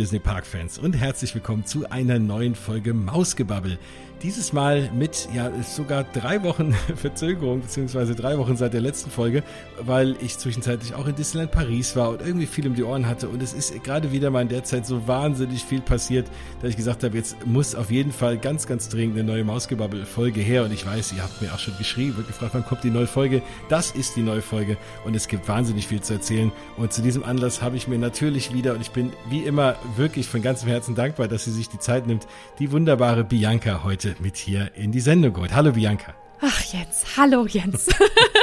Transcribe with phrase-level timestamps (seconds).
[0.00, 3.78] Disney Park Fans und herzlich willkommen zu einer neuen Folge Mausgebabbel.
[4.22, 9.42] Dieses Mal mit, ja, sogar drei Wochen Verzögerung, beziehungsweise drei Wochen seit der letzten Folge,
[9.80, 13.30] weil ich zwischenzeitlich auch in Disneyland Paris war und irgendwie viel um die Ohren hatte.
[13.30, 16.26] Und es ist gerade wieder mal in der Zeit so wahnsinnig viel passiert,
[16.60, 20.40] dass ich gesagt habe, jetzt muss auf jeden Fall ganz, ganz dringend eine neue Mausgebabbel-Folge
[20.42, 20.64] her.
[20.64, 23.06] Und ich weiß, ihr habt mir auch schon geschrieben und gefragt, wann kommt die neue
[23.06, 23.40] Folge.
[23.70, 24.76] Das ist die neue Folge
[25.06, 26.52] und es gibt wahnsinnig viel zu erzählen.
[26.76, 30.26] Und zu diesem Anlass habe ich mir natürlich wieder, und ich bin wie immer wirklich
[30.26, 32.26] von ganzem Herzen dankbar, dass sie sich die Zeit nimmt,
[32.58, 35.54] die wunderbare Bianca heute mit hier in die Sendung geholt.
[35.54, 36.14] Hallo Bianca.
[36.40, 37.88] Ach Jens, hallo Jens.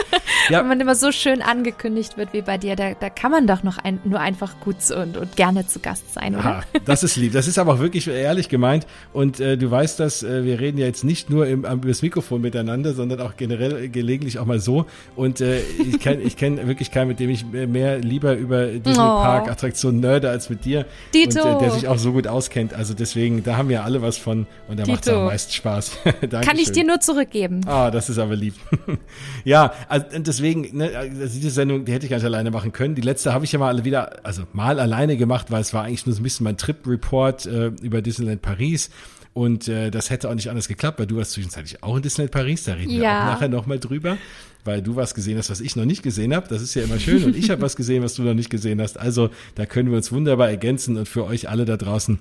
[0.49, 0.59] ja.
[0.59, 3.63] Wenn man immer so schön angekündigt wird wie bei dir, da, da kann man doch
[3.63, 6.45] noch ein, nur einfach gut und, und gerne zu Gast sein, oder?
[6.45, 7.33] Aha, das ist lieb.
[7.33, 8.85] Das ist aber auch wirklich ehrlich gemeint.
[9.13, 12.01] Und äh, du weißt das, äh, wir reden ja jetzt nicht nur im, über das
[12.01, 14.85] Mikrofon miteinander, sondern auch generell gelegentlich auch mal so.
[15.15, 19.03] Und äh, ich kenne ich kenn wirklich keinen, mit dem ich mehr lieber über Disney
[19.03, 19.21] oh.
[19.21, 20.85] Park Attraktionen nerde als mit dir.
[21.13, 21.41] Dito.
[21.43, 22.73] Und äh, der sich auch so gut auskennt.
[22.73, 25.97] Also deswegen, da haben wir alle was von und da macht es am meisten Spaß.
[26.41, 27.61] kann ich dir nur zurückgeben.
[27.65, 28.55] Ah, das ist aber lieb.
[29.43, 30.05] ja, also
[30.37, 32.95] deswegen, ne, also diese Sendung, die hätte ich gar nicht alleine machen können.
[32.95, 36.05] Die letzte habe ich ja mal wieder, also mal alleine gemacht, weil es war eigentlich
[36.05, 38.89] nur so ein bisschen mein Trip-Report äh, über Disneyland Paris.
[39.33, 42.31] Und äh, das hätte auch nicht anders geklappt, weil du warst zwischenzeitlich auch in Disneyland
[42.31, 42.99] Paris, da reden ja.
[42.99, 44.17] wir auch nachher nochmal drüber,
[44.65, 46.47] weil du was gesehen hast, was ich noch nicht gesehen habe.
[46.47, 47.23] Das ist ja immer schön.
[47.23, 48.99] Und ich habe was gesehen, was du noch nicht gesehen hast.
[48.99, 52.19] Also da können wir uns wunderbar ergänzen und für euch alle da draußen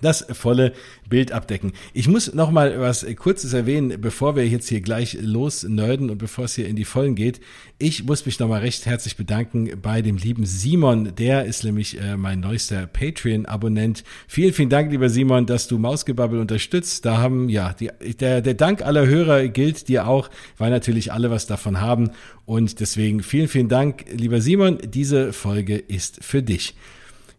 [0.00, 0.72] das volle
[1.08, 1.72] Bild abdecken.
[1.92, 6.18] Ich muss noch mal was Kurzes erwähnen, bevor wir jetzt hier gleich los nerden und
[6.18, 7.40] bevor es hier in die Vollen geht.
[7.78, 11.14] Ich muss mich noch mal recht herzlich bedanken bei dem lieben Simon.
[11.16, 14.04] Der ist nämlich äh, mein neuester Patreon-Abonnent.
[14.26, 17.04] Vielen, vielen Dank, lieber Simon, dass du Mausgebabbel unterstützt.
[17.04, 20.28] Da haben, ja, die, der, der Dank aller Hörer gilt dir auch,
[20.58, 22.10] weil natürlich alle was davon haben.
[22.44, 24.78] Und deswegen vielen, vielen Dank, lieber Simon.
[24.84, 26.74] Diese Folge ist für dich.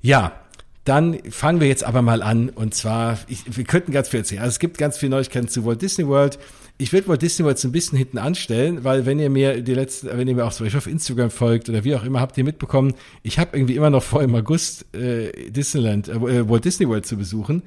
[0.01, 0.38] Ja,
[0.89, 2.49] dann fangen wir jetzt aber mal an.
[2.49, 4.41] Und zwar, ich, wir könnten ganz viel erzählen.
[4.41, 6.39] Also es gibt ganz viele Neuigkeiten zu Walt Disney World.
[6.79, 9.75] Ich würde Walt Disney World so ein bisschen hinten anstellen, weil wenn ihr mir die
[9.75, 12.37] letzten, wenn ihr mir auch zum Beispiel auf Instagram folgt oder wie auch immer, habt
[12.39, 16.87] ihr mitbekommen, ich habe irgendwie immer noch vor, im August äh, Disneyland, äh, Walt Disney
[16.87, 17.61] World zu besuchen.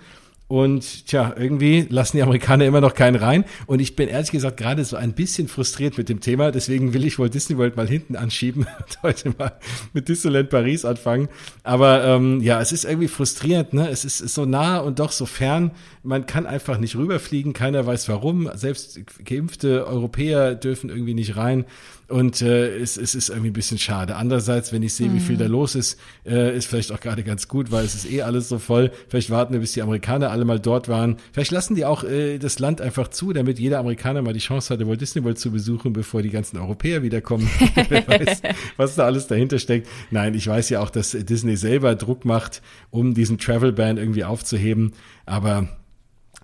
[0.53, 3.47] Und tja, irgendwie lassen die Amerikaner immer noch keinen rein.
[3.65, 6.51] Und ich bin ehrlich gesagt gerade so ein bisschen frustriert mit dem Thema.
[6.51, 9.53] Deswegen will ich wohl Disney World mal hinten anschieben und heute mal
[9.95, 11.31] mit Disneyland Paris anfangen.
[11.63, 13.73] Aber ähm, ja, es ist irgendwie frustrierend.
[13.73, 13.89] Ne?
[13.89, 15.71] Es ist, ist so nah und doch so fern.
[16.03, 17.55] Man kann einfach nicht rüberfliegen.
[17.55, 18.51] Keiner weiß warum.
[18.53, 21.65] Selbst geimpfte Europäer dürfen irgendwie nicht rein.
[22.13, 24.17] Und äh, es, es ist irgendwie ein bisschen schade.
[24.17, 25.15] Andererseits, wenn ich sehe, mhm.
[25.15, 25.53] wie viel da mhm.
[25.53, 28.59] los ist, äh, ist vielleicht auch gerade ganz gut, weil es ist eh alles so
[28.59, 28.93] voll.
[29.09, 31.17] Vielleicht warten wir, bis die Amerikaner alle mal dort waren.
[31.33, 34.73] Vielleicht lassen die auch äh, das Land einfach zu, damit jeder Amerikaner mal die Chance
[34.73, 37.49] hatte, Walt Disney World zu besuchen, bevor die ganzen Europäer wiederkommen.
[37.89, 38.43] Wer weiß,
[38.77, 39.89] was da alles dahinter steckt.
[40.11, 44.25] Nein, ich weiß ja auch, dass Disney selber Druck macht, um diesen Travel Ban irgendwie
[44.25, 44.93] aufzuheben.
[45.27, 45.69] Aber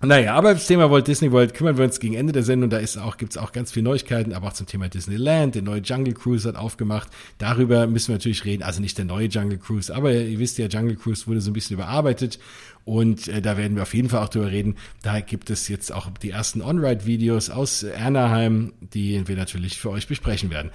[0.01, 2.69] naja, aber das Thema Walt Disney World kümmern wir uns gegen Ende der Sendung.
[2.69, 5.55] Da ist auch, gibt's auch ganz viele Neuigkeiten, aber auch zum Thema Disneyland.
[5.55, 7.09] Der neue Jungle Cruise hat aufgemacht.
[7.37, 8.63] Darüber müssen wir natürlich reden.
[8.63, 11.53] Also nicht der neue Jungle Cruise, aber ihr wisst ja, Jungle Cruise wurde so ein
[11.53, 12.39] bisschen überarbeitet.
[12.85, 14.75] Und äh, da werden wir auf jeden Fall auch drüber reden.
[15.01, 20.07] Da gibt es jetzt auch die ersten On-Ride-Videos aus Anaheim, die wir natürlich für euch
[20.07, 20.71] besprechen werden.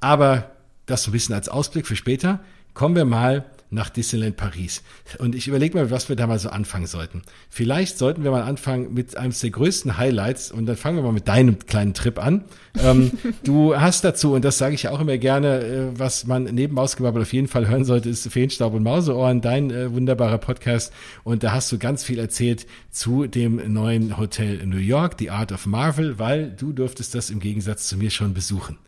[0.00, 0.52] Aber
[0.86, 2.40] das so ein bisschen als Ausblick für später.
[2.74, 4.82] Kommen wir mal nach Disneyland Paris.
[5.18, 7.22] Und ich überlege mal, was wir da mal so anfangen sollten.
[7.50, 11.12] Vielleicht sollten wir mal anfangen mit einem der größten Highlights und dann fangen wir mal
[11.12, 12.44] mit deinem kleinen Trip an.
[12.82, 13.12] ähm,
[13.44, 17.22] du hast dazu, und das sage ich auch immer gerne, äh, was man neben Ausgebabbel
[17.22, 20.92] auf jeden Fall hören sollte, ist Feenstaub und Mauseohren, dein äh, wunderbarer Podcast.
[21.24, 25.30] Und da hast du ganz viel erzählt zu dem neuen Hotel in New York, The
[25.30, 28.78] Art of Marvel, weil du durftest das im Gegensatz zu mir schon besuchen.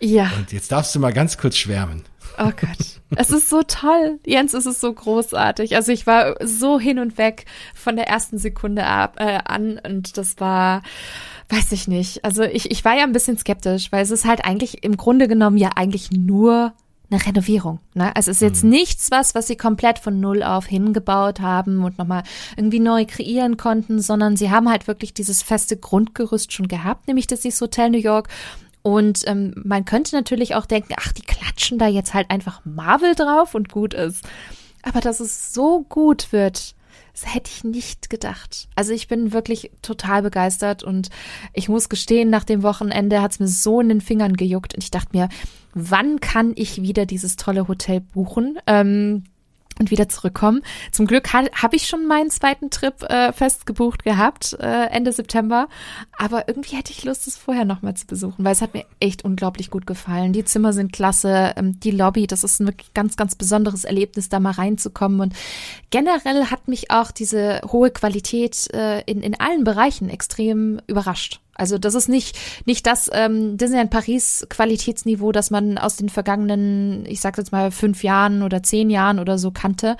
[0.00, 0.32] Ja.
[0.36, 2.02] Und jetzt darfst du mal ganz kurz schwärmen.
[2.38, 3.00] Oh Gott.
[3.16, 4.18] Es ist so toll.
[4.26, 5.76] Jens, es ist so großartig.
[5.76, 7.44] Also ich war so hin und weg
[7.74, 10.82] von der ersten Sekunde ab, äh, an und das war,
[11.50, 12.24] weiß ich nicht.
[12.24, 15.28] Also ich, ich war ja ein bisschen skeptisch, weil es ist halt eigentlich im Grunde
[15.28, 16.72] genommen ja eigentlich nur
[17.10, 17.80] eine Renovierung.
[17.94, 18.14] Ne?
[18.16, 18.70] Also es ist jetzt mhm.
[18.70, 22.22] nichts was, was sie komplett von Null auf hingebaut haben und nochmal
[22.56, 27.26] irgendwie neu kreieren konnten, sondern sie haben halt wirklich dieses feste Grundgerüst schon gehabt, nämlich
[27.26, 28.28] das ist Hotel New York
[28.82, 33.14] und ähm, man könnte natürlich auch denken, ach, die klatschen da jetzt halt einfach Marvel
[33.14, 34.24] drauf und gut ist.
[34.82, 36.74] Aber dass es so gut wird,
[37.12, 38.68] das hätte ich nicht gedacht.
[38.74, 41.10] Also ich bin wirklich total begeistert und
[41.52, 44.82] ich muss gestehen, nach dem Wochenende hat es mir so in den Fingern gejuckt und
[44.82, 45.28] ich dachte mir,
[45.74, 48.58] wann kann ich wieder dieses tolle Hotel buchen?
[48.66, 49.24] Ähm,
[49.82, 50.62] und wieder zurückkommen.
[50.92, 55.12] Zum Glück ha habe ich schon meinen zweiten Trip äh, fest gebucht gehabt, äh, Ende
[55.12, 55.68] September.
[56.16, 59.24] Aber irgendwie hätte ich Lust, es vorher nochmal zu besuchen, weil es hat mir echt
[59.24, 60.32] unglaublich gut gefallen.
[60.32, 64.28] Die Zimmer sind klasse, ähm, die Lobby, das ist ein wirklich ganz, ganz besonderes Erlebnis,
[64.28, 65.20] da mal reinzukommen.
[65.20, 65.34] Und
[65.90, 71.41] generell hat mich auch diese hohe Qualität äh, in, in allen Bereichen extrem überrascht.
[71.54, 77.04] Also das ist nicht nicht das ähm, Disneyland Paris Qualitätsniveau, das man aus den vergangenen,
[77.06, 79.96] ich sag jetzt mal fünf Jahren oder zehn Jahren oder so kannte,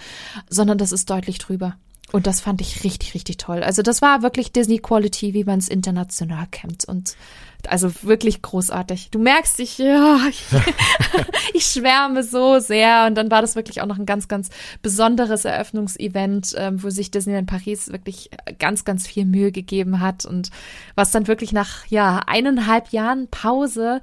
[0.48, 1.76] sondern das ist deutlich drüber.
[2.12, 3.62] Und das fand ich richtig, richtig toll.
[3.62, 6.84] Also das war wirklich Disney Quality, wie man es international kennt.
[6.84, 7.16] Und
[7.68, 9.10] also wirklich großartig.
[9.10, 10.44] Du merkst, ich, ja, ich,
[11.54, 13.06] ich schwärme so sehr.
[13.06, 14.50] Und dann war das wirklich auch noch ein ganz, ganz
[14.82, 20.24] besonderes Eröffnungsevent, ähm, wo sich Disneyland Paris wirklich ganz, ganz viel Mühe gegeben hat.
[20.24, 20.50] Und
[20.94, 24.00] was dann wirklich nach, ja, eineinhalb Jahren Pause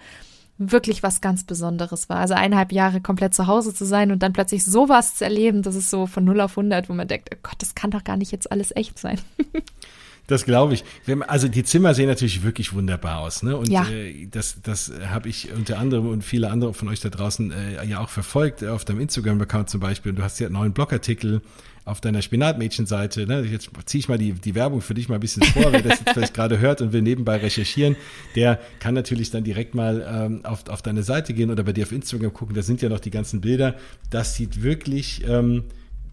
[0.60, 2.18] wirklich was ganz Besonderes war.
[2.18, 5.76] Also eineinhalb Jahre komplett zu Hause zu sein und dann plötzlich sowas zu erleben, das
[5.76, 8.18] ist so von 0 auf 100, wo man denkt, oh Gott, das kann doch gar
[8.18, 9.20] nicht jetzt alles echt sein.
[10.30, 10.84] Das glaube ich.
[11.28, 13.58] Also die Zimmer sehen natürlich wirklich wunderbar aus, ne?
[13.58, 13.88] Und ja.
[13.90, 17.84] äh, das, das habe ich unter anderem und viele andere von euch da draußen äh,
[17.86, 20.12] ja auch verfolgt auf deinem Instagram-Account zum Beispiel.
[20.12, 21.42] Und du hast ja einen neuen Blogartikel
[21.84, 23.26] auf deiner Spinatmädchen-Seite.
[23.26, 23.42] Ne?
[23.42, 26.00] Jetzt ziehe ich mal die, die Werbung für dich mal ein bisschen vor, wer das
[26.00, 27.96] jetzt vielleicht gerade hört und will nebenbei recherchieren.
[28.36, 31.86] Der kann natürlich dann direkt mal ähm, auf, auf deine Seite gehen oder bei dir
[31.86, 32.56] auf Instagram gucken.
[32.56, 33.76] Da sind ja noch die ganzen Bilder.
[34.12, 35.64] Das sieht wirklich ähm,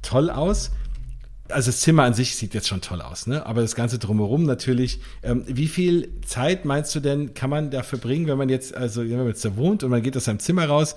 [0.00, 0.70] toll aus
[1.48, 3.46] also das Zimmer an sich sieht jetzt schon toll aus, ne?
[3.46, 5.00] Aber das Ganze drumherum natürlich.
[5.22, 9.02] Ähm, wie viel Zeit meinst du denn, kann man dafür bringen, wenn man jetzt, also
[9.02, 10.96] wenn man jetzt da wohnt und man geht aus seinem Zimmer raus?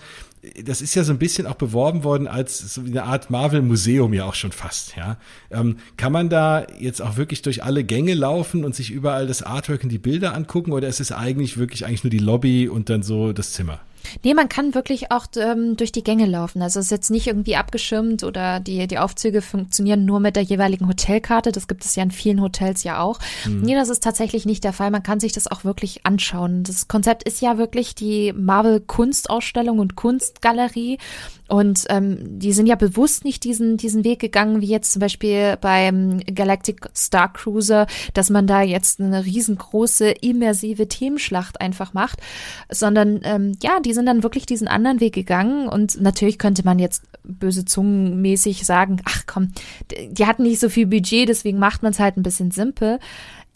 [0.64, 4.26] das ist ja so ein bisschen auch beworben worden als so eine Art Marvel-Museum ja
[4.26, 5.18] auch schon fast, ja.
[5.52, 9.44] Ähm, kann man da jetzt auch wirklich durch alle Gänge laufen und sich überall das
[9.44, 12.90] Artwork und die Bilder angucken oder ist es eigentlich wirklich eigentlich nur die Lobby und
[12.90, 13.82] dann so das Zimmer?
[14.24, 16.62] Nee, man kann wirklich auch ähm, durch die Gänge laufen.
[16.62, 20.44] Also es ist jetzt nicht irgendwie abgeschirmt oder die, die Aufzüge funktionieren nur mit der
[20.44, 21.52] jeweiligen Hotelkarte.
[21.52, 23.20] Das gibt es ja in vielen Hotels ja auch.
[23.46, 23.62] Mhm.
[23.62, 24.92] Nee, das ist tatsächlich nicht der Fall.
[24.92, 26.64] Man kann sich das auch wirklich anschauen.
[26.64, 30.98] Das Konzept ist ja wirklich die Marvel Kunstausstellung und Kunstgalerie.
[31.50, 35.58] Und ähm, die sind ja bewusst nicht diesen, diesen Weg gegangen, wie jetzt zum Beispiel
[35.60, 42.20] beim Galactic Star Cruiser, dass man da jetzt eine riesengroße, immersive Themenschlacht einfach macht,
[42.70, 45.68] sondern ähm, ja, die sind dann wirklich diesen anderen Weg gegangen.
[45.68, 49.52] Und natürlich könnte man jetzt böse Zungen mäßig sagen, ach komm,
[50.10, 53.00] die hatten nicht so viel Budget, deswegen macht man es halt ein bisschen simpel.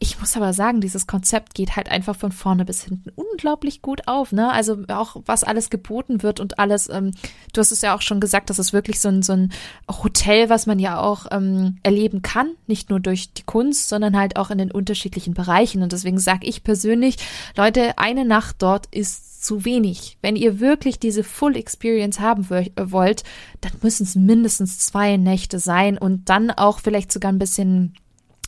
[0.04, 4.06] Ich muss aber sagen, dieses Konzept geht halt einfach von vorne bis hinten unglaublich gut
[4.06, 4.52] auf, ne?
[4.52, 7.12] Also auch was alles geboten wird und alles, ähm,
[7.54, 9.54] du hast es ja auch schon gesagt, das ist wirklich so ein, so ein
[9.90, 14.36] Hotel, was man ja auch ähm, erleben kann, nicht nur durch die Kunst, sondern halt
[14.36, 15.82] auch in den unterschiedlichen Bereichen.
[15.82, 17.16] Und deswegen sage ich persönlich,
[17.56, 20.18] Leute, eine Nacht dort ist zu wenig.
[20.22, 23.24] Wenn ihr wirklich diese Full Experience haben wollt,
[23.62, 27.94] dann müssen es mindestens zwei Nächte sein und dann auch vielleicht sogar ein bisschen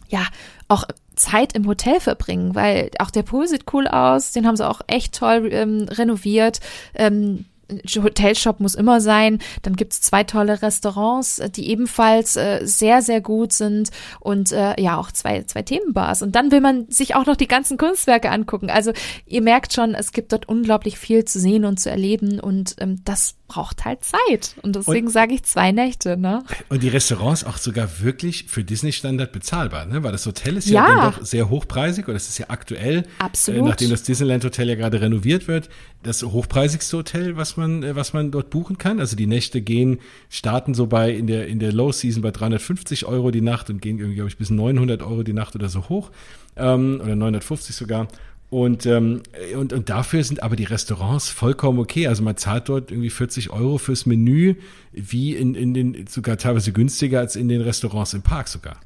[0.08, 0.26] ja,
[0.68, 0.86] auch
[1.16, 4.82] Zeit im Hotel verbringen, weil auch der Pool sieht cool aus, den haben sie auch
[4.88, 6.60] echt toll ähm, renoviert.
[6.94, 9.40] Ähm, Hotelshop muss immer sein.
[9.64, 13.90] Dann gibt's zwei tolle Restaurants, äh, die ebenfalls äh, sehr, sehr gut sind
[14.20, 16.22] und äh, ja auch zwei, zwei Themenbars.
[16.22, 18.70] Und dann will man sich auch noch die ganzen Kunstwerke angucken.
[18.70, 18.92] Also
[19.26, 23.02] ihr merkt schon, es gibt dort unglaublich viel zu sehen und zu erleben und ähm,
[23.06, 24.56] das braucht halt Zeit.
[24.64, 26.44] Und deswegen sage ich zwei Nächte, ne?
[26.70, 30.04] Und die Restaurants auch sogar wirklich für Disney-Standard bezahlbar, ne?
[30.04, 33.62] Weil das Hotel ist ja, ja doch sehr hochpreisig oder es ist ja aktuell, Absolut.
[33.62, 35.70] Äh, nachdem das Disneyland-Hotel ja gerade renoviert wird,
[36.02, 39.00] das hochpreisigste Hotel, was man, äh, was man dort buchen kann.
[39.00, 40.00] Also die Nächte gehen,
[40.30, 43.82] starten so bei in der, in der Low Season bei 350 Euro die Nacht und
[43.82, 46.12] gehen irgendwie, glaube ich, bis 900 Euro die Nacht oder so hoch.
[46.56, 48.08] Ähm, oder 950 sogar.
[48.56, 49.22] Und, ähm,
[49.58, 52.08] und, und dafür sind aber die Restaurants vollkommen okay.
[52.08, 54.56] Also man zahlt dort irgendwie 40 Euro fürs Menü,
[54.94, 58.80] wie in, in den, sogar teilweise günstiger als in den Restaurants im Park sogar.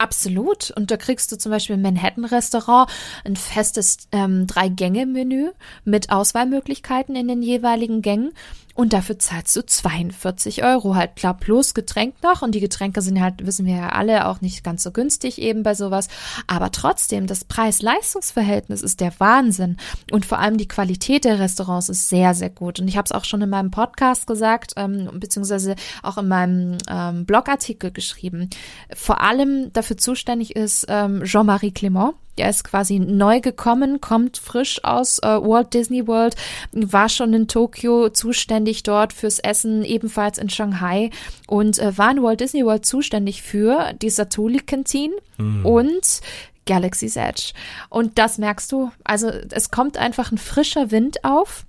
[0.00, 0.70] Absolut.
[0.70, 2.90] Und da kriegst du zum Beispiel im Manhattan-Restaurant
[3.22, 5.50] ein festes ähm, Drei-Gänge-Menü
[5.84, 8.32] mit Auswahlmöglichkeiten in den jeweiligen Gängen.
[8.80, 12.40] Und dafür zahlst du 42 Euro halt klar plus Getränk noch.
[12.40, 15.62] Und die Getränke sind halt, wissen wir ja alle, auch nicht ganz so günstig eben
[15.62, 16.08] bei sowas.
[16.46, 19.76] Aber trotzdem, das Preis-Leistungs-Verhältnis ist der Wahnsinn.
[20.12, 22.80] Und vor allem die Qualität der Restaurants ist sehr, sehr gut.
[22.80, 26.78] Und ich habe es auch schon in meinem Podcast gesagt, ähm, beziehungsweise auch in meinem
[26.88, 28.48] ähm, Blogartikel geschrieben.
[28.94, 34.82] Vor allem dafür zuständig ist ähm, Jean-Marie Clément er ist quasi neu gekommen, kommt frisch
[34.82, 36.34] aus äh, Walt Disney World,
[36.72, 41.10] war schon in Tokio zuständig dort fürs Essen, ebenfalls in Shanghai
[41.46, 45.66] und äh, war in Walt Disney World zuständig für die Satuli Canteen mhm.
[45.66, 46.20] und
[46.66, 47.52] Galaxy's Edge.
[47.88, 48.90] Und das merkst du.
[49.04, 51.66] Also es kommt einfach ein frischer Wind auf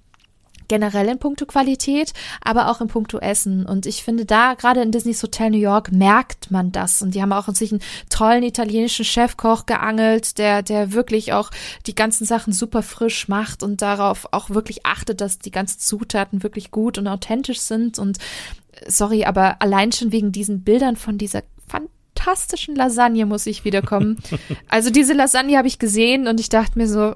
[0.71, 3.65] generell in puncto Qualität, aber auch in puncto Essen.
[3.65, 7.01] Und ich finde, da gerade in Disney's Hotel New York merkt man das.
[7.01, 11.51] Und die haben auch sich einen tollen italienischen Chefkoch geangelt, der, der wirklich auch
[11.87, 16.41] die ganzen Sachen super frisch macht und darauf auch wirklich achtet, dass die ganzen Zutaten
[16.41, 17.99] wirklich gut und authentisch sind.
[17.99, 18.19] Und
[18.87, 24.23] sorry, aber allein schon wegen diesen Bildern von dieser fantastischen Lasagne muss ich wiederkommen.
[24.69, 27.15] also diese Lasagne habe ich gesehen und ich dachte mir so,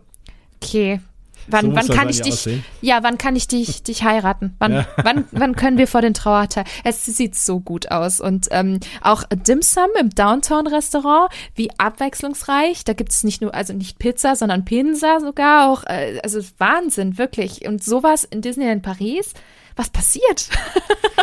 [0.61, 0.99] okay,
[1.47, 2.65] Wann, so wann kann ich dich, aussehen.
[2.81, 4.55] ja, wann kann ich dich, dich heiraten?
[4.59, 4.87] Wann, ja.
[5.03, 6.63] wann, wann können wir vor den Trauerteil?
[6.83, 8.19] Es sieht so gut aus.
[8.19, 12.83] Und ähm, auch Dim Sum im Downtown-Restaurant, wie abwechslungsreich.
[12.83, 15.83] Da gibt es nicht nur, also nicht Pizza, sondern Pinsa sogar auch.
[15.85, 17.67] Äh, also Wahnsinn, wirklich.
[17.67, 19.33] Und sowas in Disneyland Paris
[19.75, 20.49] was passiert?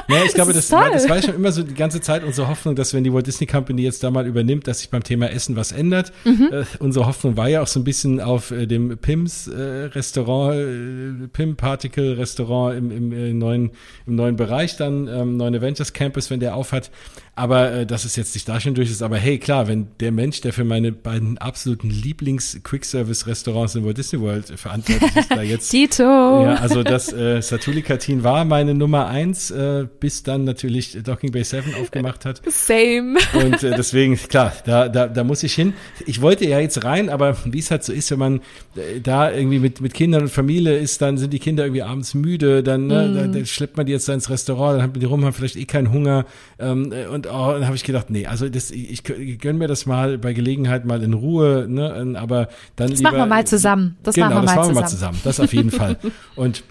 [0.09, 2.49] Ja, ich glaube, das, das, war, das war schon immer so die ganze Zeit unsere
[2.49, 5.31] Hoffnung, dass wenn die Walt Disney Company jetzt da mal übernimmt, dass sich beim Thema
[5.31, 6.13] Essen was ändert.
[6.25, 6.49] Mhm.
[6.53, 10.55] Äh, unsere Hoffnung war ja auch so ein bisschen auf äh, dem Pims äh, Restaurant,
[10.55, 13.71] äh, Pim Particle Restaurant im, im, äh, neuen,
[14.07, 16.91] im neuen Bereich dann, ähm, neuen Avengers Campus, wenn der aufhat.
[17.35, 19.03] Aber äh, dass es jetzt nicht da schon durch ist.
[19.03, 24.21] Aber hey, klar, wenn der Mensch, der für meine beiden absoluten Lieblings-Quick-Service-Restaurants in Walt Disney
[24.21, 25.71] World verantwortlich ist, da jetzt.
[25.71, 26.03] Tito!
[26.03, 31.33] Ja, also das äh, Satuli Katin war meine Nummer eins, äh, bis dann natürlich Docking
[31.33, 32.43] Bay 7 aufgemacht hat.
[32.51, 33.19] Same.
[33.33, 35.73] Und äh, deswegen, klar, da, da, da muss ich hin.
[36.05, 38.41] Ich wollte ja jetzt rein, aber wie es halt so ist, wenn man
[38.77, 42.13] äh, da irgendwie mit, mit Kindern und Familie ist, dann sind die Kinder irgendwie abends
[42.13, 43.15] müde, dann, ne, mm.
[43.15, 45.57] da, dann schleppt man die jetzt da ins Restaurant, dann haben die rum, haben vielleicht
[45.57, 46.27] eh keinen Hunger.
[46.59, 49.69] Ähm, und und oh, dann habe ich gedacht, nee, also das, ich, ich gönn mir
[49.69, 53.11] das mal bei Gelegenheit mal in Ruhe, ne, aber dann das lieber.
[53.11, 53.97] machen wir mal zusammen.
[54.03, 54.87] Das genau, machen wir das mal machen wir zusammen.
[54.87, 55.21] mal zusammen.
[55.25, 55.99] Das auf jeden Fall.
[56.37, 56.65] Und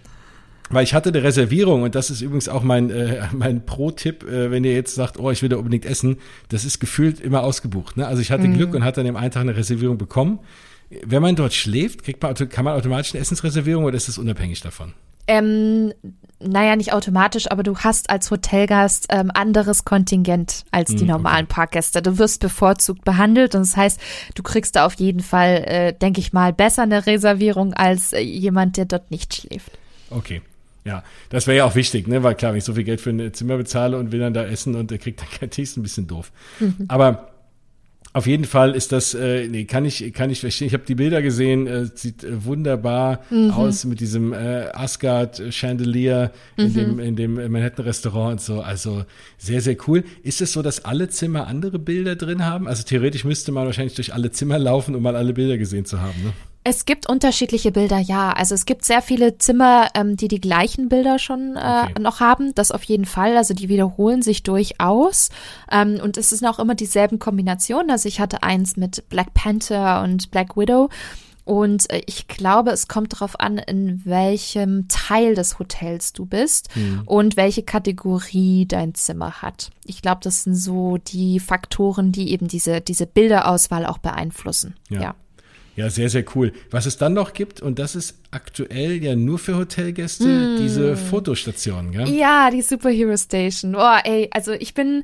[0.72, 4.52] weil ich hatte eine Reservierung und das ist übrigens auch mein, äh, mein Pro-Tipp, äh,
[4.52, 6.18] wenn ihr jetzt sagt, oh, ich will da unbedingt essen,
[6.50, 7.98] das ist gefühlt immer ausgebucht.
[7.98, 8.08] Ne?
[8.08, 8.54] Also ich hatte mm.
[8.54, 10.40] Glück und hatte an dem einen Tag eine Reservierung bekommen.
[11.06, 14.62] Wenn man dort schläft, kriegt man, kann man automatisch eine Essensreservierung oder ist das unabhängig
[14.62, 14.94] davon?
[15.28, 15.94] Ähm,
[16.46, 21.46] naja, nicht automatisch, aber du hast als Hotelgast ähm, anderes Kontingent als die hm, normalen
[21.46, 21.56] okay.
[21.56, 22.02] Parkgäste.
[22.02, 24.00] Du wirst bevorzugt behandelt und das heißt,
[24.36, 28.20] du kriegst da auf jeden Fall, äh, denke ich mal, besser eine Reservierung als äh,
[28.20, 29.72] jemand, der dort nicht schläft.
[30.10, 30.42] Okay.
[30.84, 32.24] Ja, das wäre ja auch wichtig, ne?
[32.24, 34.44] Weil klar, wenn ich so viel Geld für ein Zimmer bezahle und will dann da
[34.44, 36.32] essen und der kriegt dann kein Tee, ist ein bisschen doof.
[36.60, 36.86] Mhm.
[36.88, 37.31] Aber
[38.14, 40.68] auf jeden Fall ist das, äh, nee, kann ich, kann ich verstehen.
[40.68, 43.52] Ich habe die Bilder gesehen, äh, sieht äh, wunderbar mhm.
[43.52, 46.74] aus mit diesem äh, Asgard Chandelier in mhm.
[46.74, 48.62] dem in dem Manhattan Restaurant und so.
[48.62, 49.06] Also
[49.38, 50.04] sehr sehr cool.
[50.24, 52.68] Ist es so, dass alle Zimmer andere Bilder drin haben?
[52.68, 56.02] Also theoretisch müsste man wahrscheinlich durch alle Zimmer laufen, um mal alle Bilder gesehen zu
[56.02, 56.22] haben.
[56.22, 56.34] Ne?
[56.64, 58.34] Es gibt unterschiedliche Bilder, ja.
[58.34, 62.02] Also es gibt sehr viele Zimmer, ähm, die die gleichen Bilder schon äh, okay.
[62.02, 62.54] noch haben.
[62.54, 63.36] Das auf jeden Fall.
[63.36, 65.30] Also die wiederholen sich durchaus.
[65.72, 67.90] Ähm, und es sind auch immer dieselben Kombinationen.
[67.90, 70.90] Also ich hatte eins mit Black Panther und Black Widow.
[71.46, 76.70] Und äh, ich glaube, es kommt darauf an, in welchem Teil des Hotels du bist
[76.76, 77.02] mhm.
[77.08, 79.72] und welche Kategorie dein Zimmer hat.
[79.84, 84.76] Ich glaube, das sind so die Faktoren, die eben diese, diese Bilderauswahl auch beeinflussen.
[84.90, 85.02] ja.
[85.02, 85.16] ja.
[85.76, 86.52] Ja, sehr, sehr cool.
[86.70, 90.58] Was es dann noch gibt, und das ist aktuell ja nur für Hotelgäste, mm.
[90.58, 92.10] diese Fotostationen, gell?
[92.10, 93.76] Ja, die Superhero Station.
[93.76, 95.04] Oh, ey, also ich bin,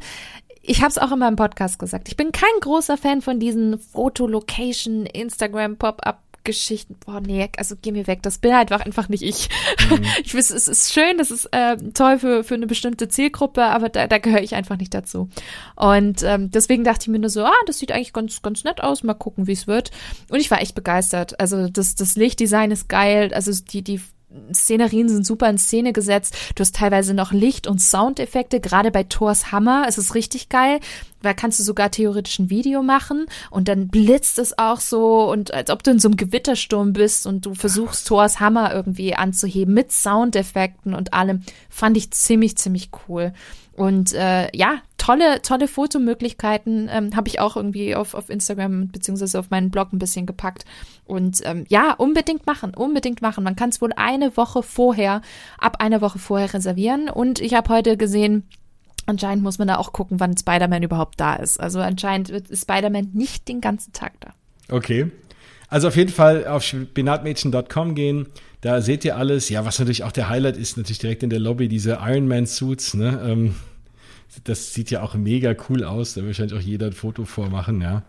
[0.62, 2.10] ich habe es auch in meinem Podcast gesagt.
[2.10, 7.92] Ich bin kein großer Fan von diesen Fotolocation, Instagram, Pop-up Geschichten, boah, nee, also geh
[7.92, 8.24] mir weg.
[8.24, 9.50] Das bin halt einfach nicht ich.
[9.90, 10.04] Mhm.
[10.24, 13.90] Ich weiß, es ist schön, das ist äh, toll für, für eine bestimmte Zielgruppe, aber
[13.90, 15.30] da, da gehöre ich einfach nicht dazu.
[15.76, 18.82] Und ähm, deswegen dachte ich mir nur so, ah, das sieht eigentlich ganz, ganz nett
[18.82, 19.92] aus, mal gucken, wie es wird.
[20.30, 21.40] Und ich war echt begeistert.
[21.40, 24.02] Also das, das Lichtdesign ist geil, also die, die
[24.54, 26.36] Szenerien sind super in Szene gesetzt.
[26.56, 28.60] Du hast teilweise noch Licht- und Soundeffekte.
[28.60, 30.80] Gerade bei Thors Hammer ist es richtig geil.
[31.22, 35.54] Da kannst du sogar theoretisch ein Video machen und dann blitzt es auch so und
[35.54, 39.74] als ob du in so einem Gewittersturm bist und du versuchst Thors Hammer irgendwie anzuheben
[39.74, 41.42] mit Soundeffekten und allem.
[41.70, 43.34] Fand ich ziemlich, ziemlich cool.
[43.78, 49.38] Und äh, ja, tolle, tolle Fotomöglichkeiten ähm, habe ich auch irgendwie auf, auf Instagram beziehungsweise
[49.38, 50.66] auf meinen Blog ein bisschen gepackt.
[51.06, 53.44] Und ähm, ja, unbedingt machen, unbedingt machen.
[53.44, 55.22] Man kann es wohl eine Woche vorher,
[55.60, 57.08] ab einer Woche vorher reservieren.
[57.08, 58.48] Und ich habe heute gesehen,
[59.06, 61.60] anscheinend muss man da auch gucken, wann Spider-Man überhaupt da ist.
[61.60, 64.34] Also anscheinend ist Spider-Man nicht den ganzen Tag da.
[64.76, 65.12] Okay.
[65.70, 68.26] Also auf jeden Fall auf spinatmädchen.com gehen.
[68.68, 69.48] Da seht ihr alles.
[69.48, 72.46] Ja, was natürlich auch der Highlight ist, natürlich direkt in der Lobby diese Iron Man
[72.46, 72.96] Suits.
[72.96, 73.18] Ne?
[73.26, 73.56] Ähm,
[74.44, 76.16] das sieht ja auch mega cool aus.
[76.16, 78.04] Da will wahrscheinlich auch jeder ein Foto vormachen, ja.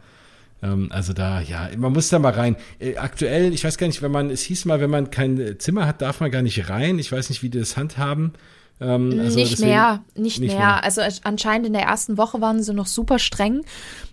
[0.60, 2.56] Ähm, also da, ja, man muss da mal rein.
[2.80, 5.86] Äh, aktuell, ich weiß gar nicht, wenn man, es hieß mal, wenn man kein Zimmer
[5.86, 6.98] hat, darf man gar nicht rein.
[6.98, 8.32] Ich weiß nicht, wie die das handhaben.
[8.80, 10.58] Ähm, also nicht deswegen, mehr, nicht, nicht mehr.
[10.58, 10.82] mehr.
[10.82, 13.62] Also anscheinend in der ersten Woche waren sie noch super streng.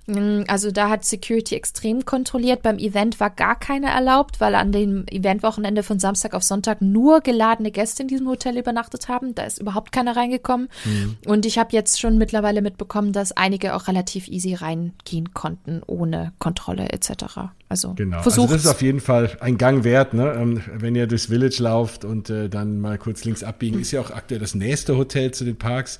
[0.07, 2.61] Mm, also da hat Security extrem kontrolliert.
[2.61, 7.21] Beim Event war gar keine erlaubt, weil an dem Eventwochenende von Samstag auf Sonntag nur
[7.21, 9.33] geladene Gäste in diesem Hotel übernachtet haben.
[9.35, 10.69] Da ist überhaupt keiner reingekommen.
[10.85, 11.17] Mhm.
[11.25, 16.33] Und ich habe jetzt schon mittlerweile mitbekommen, dass einige auch relativ easy reingehen konnten, ohne
[16.39, 17.49] Kontrolle etc.
[17.67, 18.21] Also genau.
[18.21, 18.49] versucht.
[18.49, 20.33] Also das ist auf jeden Fall ein Gang wert, ne?
[20.37, 24.01] Ähm, wenn ihr durchs Village lauft und äh, dann mal kurz links abbiegen, ist ja
[24.01, 25.99] auch aktuell das nächste Hotel zu den Parks.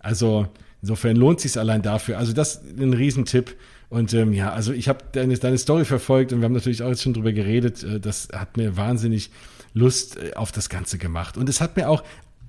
[0.00, 0.46] Also
[0.86, 2.16] Insofern lohnt sich allein dafür.
[2.16, 3.56] Also das ist ein Riesentipp.
[3.88, 6.88] Und ähm, ja, also ich habe deine, deine Story verfolgt und wir haben natürlich auch
[6.88, 7.82] jetzt schon drüber geredet.
[7.82, 9.30] Äh, das hat mir wahnsinnig
[9.74, 11.36] Lust äh, auf das Ganze gemacht.
[11.36, 12.04] Und es hat mir auch,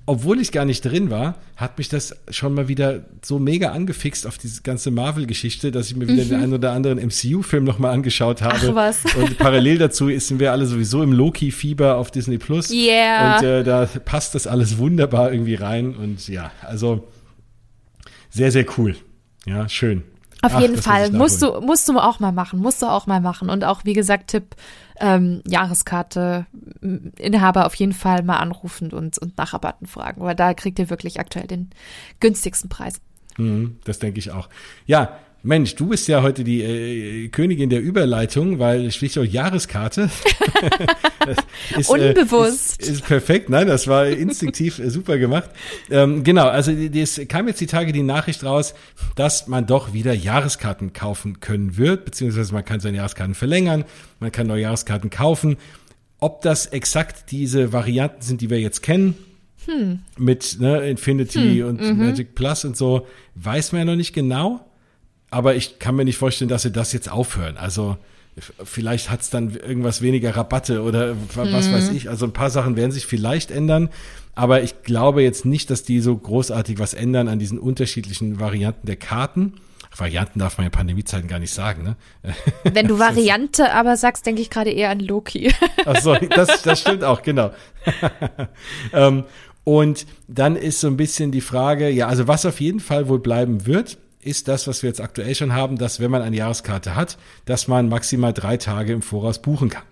[0.06, 4.27] obwohl ich gar nicht drin war, hat mich das schon mal wieder so mega angefixt
[4.27, 6.29] auf diese ganze Marvel-Geschichte, dass ich mir wieder mhm.
[6.29, 8.56] den einen oder anderen MCU-Film nochmal angeschaut habe.
[8.70, 9.03] Ach was.
[9.15, 12.70] Und parallel dazu sind wir alle sowieso im Loki-Fieber auf Disney Plus.
[12.70, 13.38] Yeah.
[13.38, 15.96] Und äh, da passt das alles wunderbar irgendwie rein.
[15.96, 17.08] Und ja, also
[18.29, 18.96] sehr, sehr cool.
[19.46, 20.03] Ja, schön.
[20.41, 21.12] Auf Ach, jeden Fall.
[21.12, 22.60] Musst du, musst du auch mal machen.
[22.60, 23.50] Musst du auch mal machen.
[23.50, 24.55] Und auch, wie gesagt, Tipp,
[25.00, 26.46] ähm, Jahreskarte,
[27.17, 30.22] Inhaber auf jeden Fall mal anrufen und, und nach Rabatten fragen.
[30.22, 31.72] Weil da kriegt ihr wirklich aktuell den
[32.19, 33.01] günstigsten Preis.
[33.38, 34.50] Mhm, das denke ich auch.
[34.86, 40.10] Ja, Mensch, du bist ja heute die äh, Königin der Überleitung, weil Stichwort Jahreskarte.
[41.77, 42.82] ist, Unbewusst.
[42.82, 45.50] Äh, ist, ist, perfekt, nein, das war instinktiv äh, super gemacht.
[45.91, 48.74] Ähm, genau, also es kam jetzt die Tage die Nachricht raus,
[49.15, 53.86] dass man doch wieder Jahreskarten kaufen können wird, beziehungsweise man kann seine Jahreskarten verlängern,
[54.20, 55.58] man kann neue Jahreskarten kaufen.
[56.20, 59.13] Ob das exakt diese Varianten sind, die wir jetzt kennen,
[59.65, 60.00] hm.
[60.17, 61.67] mit ne, Infinity hm.
[61.67, 62.08] und mhm.
[62.08, 64.66] Magic Plus und so, weiß man ja noch nicht genau
[65.29, 67.57] aber ich kann mir nicht vorstellen, dass sie das jetzt aufhören.
[67.57, 67.98] Also
[68.63, 71.74] vielleicht hat es dann irgendwas weniger Rabatte oder was mhm.
[71.74, 72.10] weiß ich.
[72.10, 73.89] Also ein paar Sachen werden sich vielleicht ändern,
[74.36, 78.86] aber ich glaube jetzt nicht, dass die so großartig was ändern an diesen unterschiedlichen Varianten
[78.86, 79.53] der Karten.
[79.96, 81.96] Varianten darf man in Pandemiezeiten gar nicht sagen, ne?
[82.74, 85.51] Wenn du Variante aber sagst, denke ich gerade eher an Loki.
[85.86, 87.51] Ach so, das, das stimmt auch, genau.
[88.94, 89.24] ähm,
[89.63, 93.20] und dann ist so ein bisschen die Frage, ja, also was auf jeden Fall wohl
[93.20, 96.96] bleiben wird, ist das, was wir jetzt aktuell schon haben, dass wenn man eine Jahreskarte
[96.96, 99.83] hat, dass man maximal drei Tage im Voraus buchen kann.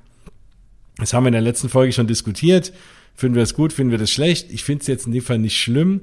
[0.97, 2.71] Das haben wir in der letzten Folge schon diskutiert.
[3.15, 4.51] Finden wir das gut, finden wir das schlecht?
[4.51, 6.01] Ich finde es jetzt in dem Fall nicht schlimm,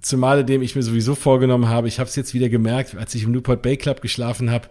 [0.00, 1.88] zumal dem ich mir sowieso vorgenommen habe.
[1.88, 4.68] Ich habe es jetzt wieder gemerkt, als ich im Newport Bay Club geschlafen habe.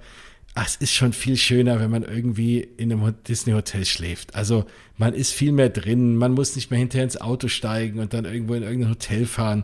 [0.54, 4.36] Ach, es ist schon viel schöner, wenn man irgendwie in einem Disney Hotel schläft.
[4.36, 4.66] Also
[4.98, 8.26] man ist viel mehr drin, man muss nicht mehr hinterher ins Auto steigen und dann
[8.26, 9.64] irgendwo in irgendein Hotel fahren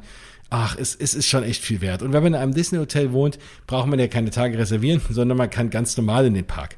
[0.50, 2.02] ach, es, es ist schon echt viel wert.
[2.02, 5.50] Und wenn man in einem Disney-Hotel wohnt, braucht man ja keine Tage reservieren, sondern man
[5.50, 6.76] kann ganz normal in den Park.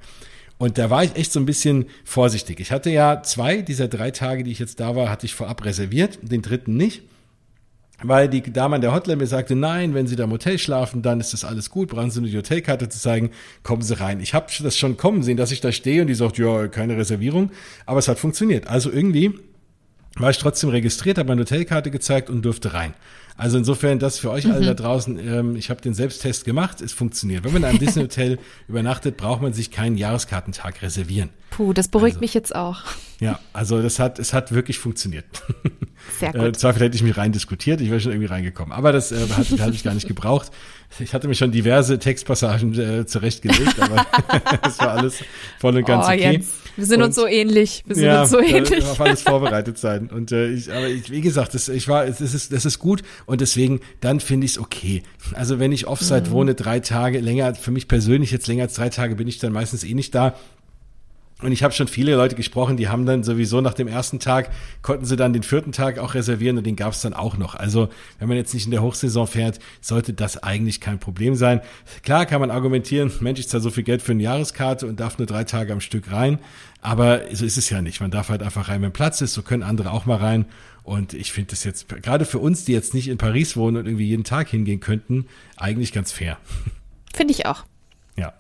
[0.58, 2.60] Und da war ich echt so ein bisschen vorsichtig.
[2.60, 5.64] Ich hatte ja zwei dieser drei Tage, die ich jetzt da war, hatte ich vorab
[5.64, 7.04] reserviert, den dritten nicht.
[8.02, 11.02] Weil die Dame an der Hotline mir sagte, nein, wenn Sie da im Hotel schlafen,
[11.02, 13.32] dann ist das alles gut, brauchen Sie nur die Hotelkarte zu zeigen,
[13.64, 14.22] kommen Sie rein.
[14.22, 16.96] Ich habe das schon kommen sehen, dass ich da stehe und die sagt, ja, keine
[16.96, 17.52] Reservierung,
[17.86, 18.68] aber es hat funktioniert.
[18.68, 19.34] Also irgendwie
[20.16, 22.94] war ich trotzdem registriert, habe meine Hotelkarte gezeigt und durfte rein.
[23.40, 24.52] Also insofern das für euch mhm.
[24.52, 25.18] alle da draußen.
[25.18, 27.46] Ähm, ich habe den Selbsttest gemacht, es funktioniert.
[27.46, 31.30] Wenn man in einem Disney Hotel übernachtet, braucht man sich keinen Jahreskartentag reservieren.
[31.50, 32.82] Puh, das beruhigt also, mich jetzt auch.
[33.22, 35.24] Ja, also das hat, es hat wirklich funktioniert.
[36.20, 36.42] Sehr gut.
[36.42, 38.74] Äh, Zweifel hätte ich mich rein diskutiert, ich wäre schon irgendwie reingekommen.
[38.74, 40.52] Aber das äh, hat, hat ich gar nicht gebraucht.
[41.00, 44.06] Ich hatte mir schon diverse Textpassagen äh, zurechtgelegt, aber
[44.64, 45.24] das war alles
[45.60, 46.34] voll und ganz oh, okay.
[46.34, 46.52] Jetzt.
[46.76, 47.84] Wir sind und, uns so ähnlich.
[47.86, 48.86] Wir sind ja, uns so ähnlich.
[48.86, 50.10] Auf alles vorbereitet sein.
[50.14, 53.04] Und äh, ich, aber ich, wie gesagt, das, ich war, das ist, das ist gut
[53.26, 55.04] und deswegen, dann finde ich es okay.
[55.34, 56.32] Also wenn ich Offside mhm.
[56.32, 59.54] wohne, drei Tage länger, für mich persönlich jetzt länger als drei Tage bin ich dann
[59.54, 60.36] meistens eh nicht da.
[61.42, 64.52] Und ich habe schon viele Leute gesprochen, die haben dann sowieso nach dem ersten Tag,
[64.82, 67.56] konnten sie dann den vierten Tag auch reservieren und den gab es dann auch noch.
[67.56, 67.88] Also
[68.20, 71.62] wenn man jetzt nicht in der Hochsaison fährt, sollte das eigentlich kein Problem sein.
[72.04, 75.18] Klar kann man argumentieren, Mensch, ich zahle so viel Geld für eine Jahreskarte und darf
[75.18, 76.40] nur drei Tage am Stück rein.
[76.82, 78.02] Aber so ist es ja nicht.
[78.02, 79.34] Man darf halt einfach rein, wenn Platz ist.
[79.34, 80.46] So können andere auch mal rein.
[80.84, 83.86] Und ich finde das jetzt, gerade für uns, die jetzt nicht in Paris wohnen und
[83.86, 86.38] irgendwie jeden Tag hingehen könnten, eigentlich ganz fair.
[87.14, 87.66] Finde ich auch.
[88.18, 88.34] Ja.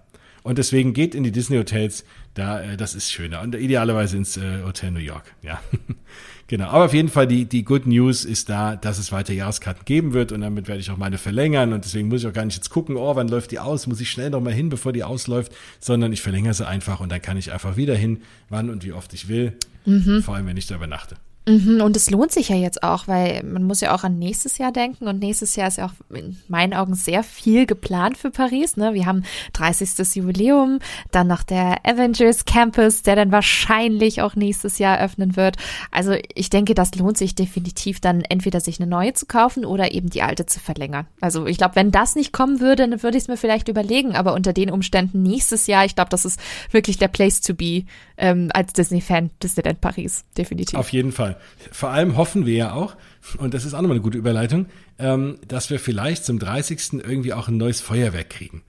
[0.44, 3.42] Und deswegen geht in die Disney-Hotels, da, äh, das ist schöner.
[3.42, 5.34] Und idealerweise ins äh, Hotel New York.
[5.42, 5.60] Ja.
[6.48, 6.68] genau.
[6.68, 10.14] Aber auf jeden Fall, die, die Good News ist da, dass es weiter Jahreskarten geben
[10.14, 11.74] wird und damit werde ich auch meine verlängern.
[11.74, 13.88] Und deswegen muss ich auch gar nicht jetzt gucken, oh, wann läuft die aus?
[13.88, 17.12] Muss ich schnell noch mal hin, bevor die ausläuft, sondern ich verlängere sie einfach und
[17.12, 19.54] dann kann ich einfach wieder hin, wann und wie oft ich will.
[19.86, 20.22] Mhm.
[20.24, 21.16] Vor allem, wenn ich da übernachte.
[21.50, 24.60] Mhm, und es lohnt sich ja jetzt auch, weil man muss ja auch an nächstes
[24.60, 28.30] Jahr denken und nächstes Jahr ist ja auch in meinen Augen sehr viel geplant für
[28.30, 28.78] Paris.
[28.78, 28.94] Ne?
[28.94, 30.16] Wir haben 30.
[30.16, 30.78] Jubiläum,
[31.10, 35.58] dann noch der Avengers Campus, der dann wahrscheinlich auch nächstes Jahr öffnen wird.
[35.90, 39.92] Also ich denke, das lohnt sich definitiv dann entweder sich eine neue zu kaufen oder
[39.92, 41.08] eben die alte zu verlängern.
[41.20, 44.16] Also ich glaube, wenn das nicht kommen würde, dann würde ich es mir vielleicht überlegen,
[44.16, 47.86] aber unter den Umständen nächstes Jahr, ich glaube, das ist wirklich der Place to be
[48.20, 50.78] ähm, als Disney-Fan, Disneyland Paris, definitiv.
[50.78, 51.38] Auf jeden Fall.
[51.72, 52.96] Vor allem hoffen wir ja auch,
[53.38, 54.68] und das ist auch nochmal eine gute Überleitung,
[55.00, 57.02] ähm, dass wir vielleicht zum 30.
[57.04, 58.62] irgendwie auch ein neues Feuerwerk kriegen.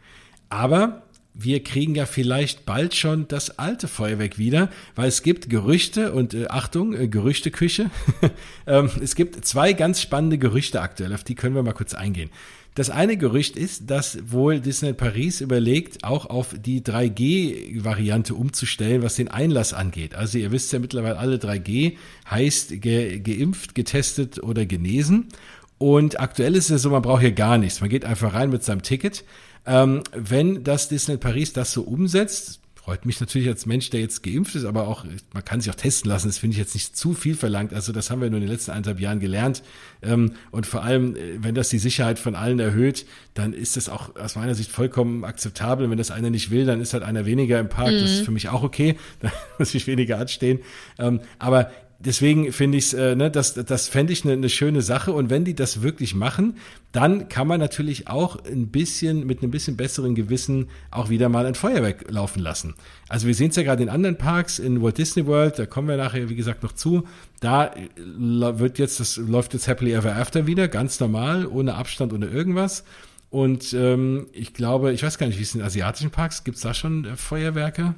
[0.48, 1.02] Aber
[1.34, 6.34] wir kriegen ja vielleicht bald schon das alte Feuerwerk wieder, weil es gibt Gerüchte und
[6.34, 7.90] äh, Achtung, äh, Gerüchteküche.
[8.66, 12.30] ähm, es gibt zwei ganz spannende Gerüchte aktuell, auf die können wir mal kurz eingehen.
[12.74, 19.16] Das eine Gerücht ist, dass wohl Disney Paris überlegt, auch auf die 3G-Variante umzustellen, was
[19.16, 20.14] den Einlass angeht.
[20.14, 21.96] Also ihr wisst ja mittlerweile alle 3G
[22.30, 25.28] heißt ge geimpft, getestet oder genesen.
[25.78, 27.80] Und aktuell ist es so, man braucht hier gar nichts.
[27.80, 29.24] Man geht einfach rein mit seinem Ticket.
[29.66, 32.59] Ähm, wenn das Disney Paris das so umsetzt,
[32.90, 35.76] freut mich natürlich als Mensch, der jetzt geimpft ist, aber auch, man kann sich auch
[35.76, 37.72] testen lassen, das finde ich jetzt nicht zu viel verlangt.
[37.72, 39.62] Also das haben wir nur in den letzten eineinhalb Jahren gelernt.
[40.02, 43.88] Ähm, und vor allem, äh, wenn das die Sicherheit von allen erhöht, dann ist das
[43.88, 45.88] auch aus meiner Sicht vollkommen akzeptabel.
[45.88, 47.92] Wenn das einer nicht will, dann ist halt einer weniger im Park.
[47.92, 48.00] Mhm.
[48.00, 48.96] Das ist für mich auch okay.
[49.20, 50.58] Da muss ich weniger anstehen.
[50.98, 51.70] Ähm, aber
[52.00, 55.12] deswegen finde ich äh, ne, das, das fände ich eine ne schöne Sache.
[55.12, 56.56] Und wenn die das wirklich machen,
[56.92, 61.46] dann kann man natürlich auch ein bisschen mit einem bisschen besseren Gewissen auch wieder mal
[61.46, 62.74] ein Feuerwerk laufen lassen.
[63.08, 65.88] Also wir sehen es ja gerade in anderen Parks, in Walt Disney World, da kommen
[65.88, 67.06] wir nachher, wie gesagt, noch zu.
[67.40, 72.26] Da wird jetzt, das läuft jetzt Happily Ever After wieder, ganz normal, ohne Abstand, ohne
[72.26, 72.84] irgendwas.
[73.30, 76.62] Und ähm, ich glaube, ich weiß gar nicht, wie es in asiatischen Parks, gibt es
[76.62, 77.94] da schon äh, Feuerwerke?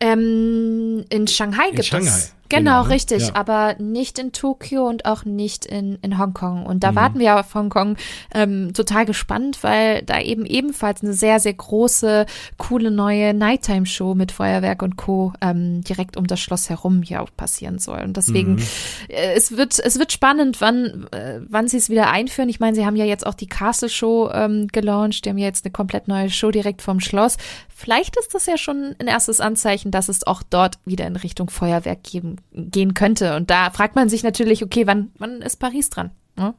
[0.00, 2.08] Ähm, in Shanghai gibt Shanghai.
[2.08, 2.34] es.
[2.48, 3.34] Genau, genau, richtig, ja.
[3.34, 6.66] aber nicht in Tokio und auch nicht in, in Hongkong.
[6.66, 6.96] Und da mhm.
[6.96, 7.96] warten wir auf Hongkong
[8.34, 12.26] ähm, total gespannt, weil da eben ebenfalls eine sehr, sehr große,
[12.58, 15.32] coole neue Nighttime-Show mit Feuerwerk und Co.
[15.40, 18.02] Ähm, direkt um das Schloss herum hier auch passieren soll.
[18.02, 18.62] Und deswegen, mhm.
[19.08, 22.48] äh, es wird, es wird spannend, wann, äh, wann sie es wieder einführen.
[22.48, 25.46] Ich meine, sie haben ja jetzt auch die Castle Show ähm, gelauncht, die haben ja
[25.46, 27.36] jetzt eine komplett neue Show direkt vom Schloss.
[27.68, 31.50] Vielleicht ist das ja schon ein erstes Anzeichen, dass es auch dort wieder in Richtung
[31.50, 33.36] Feuerwerk geben gehen könnte.
[33.36, 36.10] Und da fragt man sich natürlich, okay, wann, wann ist Paris dran?
[36.38, 36.54] Ja?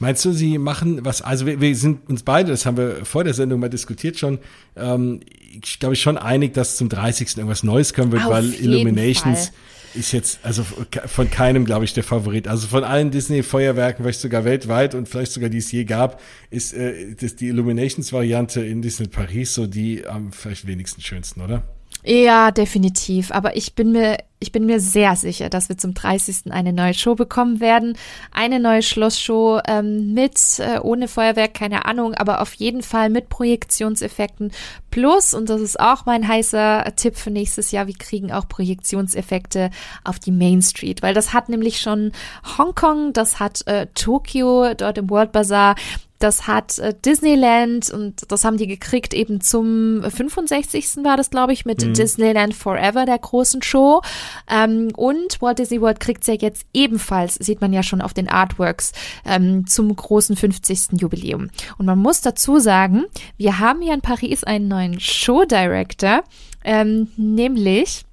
[0.00, 3.22] Meinst du, sie machen was, also wir, wir, sind uns beide, das haben wir vor
[3.22, 4.38] der Sendung mal diskutiert schon,
[4.74, 5.20] ähm,
[5.62, 7.36] ich glaube schon einig, dass zum 30.
[7.36, 9.54] irgendwas Neues kommen wird, Auf weil Illuminations Fall.
[9.94, 10.64] ist jetzt, also
[11.04, 12.48] von keinem, glaube ich, der Favorit.
[12.48, 16.72] Also von allen Disney-Feuerwerken, vielleicht sogar weltweit und vielleicht sogar die es je gab, ist
[16.72, 21.62] äh, das die Illuminations-Variante in Disney Paris so die am vielleicht wenigsten schönsten, oder?
[22.02, 23.30] Ja, definitiv.
[23.30, 26.50] Aber ich bin mir, ich bin mir sehr sicher, dass wir zum 30.
[26.50, 27.96] eine neue Show bekommen werden.
[28.32, 33.28] Eine neue Schlussshow ähm, mit, äh, ohne Feuerwerk, keine Ahnung, aber auf jeden Fall mit
[33.28, 34.50] Projektionseffekten.
[34.90, 39.70] Plus, und das ist auch mein heißer Tipp für nächstes Jahr, wir kriegen auch Projektionseffekte
[40.02, 42.12] auf die Main Street, weil das hat nämlich schon
[42.56, 45.76] Hongkong, das hat äh, Tokio dort im World Bazaar.
[46.20, 50.98] Das hat äh, Disneyland und das haben die gekriegt eben zum 65.
[51.02, 51.94] war das, glaube ich, mit mhm.
[51.94, 54.02] Disneyland Forever, der großen Show.
[54.48, 58.28] Ähm, und Walt Disney World kriegt ja jetzt ebenfalls, sieht man ja schon auf den
[58.28, 58.92] Artworks,
[59.24, 61.00] ähm, zum großen 50.
[61.00, 61.48] Jubiläum.
[61.78, 63.06] Und man muss dazu sagen,
[63.38, 66.22] wir haben hier in Paris einen neuen Show Director,
[66.64, 68.04] ähm, nämlich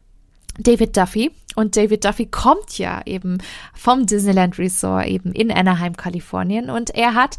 [0.57, 1.31] David Duffy.
[1.55, 3.39] Und David Duffy kommt ja eben
[3.73, 6.69] vom Disneyland Resort eben in Anaheim, Kalifornien.
[6.69, 7.37] Und er hat,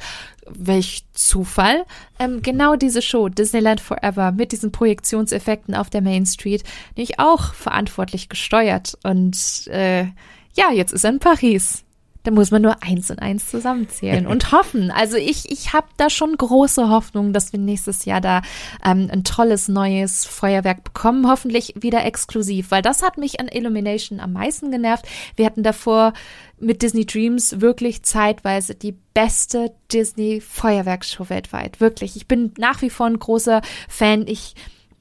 [0.49, 1.85] welch Zufall,
[2.19, 6.65] ähm, genau diese Show Disneyland Forever mit diesen Projektionseffekten auf der Main Street
[6.97, 8.99] nämlich auch verantwortlich gesteuert.
[9.05, 10.07] Und äh,
[10.55, 11.85] ja, jetzt ist er in Paris.
[12.25, 14.91] Da muss man nur eins und eins zusammenzählen und hoffen.
[14.91, 18.43] Also ich, ich habe da schon große Hoffnung, dass wir nächstes Jahr da
[18.85, 21.29] ähm, ein tolles neues Feuerwerk bekommen.
[21.29, 25.07] Hoffentlich wieder exklusiv, weil das hat mich an Illumination am meisten genervt.
[25.37, 26.13] Wir hatten davor
[26.59, 31.81] mit Disney Dreams wirklich zeitweise die beste Disney Feuerwerksshow weltweit.
[31.81, 32.17] Wirklich.
[32.17, 34.27] Ich bin nach wie vor ein großer Fan.
[34.27, 34.55] Ich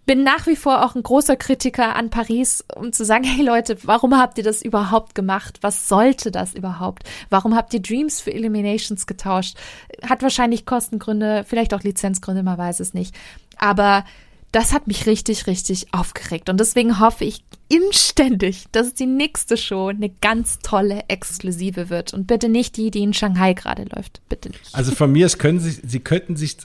[0.08, 3.78] bin nach wie vor auch ein großer Kritiker an Paris, um zu sagen, hey Leute,
[3.84, 5.60] warum habt ihr das überhaupt gemacht?
[5.62, 7.04] Was sollte das überhaupt?
[7.30, 9.56] Warum habt ihr Dreams für Illuminations getauscht?
[10.02, 13.14] Hat wahrscheinlich Kostengründe, vielleicht auch Lizenzgründe, man weiß es nicht.
[13.58, 14.04] Aber
[14.54, 16.50] das hat mich richtig, richtig aufgeregt.
[16.50, 22.14] Und deswegen hoffe ich inständig, dass die nächste Show eine ganz tolle Exklusive wird.
[22.14, 24.22] Und bitte nicht die, die in Shanghai gerade läuft.
[24.30, 24.74] Bitte nicht.
[24.74, 26.58] Also von mir, es können Sie, Sie könnten sich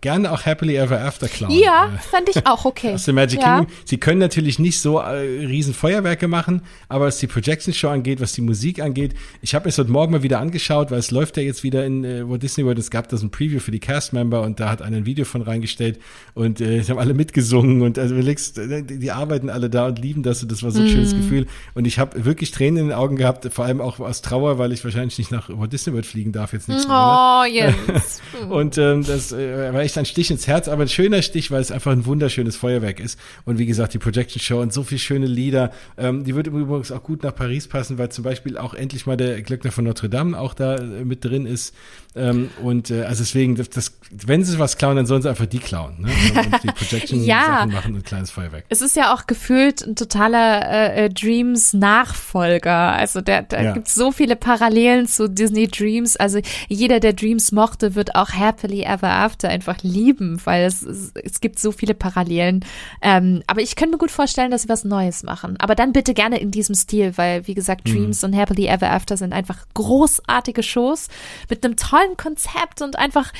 [0.00, 1.52] gerne auch Happily Ever After klauen.
[1.52, 2.92] Ja, fand ich auch okay.
[2.94, 3.58] Aus dem Magic ja.
[3.58, 3.74] Kingdom.
[3.84, 8.20] Sie können natürlich nicht so äh, riesen Feuerwerke machen, aber was die Projection Show angeht,
[8.20, 11.36] was die Musik angeht, ich habe es heute Morgen mal wieder angeschaut, weil es läuft
[11.36, 12.78] ja jetzt wieder in äh, Walt Disney World.
[12.78, 15.24] Es gab da so ein Preview für die Cast-Member und da hat einer ein Video
[15.24, 15.98] von reingestellt
[16.34, 20.22] und äh, ich habe alle mitgesungen und also äh, die arbeiten alle da und lieben
[20.22, 20.88] das und das war so ein mm.
[20.88, 24.22] schönes Gefühl und ich habe wirklich Tränen in den Augen gehabt, vor allem auch aus
[24.22, 28.20] Trauer, weil ich wahrscheinlich nicht nach Walt Disney World fliegen darf jetzt nächsten Oh, yes.
[28.48, 31.60] und ähm, das äh, war echt ein Stich ins Herz, aber ein schöner Stich, weil
[31.60, 33.18] es einfach ein wunderschönes Feuerwerk ist.
[33.44, 35.70] Und wie gesagt, die Projection Show und so viele schöne Lieder.
[35.98, 39.16] Ähm, die würde übrigens auch gut nach Paris passen, weil zum Beispiel auch endlich mal
[39.16, 41.74] der Glöckner von Notre Dame auch da äh, mit drin ist.
[42.16, 45.44] Ähm, und äh, also deswegen, das, das, wenn sie was klauen, dann sollen sie einfach
[45.44, 46.00] die klauen.
[46.00, 46.08] Ne?
[46.36, 47.44] Und die Projection ja.
[47.44, 48.64] Sachen machen und ein kleines Feuerwerk.
[48.68, 52.92] Es ist ja auch gefühlt ein totaler äh, äh Dreams-Nachfolger.
[52.92, 53.72] Also der, da ja.
[53.72, 56.16] gibt so viele Parallelen zu Disney Dreams.
[56.16, 61.40] Also jeder, der Dreams mochte, wird auch Happily Ever After einfach lieben, weil es, es,
[61.40, 62.64] gibt so viele Parallelen.
[63.02, 65.56] Ähm, aber ich könnte mir gut vorstellen, dass sie was Neues machen.
[65.58, 67.92] Aber dann bitte gerne in diesem Stil, weil wie gesagt, mhm.
[67.92, 68.28] Dreams mhm.
[68.28, 71.08] und Happily Ever After sind einfach großartige Shows
[71.48, 73.32] mit einem tollen Konzept und einfach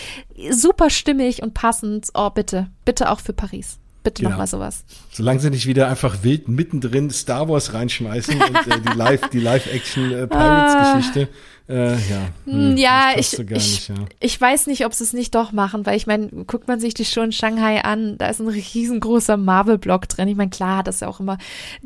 [0.51, 2.09] super stimmig und passend.
[2.15, 3.79] Oh, bitte, bitte auch für Paris.
[4.03, 4.31] Bitte genau.
[4.31, 4.85] nochmal sowas.
[5.11, 9.41] Solange sie nicht wieder einfach wild mittendrin Star Wars reinschmeißen und äh, die Live, die
[9.41, 10.13] Live-Action
[11.69, 13.95] äh, ja, hm, ja, ich, ich, nicht, ja.
[14.21, 16.95] ich weiß nicht, ob sie es nicht doch machen, weil ich meine, guckt man sich
[16.95, 20.29] die Show in Shanghai an, da ist ein riesengroßer Marvel-Block drin.
[20.29, 21.39] Ich meine, klar hat das ja auch immer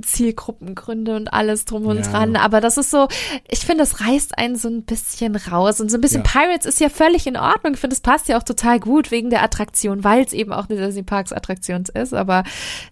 [0.03, 2.03] Zielgruppengründe und alles drum und ja.
[2.03, 3.09] dran, aber das ist so,
[3.49, 6.31] ich finde, das reißt einen so ein bisschen raus und so ein bisschen ja.
[6.31, 7.73] Pirates ist ja völlig in Ordnung.
[7.73, 10.69] Ich finde, es passt ja auch total gut wegen der Attraktion, weil es eben auch
[10.69, 12.45] eine Disney Parks Attraktion ist, aber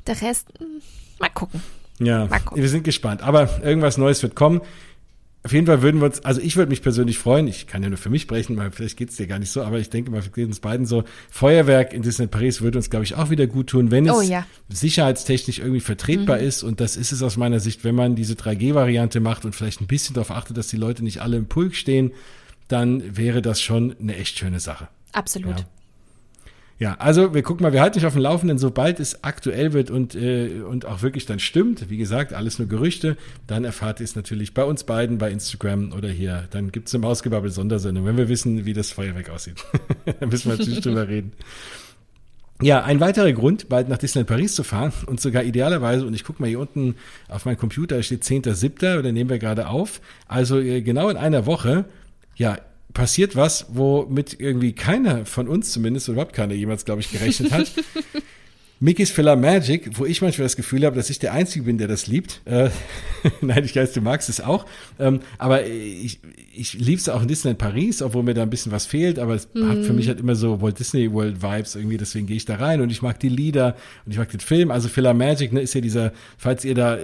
[0.06, 0.80] der Rest, hm,
[1.18, 1.62] mal gucken.
[1.98, 2.62] Ja, mal gucken.
[2.62, 4.62] wir sind gespannt, aber irgendwas Neues wird kommen
[5.48, 7.88] auf jeden Fall würden wir uns, also ich würde mich persönlich freuen, ich kann ja
[7.88, 10.22] nur für mich sprechen, weil vielleicht geht's dir gar nicht so, aber ich denke mal,
[10.22, 13.46] wir gehen uns beiden so, Feuerwerk in Disneyland Paris würde uns, glaube ich, auch wieder
[13.46, 14.46] gut tun, wenn es oh, ja.
[14.68, 16.44] sicherheitstechnisch irgendwie vertretbar mhm.
[16.44, 19.80] ist und das ist es aus meiner Sicht, wenn man diese 3G-Variante macht und vielleicht
[19.80, 22.12] ein bisschen darauf achtet, dass die Leute nicht alle im Pulk stehen,
[22.68, 24.88] dann wäre das schon eine echt schöne Sache.
[25.12, 25.60] Absolut.
[25.60, 25.66] Ja.
[26.78, 29.90] Ja, also wir gucken mal, wir halten dich auf dem Laufenden, sobald es aktuell wird
[29.90, 31.90] und, äh, und auch wirklich dann stimmt.
[31.90, 33.16] Wie gesagt, alles nur Gerüchte.
[33.48, 36.46] Dann erfahrt ihr es natürlich bei uns beiden, bei Instagram oder hier.
[36.50, 39.56] Dann gibt es im Ausgebabbel Sondersendung, wenn wir wissen, wie das Feuerwerk aussieht.
[40.20, 41.32] dann müssen wir natürlich drüber reden.
[42.62, 46.22] Ja, ein weiterer Grund, bald nach Disneyland Paris zu fahren und sogar idealerweise, und ich
[46.22, 46.94] gucke mal hier unten
[47.28, 51.16] auf meinem Computer, da steht 10.7., oder nehmen wir gerade auf, also äh, genau in
[51.16, 51.86] einer Woche,
[52.36, 52.58] ja,
[52.92, 57.52] passiert was, womit irgendwie keiner von uns zumindest, oder überhaupt keiner jemals, glaube ich, gerechnet
[57.52, 57.72] hat.
[58.80, 61.88] Mickey's Filler Magic, wo ich manchmal das Gefühl habe, dass ich der Einzige bin, der
[61.88, 62.40] das liebt.
[62.44, 62.70] Äh,
[63.40, 64.66] Nein, ich weiß, du magst es auch.
[65.00, 66.20] Ähm, aber ich,
[66.54, 69.18] ich liebe es auch in Disneyland Paris, obwohl mir da ein bisschen was fehlt.
[69.18, 69.68] Aber es mm.
[69.68, 71.96] hat für mich halt immer so Walt Disney World Vibes irgendwie.
[71.96, 73.74] Deswegen gehe ich da rein und ich mag die Lieder
[74.06, 74.70] und ich mag den Film.
[74.70, 76.98] Also Filler Magic ne, ist ja dieser, falls ihr da,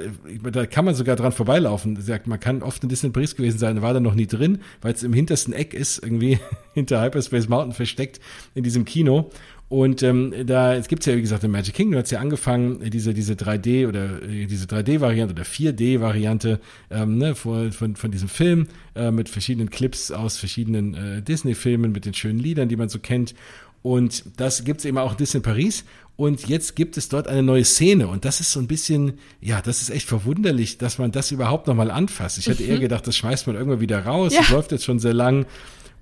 [0.52, 2.00] da kann man sogar dran vorbeilaufen.
[2.00, 4.94] Sagt, man kann oft in Disneyland Paris gewesen sein, war da noch nie drin, weil
[4.94, 6.38] es im hintersten Eck ist, irgendwie
[6.74, 8.20] hinter Hyperspace Mountain versteckt
[8.54, 9.30] in diesem Kino.
[9.68, 13.14] Und ähm, da es gibt's ja, wie gesagt, in Magic Kingdom hat's ja angefangen, diese,
[13.14, 18.68] diese 3D oder äh, diese 3D-Variante oder 4D-Variante ähm, ne, von, von, von diesem Film
[18.94, 22.98] äh, mit verschiedenen Clips aus verschiedenen äh, Disney-Filmen, mit den schönen Liedern, die man so
[22.98, 23.35] kennt.
[23.83, 25.85] Und das gibt's eben auch in Disney Paris.
[26.16, 28.07] Und jetzt gibt es dort eine neue Szene.
[28.07, 31.66] Und das ist so ein bisschen, ja, das ist echt verwunderlich, dass man das überhaupt
[31.66, 32.38] nochmal anfasst.
[32.38, 32.70] Ich hätte mhm.
[32.70, 34.33] eher gedacht, das schmeißt man irgendwann wieder raus.
[34.33, 34.40] Ja.
[34.40, 35.46] Das läuft jetzt schon sehr lang.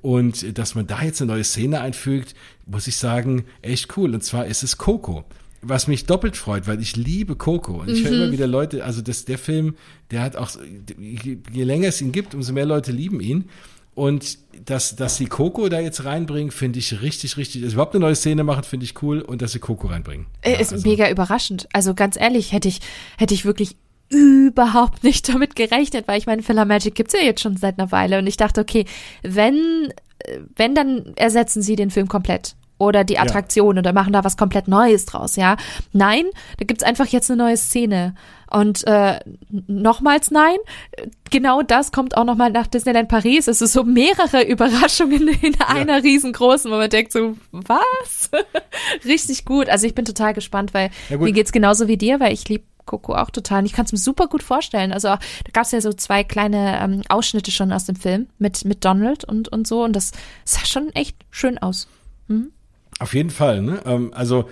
[0.02, 2.34] Und dass man da jetzt eine neue Szene einfügt,
[2.66, 4.14] muss ich sagen, echt cool.
[4.14, 5.24] Und zwar ist es Coco.
[5.64, 7.80] Was mich doppelt freut, weil ich liebe Coco.
[7.80, 8.08] Und ich mhm.
[8.08, 9.76] höre immer wieder Leute, also das, der Film,
[10.10, 10.50] der hat auch,
[10.98, 13.48] je länger es ihn gibt, umso mehr Leute lieben ihn.
[13.94, 17.62] Und dass, dass sie Coco da jetzt reinbringen, finde ich richtig, richtig.
[17.62, 19.20] Also überhaupt eine neue Szene machen, finde ich cool.
[19.20, 20.26] Und dass sie Coco reinbringen.
[20.44, 20.88] Ja, ist also.
[20.88, 21.68] mega überraschend.
[21.72, 22.80] Also ganz ehrlich, hätte ich,
[23.18, 23.76] hätte ich wirklich
[24.12, 27.92] überhaupt nicht damit gerechnet, weil ich meine, Filler Magic gibt's ja jetzt schon seit einer
[27.92, 28.84] Weile und ich dachte, okay,
[29.22, 29.92] wenn,
[30.56, 33.80] wenn, dann ersetzen sie den Film komplett oder die Attraktion ja.
[33.80, 35.56] oder machen da was komplett Neues draus, ja.
[35.92, 36.24] Nein,
[36.58, 38.14] da gibt's einfach jetzt eine neue Szene.
[38.50, 40.56] Und äh, nochmals nein,
[41.30, 43.46] genau das kommt auch nochmal nach Disneyland Paris.
[43.46, 46.02] Es ist so mehrere Überraschungen in einer ja.
[46.02, 48.30] riesengroßen, wo man denkt so, was?
[49.06, 49.68] Richtig gut.
[49.68, 53.14] Also ich bin total gespannt, weil mir geht's genauso wie dir, weil ich liebe Coco
[53.14, 53.60] auch total.
[53.60, 54.92] Und ich kann es mir super gut vorstellen.
[54.92, 55.18] Also da
[55.52, 59.24] gab es ja so zwei kleine ähm, Ausschnitte schon aus dem Film mit, mit Donald
[59.24, 59.84] und, und so.
[59.84, 60.12] Und das
[60.44, 61.88] sah schon echt schön aus.
[62.28, 62.50] Mhm.
[62.98, 63.82] Auf jeden Fall, ne?
[63.84, 64.48] Ähm, also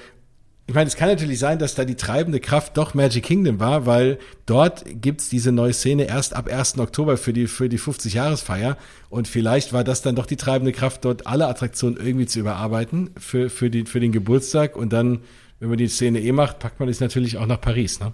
[0.70, 3.86] ich meine, es kann natürlich sein, dass da die treibende Kraft doch Magic Kingdom war,
[3.86, 6.78] weil dort gibt's diese neue Szene erst ab 1.
[6.78, 8.76] Oktober für die, für die 50-Jahresfeier.
[9.08, 13.10] Und vielleicht war das dann doch die treibende Kraft, dort alle Attraktionen irgendwie zu überarbeiten
[13.18, 14.76] für, für, die, für den Geburtstag.
[14.76, 15.22] Und dann,
[15.60, 18.12] wenn man die Szene eh macht, packt man es natürlich auch nach Paris, ne?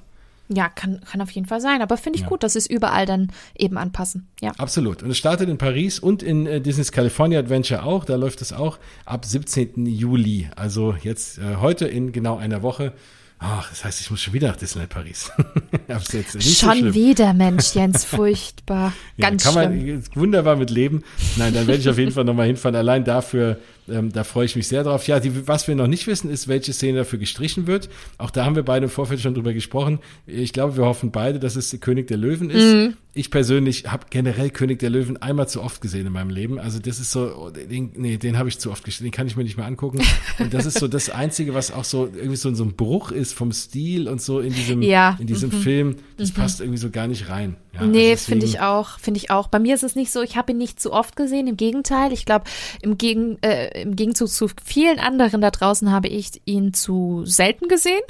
[0.49, 1.83] Ja, kann, kann auf jeden Fall sein.
[1.83, 2.29] Aber finde ich ja.
[2.29, 4.29] gut, dass es überall dann eben anpassen.
[4.41, 4.53] Ja.
[4.59, 5.03] Absolut.
[5.03, 8.05] Und es startet in Paris und in äh, Disney's California Adventure auch.
[8.05, 9.87] Da läuft es auch ab 17.
[9.87, 10.49] Juli.
[10.55, 12.93] Also jetzt äh, heute in genau einer Woche.
[13.39, 15.31] Ach, das heißt, ich muss schon wieder nach Disneyland Paris.
[16.41, 18.95] schon so wieder, Mensch, Jens, furchtbar.
[19.19, 19.95] Ganz ja, kann schlimm.
[19.95, 21.03] man wunderbar mit leben.
[21.37, 22.77] Nein, dann werde ich auf jeden Fall nochmal hinfahren.
[22.77, 25.07] Allein dafür ähm, da freue ich mich sehr drauf.
[25.07, 27.89] Ja, die, was wir noch nicht wissen, ist, welche Szene dafür gestrichen wird.
[28.19, 30.01] Auch da haben wir beide im Vorfeld schon drüber gesprochen.
[30.27, 32.75] Ich glaube, wir hoffen beide, dass es König der Löwen ist.
[32.75, 32.97] Mhm.
[33.17, 36.59] Ich persönlich habe generell König der Löwen einmal zu oft gesehen in meinem Leben.
[36.59, 39.07] Also das ist so, den, nee, den habe ich zu oft gesehen.
[39.07, 40.03] Den kann ich mir nicht mehr angucken.
[40.39, 43.33] Und das ist so das Einzige, was auch so irgendwie so, so ein Bruch ist
[43.33, 45.17] vom Stil und so in diesem, ja.
[45.19, 45.63] in diesem mhm.
[45.63, 45.97] Film.
[46.19, 46.35] Das mhm.
[46.35, 47.57] passt irgendwie so gar nicht rein.
[47.73, 49.49] Ja, nee, also finde ich auch, finde ich auch.
[49.49, 52.13] Bei mir ist es nicht so, ich habe ihn nicht zu oft gesehen, im Gegenteil.
[52.13, 52.45] Ich glaube,
[52.81, 57.69] im, Gegen, äh, im Gegenzug zu vielen anderen da draußen habe ich ihn zu selten
[57.69, 58.01] gesehen.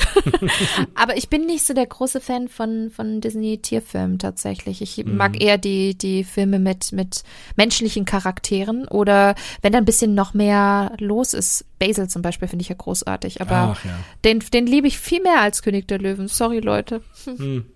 [0.95, 4.83] Aber ich bin nicht so der große Fan von, von Disney-Tierfilmen tatsächlich.
[4.83, 5.17] Ich mhm.
[5.17, 7.23] mag eher die, die Filme mit, mit
[7.57, 11.65] menschlichen Charakteren oder wenn da ein bisschen noch mehr los ist.
[11.79, 13.99] Basil zum Beispiel finde ich ja großartig, aber Ach, ja.
[14.25, 16.29] den, den liebe ich viel mehr als König der Löwen.
[16.29, 17.03] Sorry, Leute.
[17.27, 17.67] Mhm.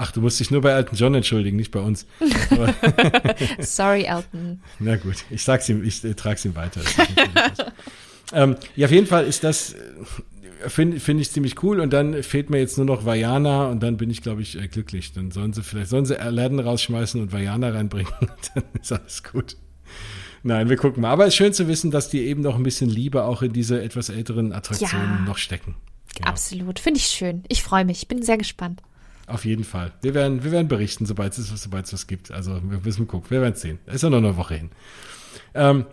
[0.00, 2.06] Ach, du musst dich nur bei Elton John entschuldigen, nicht bei uns.
[3.58, 4.62] Sorry, Elton.
[4.78, 6.80] Na gut, ich sag's ihm, ich äh, trag's ihm weiter.
[8.32, 9.76] ähm, ja, auf jeden Fall ist das, äh,
[10.66, 13.96] finde find ich ziemlich cool und dann fehlt mir jetzt nur noch Vajana und dann
[13.96, 15.12] bin ich, glaube ich, äh, glücklich.
[15.12, 18.12] Dann sollen sie vielleicht, sollen sie Aladdin rausschmeißen und Vajana reinbringen,
[18.54, 19.56] dann ist alles gut.
[20.42, 21.10] Nein, wir gucken mal.
[21.10, 23.52] Aber es ist schön zu wissen, dass die eben noch ein bisschen Liebe auch in
[23.52, 25.74] diese etwas älteren Attraktionen ja, noch stecken.
[26.20, 26.26] Ja.
[26.26, 27.44] Absolut, finde ich schön.
[27.48, 28.82] Ich freue mich, ich bin sehr gespannt.
[29.26, 29.92] Auf jeden Fall.
[30.00, 32.30] Wir werden, wir werden berichten, sobald es, sobald es was gibt.
[32.30, 33.30] Also wir müssen gucken.
[33.30, 33.78] Wir werden es sehen.
[33.86, 34.70] ist ja noch eine Woche hin.
[35.54, 35.84] Ähm,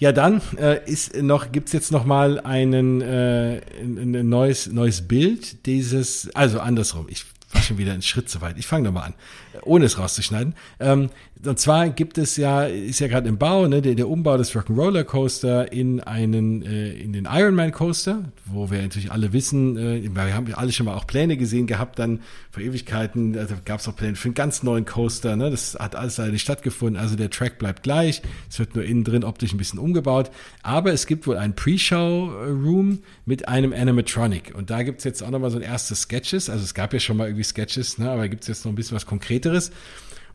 [0.00, 5.06] ja, dann äh, ist noch gibt's jetzt noch mal einen äh, ein, ein neues neues
[5.06, 7.06] Bild dieses also andersrum.
[7.10, 8.56] Ich war schon wieder einen Schritt zu weit.
[8.58, 9.14] Ich fange nochmal an,
[9.62, 10.54] ohne es rauszuschneiden.
[10.78, 11.10] Ähm,
[11.46, 14.54] und zwar gibt es ja, ist ja gerade im Bau, ne, der, der Umbau des
[14.54, 20.02] Rock'n'Roller Coaster in einen, äh, in den Ironman Coaster, wo wir natürlich alle wissen, äh,
[20.14, 23.80] wir haben ja alle schon mal auch Pläne gesehen gehabt, dann vor Ewigkeiten, also gab
[23.80, 27.00] es auch Pläne für einen ganz neuen Coaster, ne, das hat alles leider nicht stattgefunden,
[27.00, 30.30] also der Track bleibt gleich, es wird nur innen drin optisch ein bisschen umgebaut,
[30.62, 34.52] aber es gibt wohl einen Pre-Show-Room mit einem Animatronic.
[34.54, 37.16] Und da gibt's jetzt auch nochmal so ein erstes Sketches, also es gab ja schon
[37.16, 39.06] mal irgendwie Sketches, ne, aber gibt's jetzt noch ein bisschen was
[39.40, 39.70] Konkreteres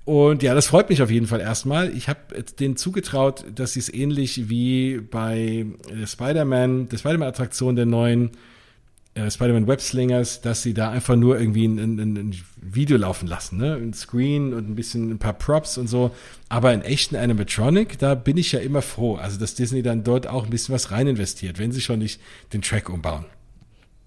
[0.05, 1.89] und ja, das freut mich auf jeden Fall erstmal.
[1.97, 7.87] Ich habe denen zugetraut, dass sie es ähnlich wie bei der Spider-Man, der Spider-Man-Attraktion der
[7.87, 8.29] neuen
[9.15, 13.57] äh, Spider-Man Webslingers, dass sie da einfach nur irgendwie ein, ein, ein, Video laufen lassen,
[13.57, 13.75] ne?
[13.75, 16.11] Ein Screen und ein bisschen ein paar Props und so.
[16.49, 19.15] Aber in echten Animatronic, da bin ich ja immer froh.
[19.15, 22.21] Also, dass Disney dann dort auch ein bisschen was rein investiert, wenn sie schon nicht
[22.53, 23.25] den Track umbauen.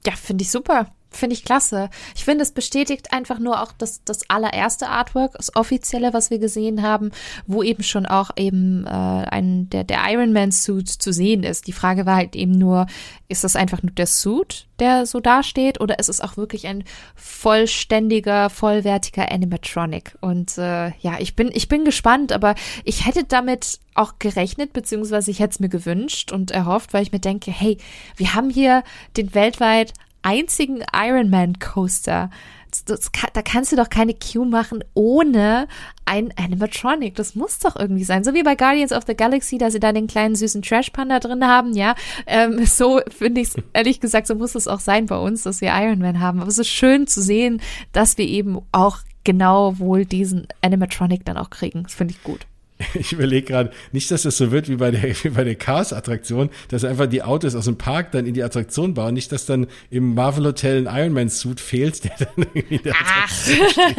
[0.07, 0.87] Ja, finde ich super.
[1.11, 1.89] Finde ich klasse.
[2.15, 6.39] Ich finde, es bestätigt einfach nur auch das, das allererste Artwork, das offizielle, was wir
[6.39, 7.13] gesehen haben,
[7.47, 11.67] wo eben schon auch eben äh, ein, der, der Iron Man Suit zu sehen ist.
[11.67, 12.87] Die Frage war halt eben nur,
[13.29, 16.85] ist das einfach nur der Suit, der so dasteht, oder ist es auch wirklich ein
[17.15, 20.15] vollständiger, vollwertiger Animatronic?
[20.21, 25.31] Und äh, ja, ich bin, ich bin gespannt, aber ich hätte damit auch gerechnet, beziehungsweise
[25.31, 27.79] ich hätte es mir gewünscht und erhofft, weil ich mir denke, hey,
[28.17, 28.85] wir haben hier
[29.17, 32.31] den weltweit einzigen Ironman Coaster.
[32.71, 35.69] Das, das, da kannst du doch keine Queue machen ohne
[36.05, 37.15] ein Animatronic.
[37.15, 38.25] Das muss doch irgendwie sein.
[38.25, 41.19] So wie bei Guardians of the Galaxy, dass sie da den kleinen süßen Trash Panda
[41.19, 41.95] drin haben, ja.
[42.27, 45.61] Ähm, so finde ich es, ehrlich gesagt, so muss es auch sein bei uns, dass
[45.61, 46.41] wir Iron Man haben.
[46.41, 51.39] Aber es ist schön zu sehen, dass wir eben auch genau wohl diesen Animatronic dann
[51.39, 51.85] auch kriegen.
[51.85, 52.47] Das finde ich gut.
[52.95, 56.51] ich überlege gerade, nicht, dass das so wird wie bei der, wie bei der Cars-Attraktion,
[56.69, 59.67] dass einfach die Autos aus dem Park dann in die Attraktion bauen, nicht, dass dann
[59.91, 63.97] im Marvel Hotel ein Ironman-Suit fehlt, der dann irgendwie in der Attraktion steht.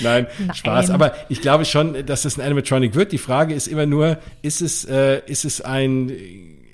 [0.00, 0.90] Nein, Nein, Spaß.
[0.90, 3.12] Aber ich glaube schon, dass das ein Animatronic wird.
[3.12, 6.12] Die Frage ist immer nur, ist es, äh, ist es ein,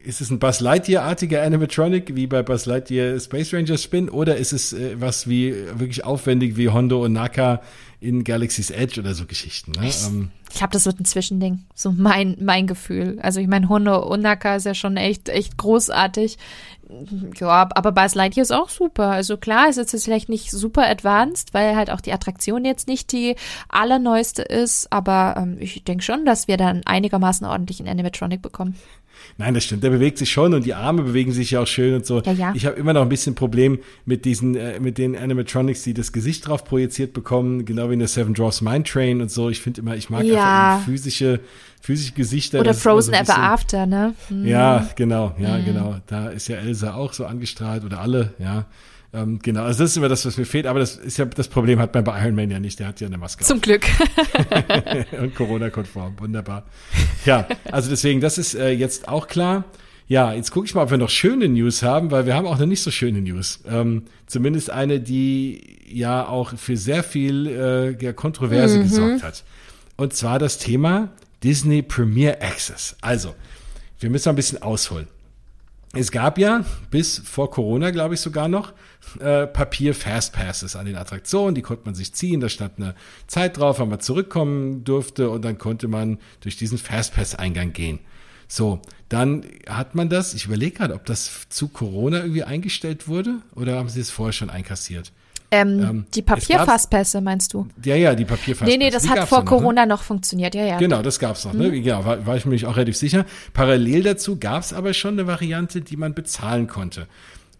[0.04, 4.52] ist es ein Buzz Lightyear-artiger Animatronic, wie bei Buzz Lightyear Space Ranger Spin, oder ist
[4.52, 7.62] es äh, was wie, wirklich aufwendig wie Hondo und Naka
[8.02, 9.72] in Galaxy's Edge oder so Geschichten.
[9.72, 9.88] Ne?
[9.88, 13.18] Ich, ähm, ich habe das wird ein Zwischending, so mein mein Gefühl.
[13.22, 16.36] Also ich meine, Hunde und Naka ist ja schon echt echt großartig.
[17.40, 19.06] Ja, aber Buzz Lightyear ist auch super.
[19.06, 23.12] Also klar, ist jetzt vielleicht nicht super advanced, weil halt auch die Attraktion jetzt nicht
[23.12, 23.36] die
[23.68, 24.92] allerneueste ist.
[24.92, 28.76] Aber ähm, ich denke schon, dass wir dann einigermaßen ordentlich in Animatronic bekommen.
[29.38, 29.82] Nein, das stimmt.
[29.82, 32.20] Der bewegt sich schon und die Arme bewegen sich ja auch schön und so.
[32.22, 32.52] Ja, ja.
[32.54, 36.12] Ich habe immer noch ein bisschen Problem mit diesen, äh, mit den Animatronics, die das
[36.12, 39.48] Gesicht drauf projiziert bekommen, genau wie in der Seven Dwarfs Mine Train und so.
[39.50, 40.74] Ich finde immer, ich mag Ja.
[40.76, 41.40] einfach physische,
[41.80, 42.60] physische Gesichter.
[42.60, 44.14] Oder Frozen so ein Ever bisschen- After, ne?
[44.28, 44.46] Hm.
[44.46, 45.96] Ja, genau, ja, genau.
[46.06, 48.66] Da ist ja Elsa auch so angestrahlt oder alle, ja.
[49.14, 50.66] Ähm, genau, also das ist immer das, was mir fehlt.
[50.66, 52.78] Aber das ist ja, das Problem hat man bei Iron Man ja nicht.
[52.80, 53.84] Der hat ja eine Maske Zum Glück.
[53.84, 56.18] auf und Corona-konform.
[56.18, 56.64] Wunderbar.
[57.26, 59.64] Ja, also deswegen, das ist äh, jetzt auch klar.
[60.08, 62.58] Ja, jetzt gucke ich mal, ob wir noch schöne News haben, weil wir haben auch
[62.58, 63.60] noch nicht so schöne News.
[63.66, 69.44] Ähm, zumindest eine, die ja auch für sehr viel äh, ja, Kontroverse gesorgt hat.
[69.96, 71.10] Und zwar das Thema
[71.42, 72.96] Disney Premier Access.
[73.00, 73.34] Also,
[74.00, 75.06] wir müssen ein bisschen ausholen.
[75.94, 78.72] Es gab ja bis vor Corona, glaube ich sogar noch,
[79.20, 81.54] äh, Papier Fastpasses an den Attraktionen.
[81.54, 82.40] Die konnte man sich ziehen.
[82.40, 82.94] Da stand eine
[83.26, 87.98] Zeit drauf, wann man zurückkommen durfte und dann konnte man durch diesen Fastpass-Eingang gehen.
[88.48, 88.80] So,
[89.10, 93.76] dann hat man das, ich überlege gerade, ob das zu Corona irgendwie eingestellt wurde oder
[93.76, 95.12] haben sie es vorher schon einkassiert?
[95.52, 97.68] Ähm, Ähm, die es Papierfasspässe, meinst du?
[97.84, 98.68] Ja, ja, die Papierfastpass.
[98.68, 99.58] Nee, nee, das Die hat vor ja noch, ne?
[99.58, 100.78] Corona noch funktioniert, ja, ja.
[100.78, 101.52] Genau, das gab's noch.
[101.52, 101.70] Ne?
[101.70, 103.26] Genau, war, war ich mir auch relativ sicher.
[103.52, 107.06] Parallel dazu gab's aber schon eine Variante, die man bezahlen konnte.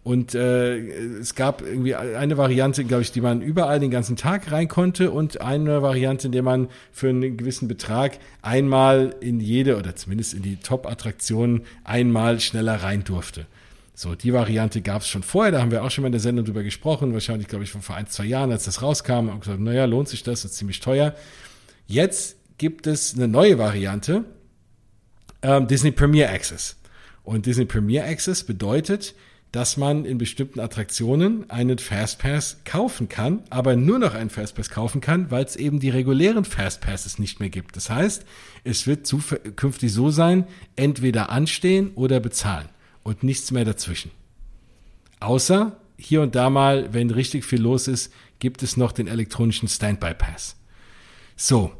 [0.03, 0.77] Und äh,
[1.19, 5.11] es gab irgendwie eine Variante, glaube ich, die man überall den ganzen Tag rein konnte
[5.11, 10.33] und eine Variante, in der man für einen gewissen Betrag einmal in jede oder zumindest
[10.33, 13.45] in die Top-Attraktionen einmal schneller rein durfte.
[13.95, 16.21] So, die Variante gab es schon vorher, da haben wir auch schon mal in der
[16.21, 19.59] Sendung drüber gesprochen, wahrscheinlich, glaube ich, vor ein, zwei Jahren, als das rauskam, und gesagt,
[19.59, 21.13] naja, lohnt sich das, ist ziemlich teuer.
[21.85, 24.25] Jetzt gibt es eine neue Variante,
[25.43, 26.75] ähm, Disney Premier Access.
[27.23, 29.13] Und Disney Premier Access bedeutet,
[29.51, 35.01] dass man in bestimmten Attraktionen einen Fastpass kaufen kann, aber nur noch einen Fastpass kaufen
[35.01, 37.75] kann, weil es eben die regulären Fastpasses nicht mehr gibt.
[37.75, 38.25] Das heißt,
[38.63, 42.67] es wird zukünftig so sein, entweder anstehen oder bezahlen
[43.03, 44.11] und nichts mehr dazwischen.
[45.19, 49.67] Außer hier und da mal, wenn richtig viel los ist, gibt es noch den elektronischen
[49.67, 50.55] Standby Pass.
[51.35, 51.71] So,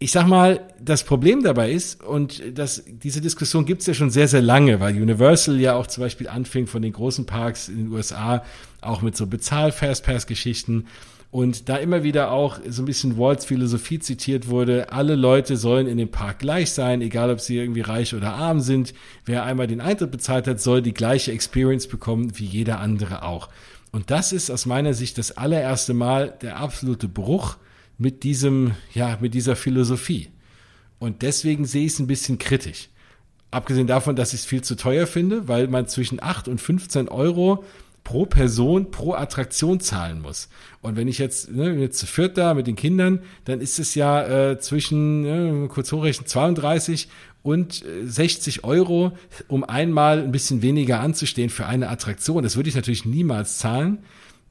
[0.00, 4.28] ich sag mal, das Problem dabei ist, und das, diese Diskussion gibt's ja schon sehr,
[4.28, 7.92] sehr lange, weil Universal ja auch zum Beispiel anfing von den großen Parks in den
[7.92, 8.44] USA,
[8.80, 10.86] auch mit so Bezahl-Fastpass-Geschichten.
[11.30, 15.86] Und da immer wieder auch so ein bisschen Walts Philosophie zitiert wurde, alle Leute sollen
[15.86, 18.94] in dem Park gleich sein, egal ob sie irgendwie reich oder arm sind.
[19.26, 23.50] Wer einmal den Eintritt bezahlt hat, soll die gleiche Experience bekommen wie jeder andere auch.
[23.92, 27.56] Und das ist aus meiner Sicht das allererste Mal der absolute Bruch
[27.98, 30.28] mit diesem, ja, mit dieser Philosophie.
[30.98, 32.88] Und deswegen sehe ich es ein bisschen kritisch.
[33.50, 37.08] Abgesehen davon, dass ich es viel zu teuer finde, weil man zwischen 8 und 15
[37.08, 37.64] Euro
[38.08, 40.48] pro Person, pro Attraktion zahlen muss.
[40.80, 43.94] Und wenn ich jetzt, ne, jetzt zu viert da mit den Kindern, dann ist es
[43.94, 47.08] ja äh, zwischen, ne, kurz hochrechnen, 32
[47.42, 49.12] und äh, 60 Euro,
[49.46, 52.42] um einmal ein bisschen weniger anzustehen für eine Attraktion.
[52.42, 53.98] Das würde ich natürlich niemals zahlen.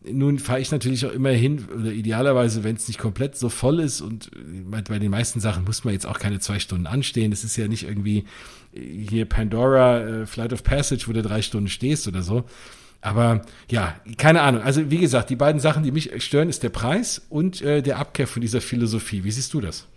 [0.08, 3.80] Nun fahre ich natürlich auch immer hin, oder idealerweise, wenn es nicht komplett so voll
[3.80, 4.30] ist und
[4.70, 7.32] bei, bei den meisten Sachen muss man jetzt auch keine zwei Stunden anstehen.
[7.32, 8.26] Das ist ja nicht irgendwie
[8.72, 12.44] hier Pandora, äh, Flight of Passage, wo du drei Stunden stehst oder so.
[13.08, 13.42] Aber
[13.72, 14.62] ja, keine Ahnung.
[14.62, 18.00] Also wie gesagt, die beiden Sachen, die mich stören, ist der Preis und äh, der
[18.00, 19.24] Abkehr von dieser Philosophie.
[19.24, 19.88] Wie siehst du das?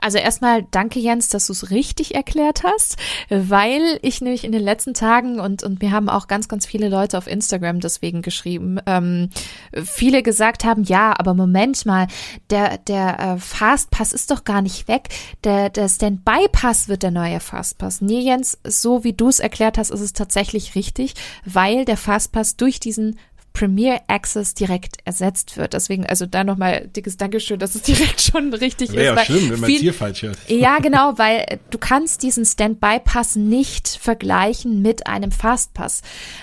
[0.00, 2.96] Also erstmal danke Jens, dass du es richtig erklärt hast,
[3.28, 6.88] weil ich nämlich in den letzten Tagen und und mir haben auch ganz ganz viele
[6.88, 9.30] Leute auf Instagram deswegen geschrieben, ähm,
[9.72, 12.06] viele gesagt haben, ja, aber Moment mal,
[12.50, 15.08] der der äh, Fastpass ist doch gar nicht weg,
[15.44, 18.00] der der Standby Pass wird der neue Fastpass.
[18.00, 21.14] Nee, Jens, so wie du es erklärt hast, ist es tatsächlich richtig,
[21.44, 23.18] weil der Fastpass durch diesen
[23.58, 25.72] Premier Access direkt ersetzt wird.
[25.72, 29.06] Deswegen, also da nochmal dickes Dankeschön, dass es direkt schon richtig Wäre ist.
[29.06, 30.38] ja weil schlimm, wenn man es hier falsch hört.
[30.48, 36.02] ja, genau, weil äh, du kannst diesen Standby-Pass nicht vergleichen mit einem Fastpass,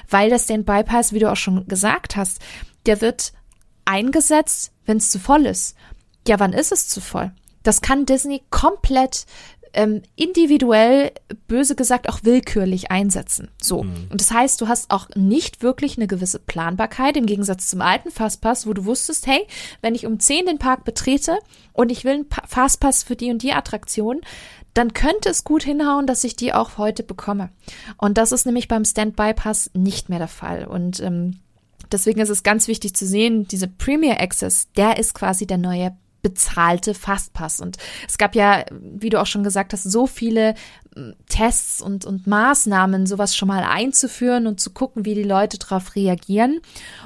[0.10, 2.40] weil der Standby-Pass, wie du auch schon gesagt hast,
[2.86, 3.32] der wird
[3.86, 5.76] eingesetzt, wenn es zu voll ist.
[6.28, 7.32] Ja, wann ist es zu voll?
[7.64, 9.26] Das kann Disney komplett
[9.76, 11.12] ähm, individuell,
[11.48, 13.50] böse gesagt, auch willkürlich einsetzen.
[13.62, 13.80] So.
[13.80, 18.10] Und das heißt, du hast auch nicht wirklich eine gewisse Planbarkeit im Gegensatz zum alten
[18.12, 19.46] Fastpass, wo du wusstest, hey,
[19.82, 21.38] wenn ich um 10 den Park betrete
[21.74, 24.22] und ich will einen Pa- Fastpass für die und die Attraktion,
[24.74, 27.50] dann könnte es gut hinhauen, dass ich die auch heute bekomme.
[27.98, 30.66] Und das ist nämlich beim Standby-Pass nicht mehr der Fall.
[30.66, 31.40] Und ähm,
[31.92, 35.96] deswegen ist es ganz wichtig zu sehen, diese Premier Access, der ist quasi der neue
[36.26, 37.60] bezahlte Fastpass.
[37.60, 40.56] Und es gab ja, wie du auch schon gesagt hast, so viele
[41.28, 45.96] Tests und, und Maßnahmen, sowas schon mal einzuführen und zu gucken, wie die Leute darauf
[45.96, 46.62] reagieren.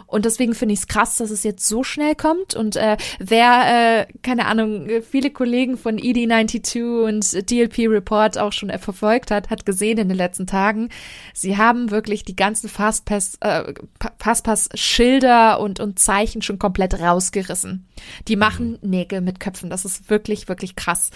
[0.06, 2.56] Und deswegen finde ich es krass, dass es jetzt so schnell kommt.
[2.56, 8.70] Und äh, wer, äh, keine Ahnung, viele Kollegen von ED92 und DLP Report auch schon
[8.78, 10.90] verfolgt hat, hat gesehen in den letzten Tagen,
[11.34, 13.74] sie haben wirklich die ganzen Fastpass, äh,
[14.20, 17.88] Fastpass-Schilder und, und Zeichen schon komplett rausgerissen.
[18.28, 19.70] Die machen Nägel mit Köpfen.
[19.72, 21.10] Das ist wirklich, wirklich krass.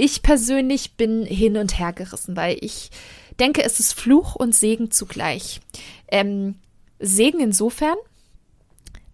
[0.00, 2.90] Ich persönlich bin hin und her gerissen, weil ich
[3.40, 5.60] denke, es ist Fluch und Segen zugleich.
[6.06, 6.54] Ähm,
[7.00, 7.96] Segen insofern,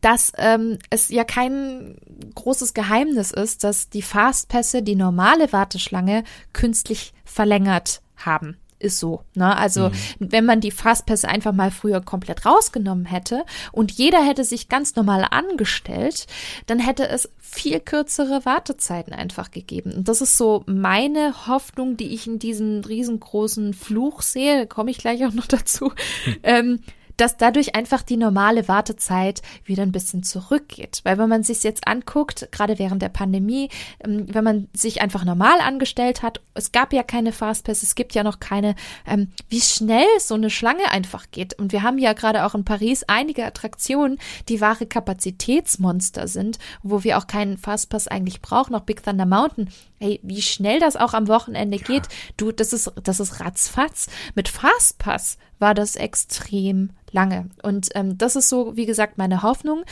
[0.03, 1.97] dass ähm, es ja kein
[2.35, 6.23] großes Geheimnis ist, dass die Fastpässe die normale Warteschlange
[6.53, 9.23] künstlich verlängert haben ist so.
[9.35, 9.57] Ne?
[9.57, 9.93] Also mhm.
[10.19, 14.95] wenn man die Fastpässe einfach mal früher komplett rausgenommen hätte und jeder hätte sich ganz
[14.95, 16.27] normal angestellt,
[16.67, 19.93] dann hätte es viel kürzere Wartezeiten einfach gegeben.
[19.93, 24.67] Und das ist so meine Hoffnung, die ich in diesem riesengroßen Fluch sehe.
[24.67, 25.87] komme ich gleich auch noch dazu.
[25.87, 26.35] Mhm.
[26.47, 26.81] Ähm,
[27.17, 31.01] dass dadurch einfach die normale Wartezeit wieder ein bisschen zurückgeht.
[31.05, 33.69] Weil wenn man sich jetzt anguckt, gerade während der Pandemie,
[34.05, 38.15] ähm, wenn man sich einfach normal angestellt hat, es gab ja keine Fastpass, es gibt
[38.15, 38.75] ja noch keine,
[39.07, 41.59] ähm, wie schnell so eine Schlange einfach geht.
[41.59, 47.05] Und wir haben ja gerade auch in Paris einige Attraktionen, die wahre Kapazitätsmonster sind, wo
[47.05, 49.71] wir auch keinen Fastpass eigentlich brauchen, auch Big Thunder Mountain.
[49.99, 51.85] Hey, wie schnell das auch am Wochenende ja.
[51.85, 52.03] geht,
[52.37, 54.09] du, das ist, das ist ratzfatz.
[54.35, 57.49] Mit Fastpass war das extrem lange.
[57.63, 59.85] Und ähm, das ist so, wie gesagt, meine Hoffnung.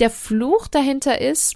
[0.00, 1.54] Der Fluch dahinter ist,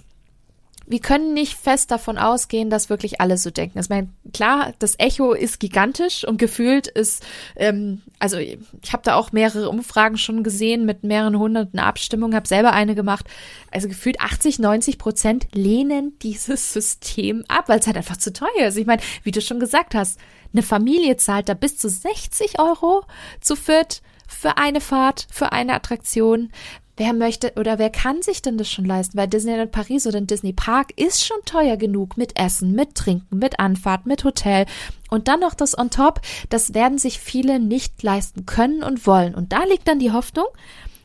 [0.89, 3.77] wir können nicht fest davon ausgehen, dass wirklich alle so denken.
[3.77, 7.23] Ich meine, klar, das Echo ist gigantisch und gefühlt ist,
[7.55, 8.57] ähm, also ich
[8.91, 13.27] habe da auch mehrere Umfragen schon gesehen mit mehreren hunderten Abstimmungen, habe selber eine gemacht.
[13.69, 18.65] Also gefühlt 80, 90 Prozent lehnen dieses System ab, weil es halt einfach zu teuer
[18.67, 18.77] ist.
[18.77, 20.19] Ich meine, wie du schon gesagt hast,
[20.51, 23.03] eine Familie zahlt da bis zu 60 Euro
[23.41, 26.51] zu viert für eine Fahrt, für eine Attraktion.
[26.99, 29.17] Wer möchte oder wer kann sich denn das schon leisten?
[29.17, 33.39] Weil Disneyland Paris oder ein Disney Park ist schon teuer genug mit Essen, mit Trinken,
[33.39, 34.65] mit Anfahrt, mit Hotel.
[35.09, 36.19] Und dann noch das on top,
[36.49, 39.33] das werden sich viele nicht leisten können und wollen.
[39.33, 40.47] Und da liegt dann die Hoffnung,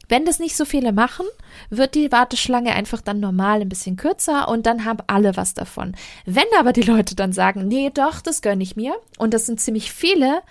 [0.09, 1.27] wenn das nicht so viele machen,
[1.71, 5.95] wird die Warteschlange einfach dann normal ein bisschen kürzer und dann haben alle was davon.
[6.27, 9.61] Wenn aber die Leute dann sagen, nee, doch, das gönne ich mir und das sind
[9.61, 10.43] ziemlich viele,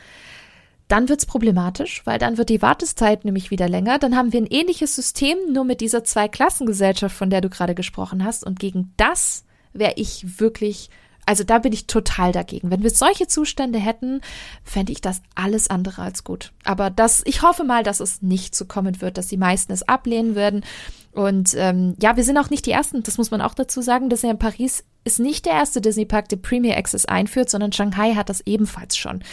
[0.94, 3.98] dann wird's problematisch, weil dann wird die Wartezeit nämlich wieder länger.
[3.98, 8.24] Dann haben wir ein ähnliches System, nur mit dieser Zweiklassengesellschaft, von der du gerade gesprochen
[8.24, 8.46] hast.
[8.46, 10.92] Und gegen das wäre ich wirklich,
[11.26, 12.70] also da bin ich total dagegen.
[12.70, 14.22] Wenn wir solche Zustände hätten,
[14.64, 16.52] fände ich das alles andere als gut.
[16.64, 19.82] Aber das, ich hoffe mal, dass es nicht so kommen wird, dass die meisten es
[19.82, 20.64] ablehnen würden.
[21.12, 24.10] Und ähm, ja, wir sind auch nicht die Ersten, das muss man auch dazu sagen.
[24.10, 28.30] dass in Paris ist nicht der erste Disney-Park, der Premier Access einführt, sondern Shanghai hat
[28.30, 29.24] das ebenfalls schon.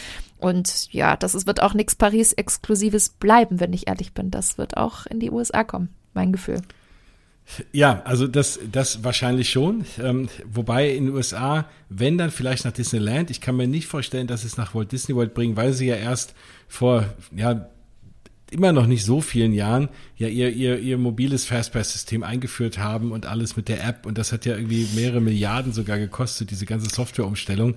[0.41, 4.31] Und ja, das ist, wird auch nichts Paris-Exklusives bleiben, wenn ich ehrlich bin.
[4.31, 6.61] Das wird auch in die USA kommen, mein Gefühl.
[7.71, 9.85] Ja, also das, das wahrscheinlich schon.
[10.01, 14.25] Ähm, wobei in den USA, wenn dann vielleicht nach Disneyland, ich kann mir nicht vorstellen,
[14.25, 16.33] dass es nach Walt Disney World bringen, weil sie ja erst
[16.67, 17.67] vor, ja,
[18.51, 23.25] immer noch nicht so vielen Jahren ja ihr, ihr, ihr mobiles Fastpass-System eingeführt haben und
[23.25, 26.89] alles mit der App und das hat ja irgendwie mehrere Milliarden sogar gekostet, diese ganze
[26.93, 27.75] Softwareumstellung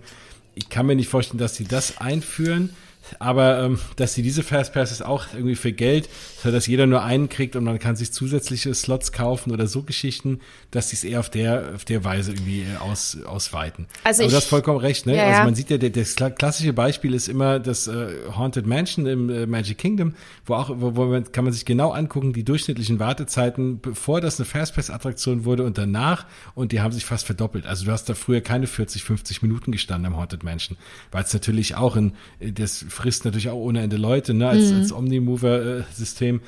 [0.54, 2.70] ich kann mir nicht vorstellen, dass sie das einführen.
[3.20, 6.08] Aber ähm, dass sie diese Fastpasses auch irgendwie für Geld,
[6.42, 10.40] dass jeder nur einen kriegt und man kann sich zusätzliche Slots kaufen oder so Geschichten,
[10.70, 13.86] dass sie es eher auf der auf der Weise irgendwie äh, aus, ausweiten.
[14.04, 15.16] Also Aber ich, du hast vollkommen recht, ne?
[15.16, 19.30] Ja, also man sieht ja, das klassische Beispiel ist immer das äh, Haunted Mansion im
[19.30, 20.14] äh, Magic Kingdom,
[20.46, 24.38] wo auch, wo, wo man, kann man sich genau angucken, die durchschnittlichen Wartezeiten, bevor das
[24.38, 27.66] eine Fastpass-Attraktion wurde und danach und die haben sich fast verdoppelt.
[27.66, 30.76] Also du hast da früher keine 40, 50 Minuten gestanden am Haunted Mansion,
[31.10, 34.78] weil es natürlich auch in das frisst natürlich auch ohne Ende Leute, ne, als, mhm.
[34.78, 36.40] als Omnimover-System.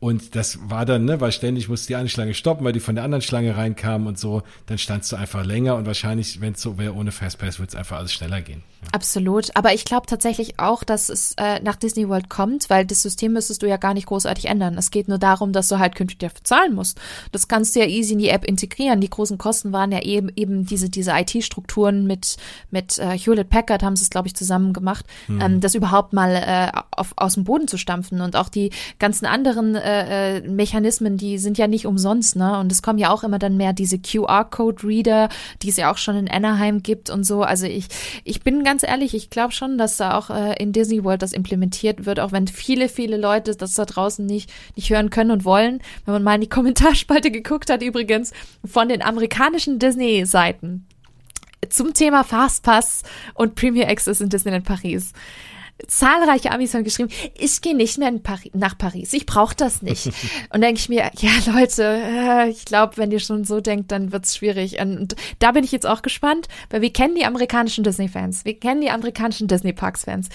[0.00, 2.94] Und das war dann, ne, weil ständig musste die eine Schlange stoppen, weil die von
[2.94, 4.42] der anderen Schlange reinkam und so.
[4.64, 7.74] Dann standst du einfach länger und wahrscheinlich, wenn es so wäre ohne Fastpass, wird es
[7.74, 8.62] einfach alles schneller gehen.
[8.80, 8.88] Ja.
[8.92, 9.54] Absolut.
[9.54, 13.34] Aber ich glaube tatsächlich auch, dass es äh, nach Disney World kommt, weil das System
[13.34, 14.78] müsstest du ja gar nicht großartig ändern.
[14.78, 16.98] Es geht nur darum, dass du halt künftig dafür zahlen musst.
[17.30, 19.02] Das kannst du ja easy in die App integrieren.
[19.02, 22.38] Die großen Kosten waren ja eben eben diese diese IT-Strukturen mit
[22.70, 25.40] mit äh, Hewlett Packard haben sie es glaube ich zusammen gemacht, hm.
[25.42, 29.26] ähm, das überhaupt mal äh, auf, aus dem Boden zu stampfen und auch die ganzen
[29.26, 32.58] anderen äh, äh, äh, Mechanismen, die sind ja nicht umsonst, ne?
[32.58, 35.28] Und es kommen ja auch immer dann mehr diese QR-Code-Reader,
[35.62, 37.42] die es ja auch schon in Anaheim gibt und so.
[37.42, 37.86] Also ich,
[38.24, 41.32] ich bin ganz ehrlich, ich glaube schon, dass da auch äh, in Disney World das
[41.32, 45.44] implementiert wird, auch wenn viele, viele Leute das da draußen nicht, nicht hören können und
[45.44, 45.80] wollen.
[46.04, 48.32] Wenn man mal in die Kommentarspalte geguckt hat, übrigens,
[48.64, 50.86] von den amerikanischen Disney-Seiten
[51.68, 53.02] zum Thema Fastpass
[53.34, 55.12] und Premier Access in Disneyland Paris
[55.86, 60.10] zahlreiche Amis haben geschrieben, ich gehe nicht mehr Paris, nach Paris, ich brauche das nicht.
[60.52, 64.12] und denke ich mir, ja Leute, äh, ich glaube, wenn ihr schon so denkt, dann
[64.12, 64.80] wird's schwierig.
[64.80, 68.80] Und da bin ich jetzt auch gespannt, weil wir kennen die amerikanischen Disney-Fans, wir kennen
[68.80, 70.28] die amerikanischen Disney-Parks-Fans.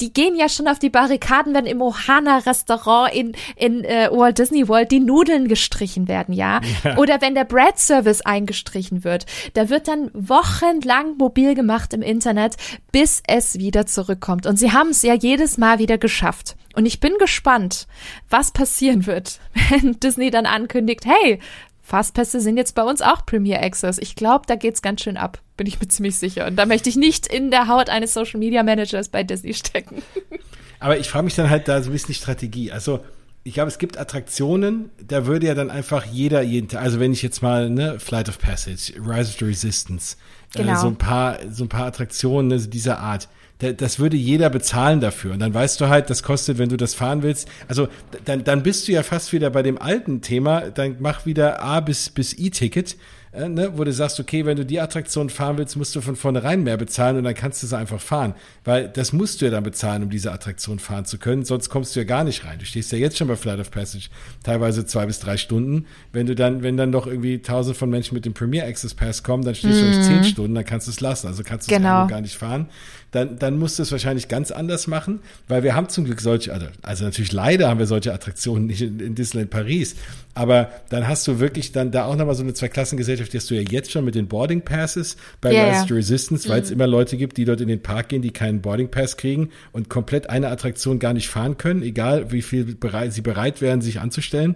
[0.00, 4.68] Die gehen ja schon auf die Barrikaden, wenn im Ohana-Restaurant in, in äh, Walt Disney
[4.68, 6.60] World die Nudeln gestrichen werden, ja?
[6.82, 6.96] ja?
[6.96, 9.26] Oder wenn der Bread-Service eingestrichen wird.
[9.54, 12.56] Da wird dann wochenlang mobil gemacht im Internet,
[12.90, 14.46] bis es wieder zurückkommt.
[14.46, 16.56] Und sie haben haben es ja jedes Mal wieder geschafft.
[16.74, 17.86] Und ich bin gespannt,
[18.30, 19.40] was passieren wird,
[19.70, 21.40] wenn Disney dann ankündigt, hey,
[21.88, 23.96] Fastpässe sind jetzt bei uns auch Premier Access.
[23.96, 26.46] Ich glaube, da geht's ganz schön ab, bin ich mir ziemlich sicher.
[26.46, 30.02] Und da möchte ich nicht in der Haut eines Social Media Managers bei Disney stecken.
[30.80, 32.70] Aber ich frage mich dann halt da so ein bisschen die Strategie.
[32.70, 33.00] Also,
[33.42, 37.12] ich glaube, es gibt Attraktionen, da würde ja dann einfach jeder jeden Tag, also wenn
[37.12, 40.16] ich jetzt mal, ne, Flight of Passage, Rise of the Resistance,
[40.54, 40.74] äh, genau.
[40.74, 43.28] äh, so ein paar, so ein paar Attraktionen ne, dieser Art,
[43.58, 45.32] das würde jeder bezahlen dafür.
[45.32, 47.48] Und dann weißt du halt, das kostet, wenn du das fahren willst.
[47.66, 47.88] Also
[48.24, 50.70] dann, dann bist du ja fast wieder bei dem alten Thema.
[50.70, 52.96] Dann mach wieder A bis, bis E-Ticket
[53.32, 56.16] äh, ne, wo du sagst, okay, wenn du die Attraktion fahren willst, musst du von
[56.16, 58.34] vornherein mehr bezahlen und dann kannst du sie einfach fahren.
[58.64, 61.94] Weil das musst du ja dann bezahlen, um diese Attraktion fahren zu können, sonst kommst
[61.94, 62.58] du ja gar nicht rein.
[62.58, 64.08] Du stehst ja jetzt schon bei Flight of Passage
[64.42, 65.86] teilweise zwei bis drei Stunden.
[66.12, 69.22] Wenn du dann, wenn dann noch irgendwie tausend von Menschen mit dem Premier Access Pass
[69.22, 69.80] kommen, dann stehst mhm.
[69.80, 71.26] du nicht zehn Stunden, dann kannst du es lassen.
[71.26, 72.06] Also kannst du es genau.
[72.06, 72.68] gar nicht fahren.
[73.10, 76.52] Dann, dann musst du es wahrscheinlich ganz anders machen, weil wir haben zum Glück solche,
[76.52, 79.96] also, also natürlich leider haben wir solche Attraktionen nicht in, in Disneyland Paris.
[80.34, 83.54] Aber dann hast du wirklich dann da auch nochmal so eine Zweiklassengesellschaft, die hast du
[83.54, 86.74] ja jetzt schon mit den Boarding Passes bei yeah, Rise to Resistance, weil es mhm.
[86.74, 89.88] immer Leute gibt, die dort in den Park gehen, die keinen Boarding Pass kriegen und
[89.88, 94.00] komplett eine Attraktion gar nicht fahren können, egal wie viel bereit, sie bereit wären, sich
[94.00, 94.54] anzustellen.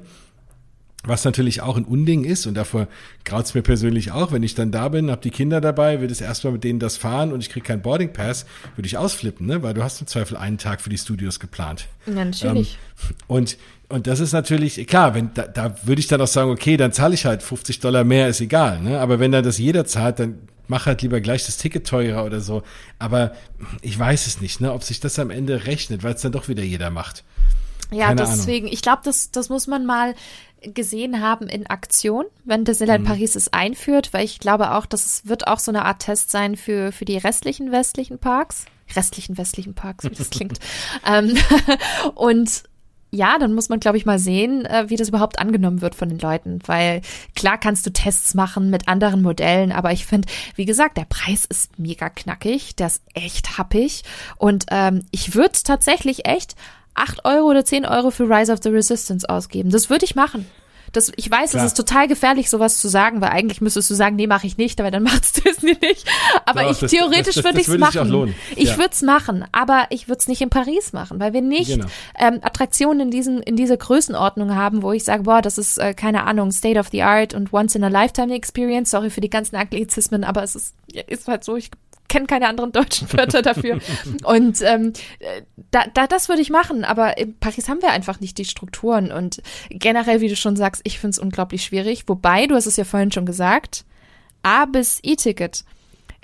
[1.05, 2.86] Was natürlich auch ein Unding ist und davor
[3.24, 6.20] graut's mir persönlich auch, wenn ich dann da bin, hab die Kinder dabei, will das
[6.20, 8.46] erstmal mit denen das fahren und ich krieg keinen Boarding Pass,
[8.76, 9.62] würde ich ausflippen, ne?
[9.62, 11.88] weil du hast im Zweifel einen Tag für die Studios geplant.
[12.07, 12.78] Ja, natürlich.
[13.09, 16.50] Ähm, und und das ist natürlich, klar, wenn da, da würde ich dann auch sagen,
[16.50, 18.80] okay, dann zahle ich halt 50 Dollar mehr, ist egal.
[18.80, 18.98] Ne?
[18.98, 22.40] Aber wenn dann das jeder zahlt, dann mach halt lieber gleich das Ticket teurer oder
[22.40, 22.62] so.
[22.98, 23.32] Aber
[23.82, 26.48] ich weiß es nicht, ne, ob sich das am Ende rechnet, weil es dann doch
[26.48, 27.22] wieder jeder macht.
[27.93, 28.74] Ja, Keine deswegen, Ahnung.
[28.74, 30.14] ich glaube, das, das muss man mal
[30.62, 33.09] gesehen haben in Aktion, wenn Disneyland mhm.
[33.09, 36.57] Paris es einführt, weil ich glaube auch, das wird auch so eine Art Test sein
[36.57, 38.66] für, für die restlichen westlichen Parks.
[38.95, 40.59] Restlichen westlichen Parks, wie das klingt.
[41.07, 41.36] ähm,
[42.14, 42.64] und
[43.14, 46.09] ja, dann muss man, glaube ich, mal sehen, äh, wie das überhaupt angenommen wird von
[46.09, 46.61] den Leuten.
[46.64, 47.03] Weil
[47.34, 51.45] klar kannst du Tests machen mit anderen Modellen, aber ich finde, wie gesagt, der Preis
[51.45, 54.03] ist mega knackig, der ist echt happig.
[54.38, 56.57] Und ähm, ich würde tatsächlich echt
[56.95, 59.70] 8 Euro oder 10 Euro für Rise of the Resistance ausgeben.
[59.70, 60.47] Das würde ich machen.
[60.93, 64.16] Das, ich weiß, es ist total gefährlich, sowas zu sagen, weil eigentlich müsstest du sagen,
[64.16, 66.07] nee, mache ich nicht, aber dann macht's Disney nicht.
[66.45, 68.34] Aber Doch, ich das, theoretisch würde ich es machen.
[68.57, 68.76] Ich ja.
[68.76, 71.86] würde es machen, aber ich würde es nicht in Paris machen, weil wir nicht genau.
[72.18, 75.95] ähm, Attraktionen in diesen in dieser Größenordnung haben, wo ich sage, boah, das ist äh,
[75.95, 78.90] keine Ahnung, State of the Art und Once in a Lifetime Experience.
[78.90, 80.74] Sorry für die ganzen Anglizismen, aber es ist
[81.07, 81.57] ist halt so.
[81.57, 81.70] Ich
[82.09, 83.80] kenne keine anderen deutschen Wörter dafür.
[84.24, 84.92] und ähm,
[85.70, 89.11] da, da, das würde ich machen, aber in Paris haben wir einfach nicht die Strukturen.
[89.11, 92.05] Und generell, wie du schon sagst, ich finde es unglaublich schwierig.
[92.09, 93.84] Wobei, du hast es ja vorhin schon gesagt,
[94.42, 95.64] A bis E-Ticket.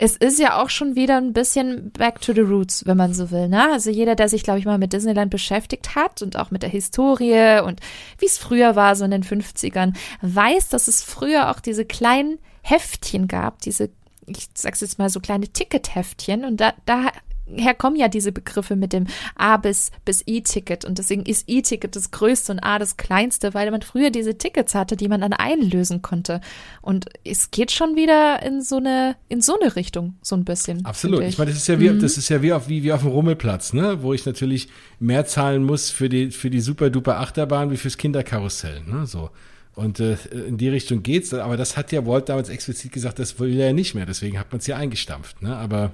[0.01, 3.33] Es ist ja auch schon wieder ein bisschen back to the roots, wenn man so
[3.33, 3.49] will.
[3.49, 3.73] Ne?
[3.73, 6.71] Also jeder, der sich, glaube ich, mal mit Disneyland beschäftigt hat und auch mit der
[6.71, 7.81] Historie und
[8.19, 12.39] wie es früher war, so in den 50ern, weiß, dass es früher auch diese kleinen
[12.63, 13.91] Heftchen gab, diese
[14.29, 18.93] ich sag's jetzt mal so kleine Ticketheftchen und da, daher kommen ja diese Begriffe mit
[18.93, 23.55] dem A bis, bis E-Ticket und deswegen ist E-Ticket das größte und A das kleinste,
[23.55, 26.41] weil man früher diese Tickets hatte, die man dann einlösen konnte.
[26.83, 30.85] Und es geht schon wieder in so eine, in so eine Richtung, so ein bisschen.
[30.85, 31.23] Absolut.
[31.23, 31.29] Ich.
[31.29, 31.39] ich.
[31.39, 32.01] meine, das ist ja wie, mhm.
[32.01, 34.69] das ist ja wie auf, wie, wie auf dem Rummelplatz, ne, wo ich natürlich
[35.01, 39.31] mehr zahlen muss für die, für die super duper Achterbahn wie fürs Kinderkarussell, ne, so.
[39.79, 40.17] Und äh,
[40.49, 41.33] in die Richtung geht's.
[41.33, 44.07] Aber das hat ja Walt damals explizit gesagt, das will er ja nicht mehr.
[44.07, 45.41] Deswegen hat man es ja eingestampft.
[45.41, 45.57] Ne?
[45.57, 45.93] Aber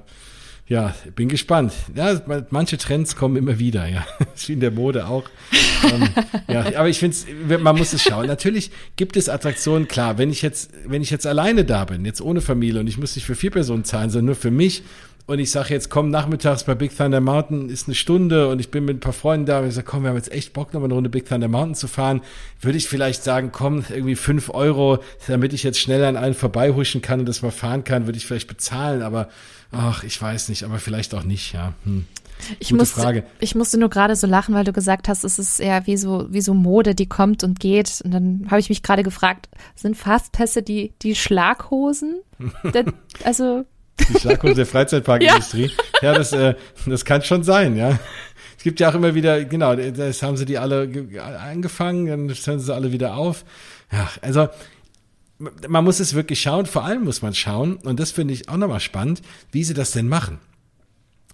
[0.67, 1.75] ja, bin gespannt.
[1.95, 2.19] Ja,
[2.49, 4.07] manche Trends kommen immer wieder, ja.
[4.47, 5.25] wie in der Mode auch.
[5.93, 6.09] ähm,
[6.49, 8.27] ja, aber ich finde man muss es schauen.
[8.27, 12.23] Natürlich gibt es Attraktionen, klar, wenn ich jetzt, wenn ich jetzt alleine da bin, jetzt
[12.23, 14.83] ohne Familie und ich muss nicht für vier Personen zahlen, sondern nur für mich,
[15.27, 18.71] und ich sage jetzt, komm, nachmittags bei Big Thunder Mountain ist eine Stunde und ich
[18.71, 20.75] bin mit ein paar Freunden da und ich sage, komm, wir haben jetzt echt Bock,
[20.75, 22.21] nochmal eine Runde Big Thunder Mountain zu fahren,
[22.61, 27.01] würde ich vielleicht sagen, komm, irgendwie fünf Euro, damit ich jetzt schneller an allen vorbeihuschen
[27.01, 29.29] kann und das mal fahren kann, würde ich vielleicht bezahlen, aber
[29.73, 31.73] ach, ich weiß nicht, aber vielleicht auch nicht, ja.
[31.85, 32.07] Hm.
[32.59, 33.25] Ich musste, Frage.
[33.41, 36.27] ich musste nur gerade so lachen, weil du gesagt hast, es ist eher wie so,
[36.31, 38.03] wie so Mode, die kommt und geht.
[38.05, 42.21] Und dann habe ich mich gerade gefragt, sind Fastpässe die, die Schlaghosen?
[43.25, 43.65] also
[44.09, 45.71] Die Schlaghosen der Freizeitparkindustrie.
[46.03, 46.55] ja, ja das, äh,
[46.87, 47.99] das kann schon sein, ja.
[48.57, 50.89] Es gibt ja auch immer wieder, genau, das haben sie die alle
[51.41, 53.45] angefangen, dann stellen sie alle wieder auf.
[53.93, 54.49] Ja, also
[55.39, 58.57] man muss es wirklich schauen, vor allem muss man schauen, und das finde ich auch
[58.57, 59.23] nochmal spannend,
[59.53, 60.39] wie sie das denn machen.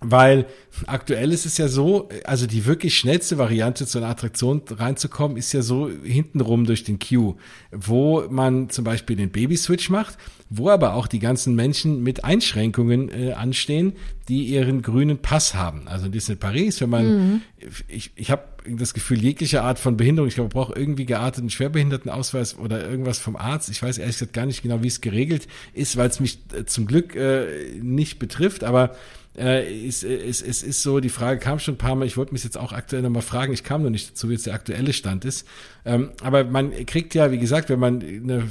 [0.02, 0.46] Weil
[0.86, 5.52] aktuell ist es ja so, also die wirklich schnellste Variante zu einer Attraktion reinzukommen, ist
[5.52, 7.36] ja so hintenrum durch den Queue,
[7.70, 10.16] wo man zum Beispiel den Baby-Switch macht,
[10.48, 13.92] wo aber auch die ganzen Menschen mit Einschränkungen äh, anstehen,
[14.28, 15.86] die ihren grünen Pass haben.
[15.86, 17.40] Also in Disney Paris, wenn man, mhm.
[17.86, 21.50] ich, ich habe das Gefühl, jegliche Art von Behinderung, ich glaube, man braucht irgendwie gearteten
[21.50, 23.68] Schwerbehindertenausweis oder irgendwas vom Arzt.
[23.68, 26.64] Ich weiß ehrlich gesagt gar nicht genau, wie es geregelt ist, weil es mich äh,
[26.64, 27.46] zum Glück äh,
[27.80, 28.96] nicht betrifft, aber
[29.40, 32.32] äh, es, es, es ist so, die Frage kam schon ein paar Mal, ich wollte
[32.32, 34.92] mich jetzt auch aktuell nochmal fragen, ich kam noch nicht dazu, wie jetzt der aktuelle
[34.92, 35.46] Stand ist.
[35.84, 38.44] Ähm, aber man kriegt ja, wie gesagt, wenn man eine,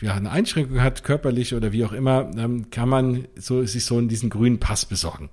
[0.00, 3.98] ja, eine Einschränkung hat, körperlich oder wie auch immer, ähm, kann man so, sich so
[3.98, 5.30] in diesen grünen Pass besorgen.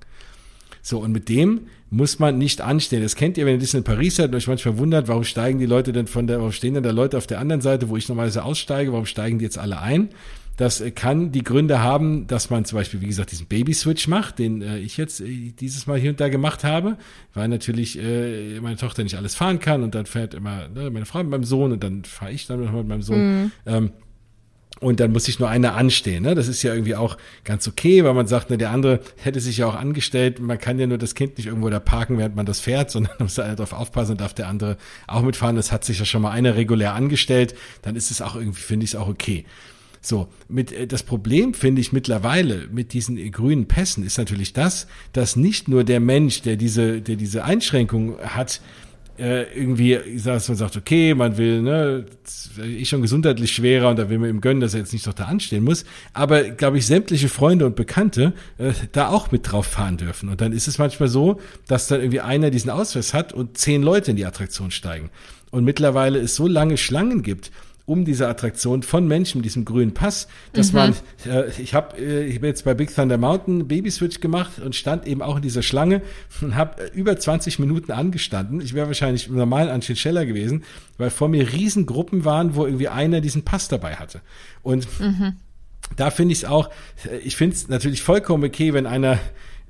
[0.82, 3.04] So, und mit dem muss man nicht anstehen.
[3.04, 5.60] Das kennt ihr, wenn ihr das in Paris seid und euch manchmal wundert, warum steigen
[5.60, 7.98] die Leute denn von der, warum stehen denn da Leute auf der anderen Seite, wo
[7.98, 10.10] ich normalerweise aussteige, warum steigen die jetzt alle ein?
[10.58, 14.62] Das kann die Gründe haben, dass man zum Beispiel, wie gesagt, diesen Baby-Switch macht, den
[14.62, 16.98] äh, ich jetzt äh, dieses Mal hier und da gemacht habe,
[17.34, 21.06] weil natürlich äh, meine Tochter nicht alles fahren kann und dann fährt immer ne, meine
[21.06, 23.44] Frau mit meinem Sohn und dann fahre ich dann mit meinem Sohn.
[23.44, 23.52] Mhm.
[23.66, 23.92] Ähm,
[24.82, 26.24] und dann muss sich nur einer anstehen.
[26.24, 26.34] Ne?
[26.34, 29.58] Das ist ja irgendwie auch ganz okay, weil man sagt, ne, der andere hätte sich
[29.58, 30.40] ja auch angestellt.
[30.40, 33.14] Man kann ja nur das Kind nicht irgendwo da parken, während man das fährt, sondern
[33.20, 34.78] muss da darauf aufpassen und darf der andere
[35.08, 35.56] auch mitfahren.
[35.56, 37.54] Das hat sich ja schon mal einer regulär angestellt.
[37.84, 39.46] Dann ist es auch irgendwie, finde ich es auch okay.
[40.02, 44.88] So, mit, äh, das Problem finde ich mittlerweile mit diesen grünen Pässen ist natürlich das,
[45.14, 48.62] dass nicht nur der Mensch, der diese, der diese Einschränkung hat,
[49.20, 52.06] äh, irgendwie, dass man sagt, okay, man will, ne,
[52.66, 55.14] ich schon gesundheitlich schwerer und da will man ihm gönnen, dass er jetzt nicht noch
[55.14, 55.86] da anstehen muss.
[56.14, 60.30] Aber, glaube ich, sämtliche Freunde und Bekannte äh, da auch mit drauf fahren dürfen.
[60.30, 63.84] Und dann ist es manchmal so, dass dann irgendwie einer diesen Ausweis hat und zehn
[63.84, 65.12] Leute in die Attraktion steigen.
[65.52, 67.52] Und mittlerweile es so lange Schlangen gibt,
[67.92, 70.80] um diese Attraktion von Menschen mit diesem grünen Pass, dass mhm.
[70.80, 74.60] man, äh, ich habe äh, ich hab jetzt bei Big Thunder Mountain Baby Switch gemacht
[74.60, 76.02] und stand eben auch in dieser Schlange
[76.40, 78.62] und habe äh, über 20 Minuten angestanden.
[78.62, 80.64] Ich wäre wahrscheinlich im normalen Anstehen schneller gewesen,
[80.98, 84.22] weil vor mir Riesengruppen waren, wo irgendwie einer diesen Pass dabei hatte.
[84.64, 85.34] Und mhm.
[85.98, 86.70] da finde ich es auch,
[87.26, 89.20] ich finde es natürlich vollkommen okay, wenn einer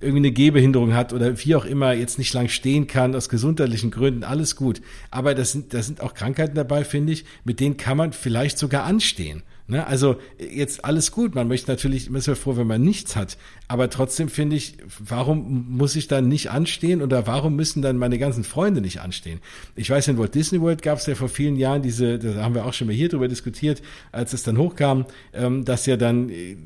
[0.02, 3.92] irgendwie eine Gehbehinderung hat oder wie auch immer jetzt nicht lang stehen kann aus gesundheitlichen
[3.92, 4.82] Gründen, alles gut.
[5.10, 8.58] Aber das sind, das sind auch Krankheiten dabei, finde ich, mit denen kann man vielleicht
[8.58, 9.44] sogar anstehen.
[9.72, 9.88] Ne?
[9.88, 11.34] Also jetzt alles gut.
[11.34, 13.38] Man möchte natürlich, man ist ja froh, wenn man nichts hat.
[13.70, 18.20] Aber trotzdem finde ich, warum muss ich dann nicht anstehen oder warum müssen dann meine
[18.20, 19.40] ganzen Freunde nicht anstehen?
[19.78, 22.54] Ich weiß, in Walt Disney World gab es ja vor vielen Jahren diese, da haben
[22.54, 23.82] wir auch schon mal hier drüber diskutiert,
[24.12, 26.58] als es dann hochkam, ähm, dass ja dann, äh,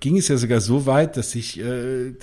[0.00, 2.14] ging es ja sogar so weit, dass sich äh,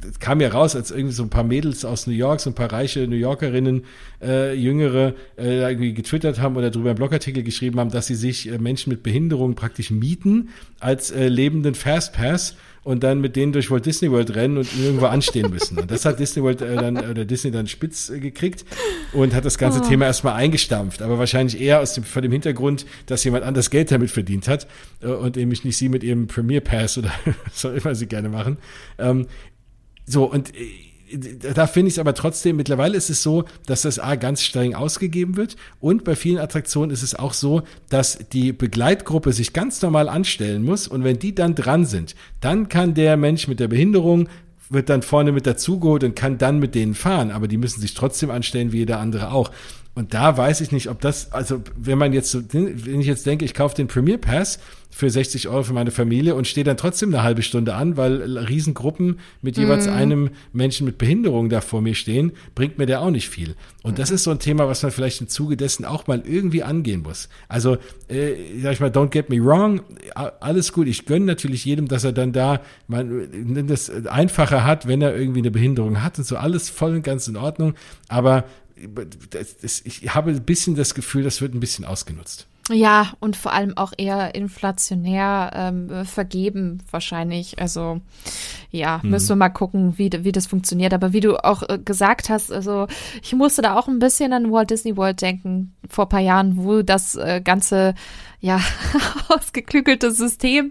[0.00, 2.54] das kam ja raus, als irgendwie so ein paar Mädels aus New York, so ein
[2.54, 3.84] paar reiche New Yorkerinnen,
[4.22, 8.50] äh, jüngere, äh, irgendwie getwittert haben oder darüber einen Blogartikel geschrieben haben, dass sie sich
[8.50, 12.56] äh, Menschen mit Behinderungen praktisch mieten als äh, lebenden Fastpass
[12.88, 15.78] und dann mit denen durch Walt Disney World rennen und irgendwo anstehen müssen.
[15.78, 18.64] Und das hat Disney World äh, dann oder Disney dann spitz äh, gekriegt
[19.12, 19.86] und hat das ganze oh.
[19.86, 21.02] Thema erstmal eingestampft.
[21.02, 24.66] Aber wahrscheinlich eher aus dem, vor dem Hintergrund, dass jemand anders Geld damit verdient hat
[25.02, 27.12] äh, und nämlich nicht sie mit ihrem Premier Pass oder
[27.44, 28.56] was auch immer sie gerne machen.
[28.98, 29.26] Ähm,
[30.08, 30.66] so, und äh,
[31.54, 34.74] da finde ich es aber trotzdem, mittlerweile ist es so, dass das A ganz streng
[34.74, 39.80] ausgegeben wird und bei vielen Attraktionen ist es auch so, dass die Begleitgruppe sich ganz
[39.80, 43.68] normal anstellen muss und wenn die dann dran sind, dann kann der Mensch mit der
[43.68, 44.28] Behinderung
[44.70, 47.94] wird dann vorne mit dazugeholt und kann dann mit denen fahren, aber die müssen sich
[47.94, 49.50] trotzdem anstellen wie jeder andere auch.
[49.94, 53.44] Und da weiß ich nicht, ob das, also wenn man jetzt wenn ich jetzt denke,
[53.44, 54.58] ich kaufe den Premier Pass
[54.90, 58.38] für 60 Euro für meine Familie und stehe dann trotzdem eine halbe Stunde an, weil
[58.38, 59.90] Riesengruppen mit jeweils mm.
[59.90, 63.54] einem Menschen mit Behinderung da vor mir stehen, bringt mir der auch nicht viel.
[63.82, 66.62] Und das ist so ein Thema, was man vielleicht im Zuge dessen auch mal irgendwie
[66.62, 67.28] angehen muss.
[67.48, 67.76] Also,
[68.08, 69.82] äh, sag ich mal, don't get me wrong,
[70.14, 70.88] alles gut.
[70.88, 75.40] Ich gönne natürlich jedem, dass er dann da man das einfacher hat, wenn er irgendwie
[75.40, 77.74] eine Behinderung hat und so alles voll und ganz in Ordnung.
[78.08, 78.44] Aber
[79.30, 82.47] das, das, ich habe ein bisschen das Gefühl, das wird ein bisschen ausgenutzt.
[82.68, 87.58] Ja, und vor allem auch eher inflationär ähm, vergeben wahrscheinlich.
[87.58, 88.00] Also
[88.70, 89.10] ja, hm.
[89.10, 90.92] müssen wir mal gucken, wie, wie das funktioniert.
[90.92, 92.86] Aber wie du auch äh, gesagt hast, also
[93.22, 96.82] ich musste da auch ein bisschen an Walt Disney World denken vor paar Jahren, wo
[96.82, 97.94] das äh, ganze
[98.40, 98.60] ja,
[99.28, 100.70] ausgeklügelte System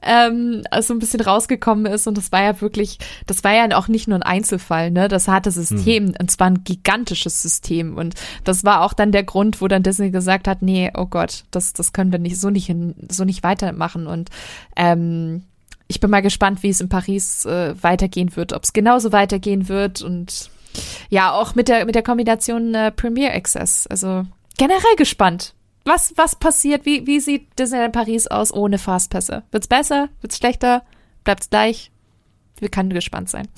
[0.00, 2.06] ähm, so ein bisschen rausgekommen ist.
[2.06, 5.08] Und das war ja wirklich, das war ja auch nicht nur ein Einzelfall, ne?
[5.08, 6.14] Das hatte System, mhm.
[6.18, 7.98] und zwar ein gigantisches System.
[7.98, 11.44] Und das war auch dann der Grund, wo dann Disney gesagt hat, nee, oh Gott,
[11.50, 12.74] das, das können wir nicht so nicht
[13.10, 14.06] so nicht weitermachen.
[14.06, 14.30] Und
[14.76, 15.42] ähm,
[15.88, 19.68] ich bin mal gespannt, wie es in Paris äh, weitergehen wird, ob es genauso weitergehen
[19.68, 20.50] wird und
[21.10, 23.86] ja, auch mit der, mit der Kombination äh, Premier Access.
[23.86, 24.24] Also
[24.56, 25.52] generell gespannt.
[25.84, 26.86] Was, was passiert?
[26.86, 29.42] Wie, wie sieht Disneyland Paris aus ohne Fastpässe?
[29.50, 30.08] Wird's besser?
[30.20, 30.82] Wird's schlechter?
[31.24, 31.90] Bleibt's gleich?
[32.58, 33.48] Wir können gespannt sein.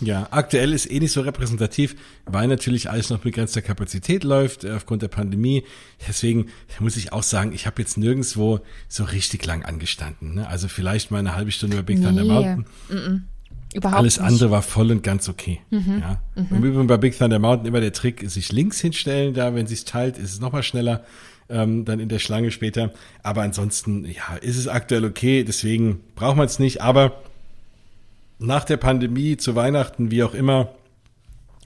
[0.00, 1.94] Ja, aktuell ist eh nicht so repräsentativ,
[2.24, 5.64] weil natürlich alles noch begrenzter Kapazität läuft äh, aufgrund der Pandemie.
[6.08, 6.46] Deswegen
[6.78, 10.36] muss ich auch sagen, ich habe jetzt nirgendwo so richtig lang angestanden.
[10.36, 10.48] Ne?
[10.48, 12.06] Also vielleicht mal eine halbe Stunde über Big nee.
[12.06, 12.64] Thunder Mountain.
[12.88, 13.20] Mm -mm.
[13.72, 14.26] Überhaupt Alles nicht.
[14.26, 15.60] andere war voll und ganz okay.
[15.70, 16.00] Mhm.
[16.00, 16.20] Ja.
[16.34, 16.46] Mhm.
[16.50, 19.84] Im Übrigen bei Big Thunder Mountain immer der Trick, sich links hinstellen, da wenn sich's
[19.84, 21.04] teilt, ist es nochmal schneller,
[21.50, 22.92] ähm, dann in der Schlange später.
[23.22, 26.82] Aber ansonsten, ja, ist es aktuell okay, deswegen braucht man es nicht.
[26.82, 27.22] Aber
[28.38, 30.74] nach der Pandemie, zu Weihnachten, wie auch immer,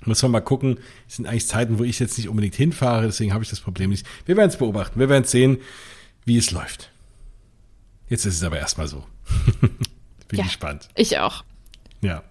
[0.05, 0.79] muss man mal gucken.
[1.09, 3.91] Es sind eigentlich Zeiten, wo ich jetzt nicht unbedingt hinfahre, deswegen habe ich das Problem
[3.91, 4.07] nicht.
[4.27, 5.59] Wir werden es beobachten, wir werden sehen,
[6.25, 6.91] wie es läuft.
[8.09, 9.05] Jetzt ist es aber erstmal so.
[10.29, 10.89] Bin ja, gespannt.
[10.95, 11.45] Ich auch.
[12.01, 12.23] Ja.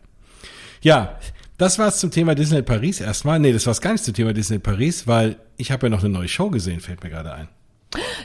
[0.82, 1.20] Ja,
[1.58, 3.40] das war's zum Thema Disneyland Paris erstmal.
[3.40, 6.10] Nee, das war's gar nicht zum Thema Disneyland Paris, weil ich habe ja noch eine
[6.10, 7.48] neue Show gesehen, fällt mir gerade ein.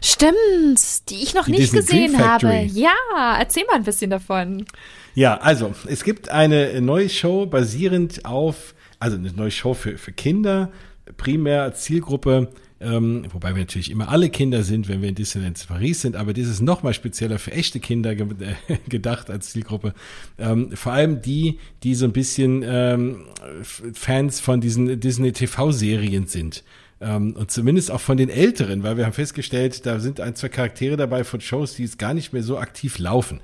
[0.02, 2.66] Stimmt, die ich noch die nicht Disney gesehen habe.
[2.72, 2.94] Ja,
[3.38, 4.64] erzähl mal ein bisschen davon.
[5.14, 10.12] Ja, also es gibt eine neue Show basierend auf, also eine neue Show für, für
[10.12, 10.72] Kinder,
[11.16, 12.48] primär als Zielgruppe
[12.80, 16.32] ähm, wobei wir natürlich immer alle Kinder sind, wenn wir in Disneyland Paris sind, aber
[16.32, 18.26] das ist nochmal spezieller für echte Kinder ge
[18.68, 19.94] äh, gedacht als Zielgruppe.
[20.38, 23.24] Ähm, vor allem die, die so ein bisschen ähm,
[23.62, 26.62] Fans von diesen Disney TV-Serien sind.
[27.00, 30.48] Ähm, und zumindest auch von den Älteren, weil wir haben festgestellt, da sind ein, zwei
[30.48, 33.40] Charaktere dabei von Shows, die jetzt gar nicht mehr so aktiv laufen.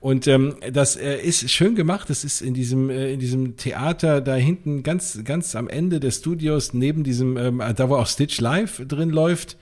[0.00, 2.08] Und ähm, das äh, ist schön gemacht.
[2.08, 6.16] Das ist in diesem äh, in diesem Theater da hinten ganz ganz am Ende des
[6.16, 9.58] Studios neben diesem ähm, da wo auch Stitch Live drin läuft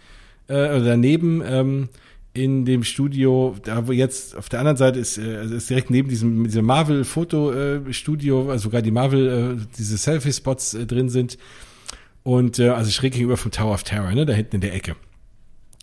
[0.46, 1.88] äh, oder daneben ähm,
[2.34, 6.08] in dem Studio, da wo jetzt auf der anderen Seite ist, äh, ist direkt neben
[6.08, 11.38] diesem, diesem Marvel Fotostudio, also sogar die Marvel, äh, diese Selfie-Spots äh, drin sind.
[12.28, 14.96] Und äh, also schräg gegenüber vom Tower of Terror, ne, da hinten in der Ecke.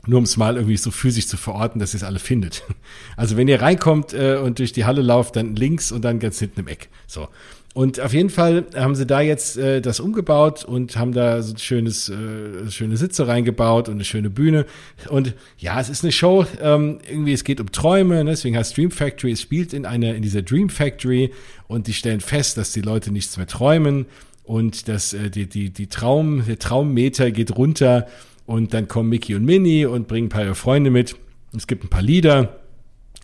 [0.06, 2.62] Nur um es mal irgendwie so physisch zu verorten, dass ihr es alle findet.
[3.18, 6.38] Also wenn ihr reinkommt äh, und durch die Halle lauft, dann links und dann ganz
[6.38, 6.90] hinten im Eck.
[7.08, 7.30] So.
[7.74, 11.56] Und auf jeden Fall haben sie da jetzt äh, das umgebaut und haben da so
[11.56, 14.68] ein schönes, äh, schöne Sitze reingebaut und eine schöne Bühne.
[15.10, 18.30] Und ja, es ist eine Show, ähm, irgendwie, es geht um Träume, ne?
[18.30, 21.32] deswegen heißt Dream Factory, es spielt in einer, in dieser Dream Factory
[21.68, 24.06] und die stellen fest, dass die Leute nichts mehr träumen
[24.46, 28.08] und dass äh, die, die, die Traum, der Traummeter geht runter
[28.46, 31.16] und dann kommen Mickey und Minnie und bringen ein paar ihre Freunde mit.
[31.56, 32.60] Es gibt ein paar Lieder.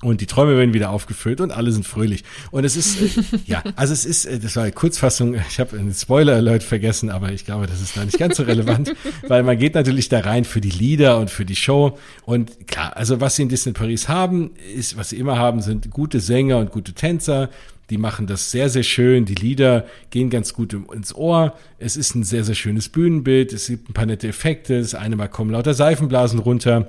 [0.03, 2.23] Und die Träume werden wieder aufgefüllt und alle sind fröhlich.
[2.49, 5.77] Und es ist, äh, ja, also es ist, äh, das war eine Kurzfassung, ich habe
[5.77, 8.95] einen Spoiler-Alert vergessen, aber ich glaube, das ist da nicht ganz so relevant,
[9.27, 11.99] weil man geht natürlich da rein für die Lieder und für die Show.
[12.25, 15.91] Und klar, also was sie in Disney Paris haben, ist, was sie immer haben, sind
[15.91, 17.51] gute Sänger und gute Tänzer.
[17.91, 19.25] Die machen das sehr, sehr schön.
[19.25, 21.55] Die Lieder gehen ganz gut ins Ohr.
[21.77, 23.53] Es ist ein sehr, sehr schönes Bühnenbild.
[23.53, 24.79] Es gibt ein paar nette Effekte.
[24.79, 26.87] Das eine Mal kommen lauter Seifenblasen runter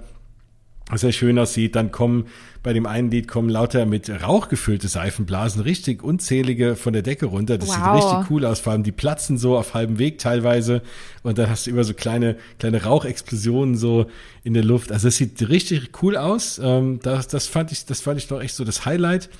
[0.92, 1.74] was sehr schön aussieht.
[1.74, 2.26] Dann kommen
[2.62, 7.26] bei dem einen Lied kommen lauter mit Rauch gefüllte Seifenblasen, richtig unzählige von der Decke
[7.26, 7.58] runter.
[7.58, 7.76] Das wow.
[7.76, 8.60] sieht richtig cool aus.
[8.60, 10.82] Vor allem die platzen so auf halbem Weg teilweise.
[11.22, 14.06] Und dann hast du immer so kleine, kleine Rauchexplosionen so
[14.44, 14.92] in der Luft.
[14.92, 16.60] Also das sieht richtig cool aus.
[16.62, 19.30] Ähm, das, das fand ich, das fand ich doch echt so das Highlight.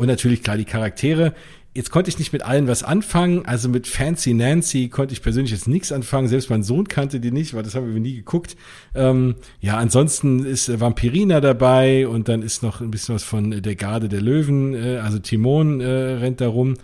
[0.00, 1.34] Und natürlich klar die Charaktere.
[1.74, 3.44] Jetzt konnte ich nicht mit allen was anfangen.
[3.44, 6.26] Also mit Fancy Nancy konnte ich persönlich jetzt nichts anfangen.
[6.26, 8.56] Selbst mein Sohn kannte die nicht, weil das haben wir nie geguckt.
[8.94, 13.76] Ähm, ja, ansonsten ist Vampirina dabei und dann ist noch ein bisschen was von der
[13.76, 14.72] Garde der Löwen.
[14.72, 16.78] Äh, also Timon äh, rennt da rum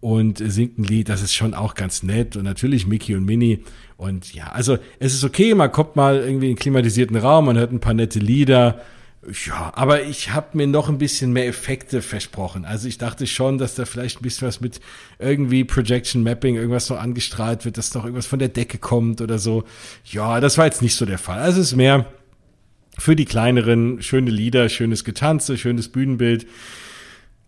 [0.00, 1.10] und singt ein Lied.
[1.10, 2.36] Das ist schon auch ganz nett.
[2.36, 3.64] Und natürlich Mickey und Minnie.
[3.98, 5.54] Und ja, also es ist okay.
[5.54, 8.80] Man kommt mal irgendwie in einen klimatisierten Raum, man hört ein paar nette Lieder.
[9.46, 12.64] Ja, aber ich habe mir noch ein bisschen mehr Effekte versprochen.
[12.64, 14.80] Also ich dachte schon, dass da vielleicht ein bisschen was mit
[15.20, 19.38] irgendwie Projection Mapping, irgendwas noch angestrahlt wird, dass noch irgendwas von der Decke kommt oder
[19.38, 19.62] so.
[20.06, 21.38] Ja, das war jetzt nicht so der Fall.
[21.38, 22.06] Also es ist mehr
[22.98, 26.46] für die kleineren schöne Lieder, schönes Getanze, schönes Bühnenbild.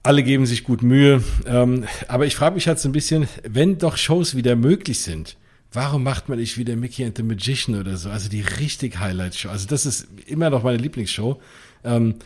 [0.04, 1.24] Alle geben sich gut Mühe.
[1.44, 5.36] Ähm, aber ich frage mich halt so ein bisschen, wenn doch Shows wieder möglich sind,
[5.72, 8.10] warum macht man nicht wieder Mickey and the Magician oder so?
[8.10, 9.48] Also die richtig Highlight-Show.
[9.48, 11.40] Also das ist immer noch meine Lieblingsshow.
[11.84, 12.16] Ähm,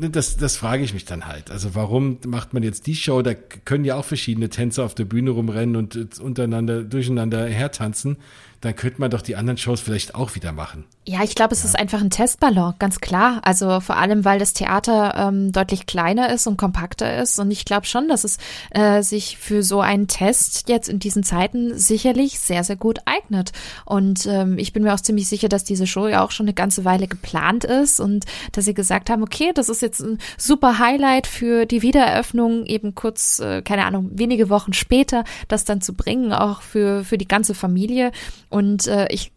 [0.00, 1.50] das, das frage ich mich dann halt.
[1.50, 3.22] Also warum macht man jetzt die Show?
[3.22, 8.16] Da können ja auch verschiedene Tänzer auf der Bühne rumrennen und untereinander, durcheinander hertanzen.
[8.64, 10.84] Dann könnte man doch die anderen Shows vielleicht auch wieder machen.
[11.06, 11.68] Ja, ich glaube, es ja.
[11.68, 13.40] ist einfach ein Testballon, ganz klar.
[13.44, 17.38] Also vor allem, weil das Theater ähm, deutlich kleiner ist und kompakter ist.
[17.38, 18.38] Und ich glaube schon, dass es
[18.70, 23.52] äh, sich für so einen Test jetzt in diesen Zeiten sicherlich sehr, sehr gut eignet.
[23.84, 26.54] Und ähm, ich bin mir auch ziemlich sicher, dass diese Show ja auch schon eine
[26.54, 30.78] ganze Weile geplant ist und dass sie gesagt haben, okay, das ist jetzt ein super
[30.78, 35.92] Highlight für die Wiedereröffnung, eben kurz, äh, keine Ahnung, wenige Wochen später, das dann zu
[35.92, 38.10] bringen, auch für, für die ganze Familie.
[38.54, 39.32] Und äh, ich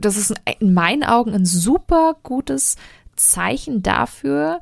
[0.00, 2.76] das ist in meinen Augen ein super gutes
[3.16, 4.60] Zeichen dafür,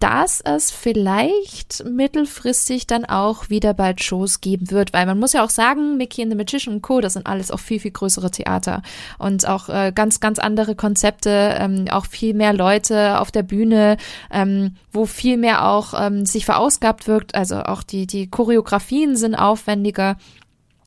[0.00, 5.42] dass es vielleicht mittelfristig dann auch wieder bald Shows geben wird, weil man muss ja
[5.42, 8.30] auch sagen, Mickey and the Magician und Co., das sind alles auch viel, viel größere
[8.30, 8.82] Theater.
[9.18, 13.96] Und auch äh, ganz, ganz andere Konzepte, ähm, auch viel mehr Leute auf der Bühne,
[14.30, 19.34] ähm, wo viel mehr auch ähm, sich verausgabt wirkt, also auch die, die Choreografien sind
[19.34, 20.16] aufwendiger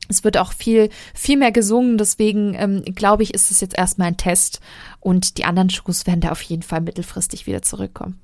[0.07, 4.09] es wird auch viel, viel mehr gesungen, deswegen ähm, glaube ich, ist es jetzt erstmal
[4.09, 4.59] ein Test
[4.99, 8.19] und die anderen Shows werden da auf jeden Fall mittelfristig wieder zurückkommen.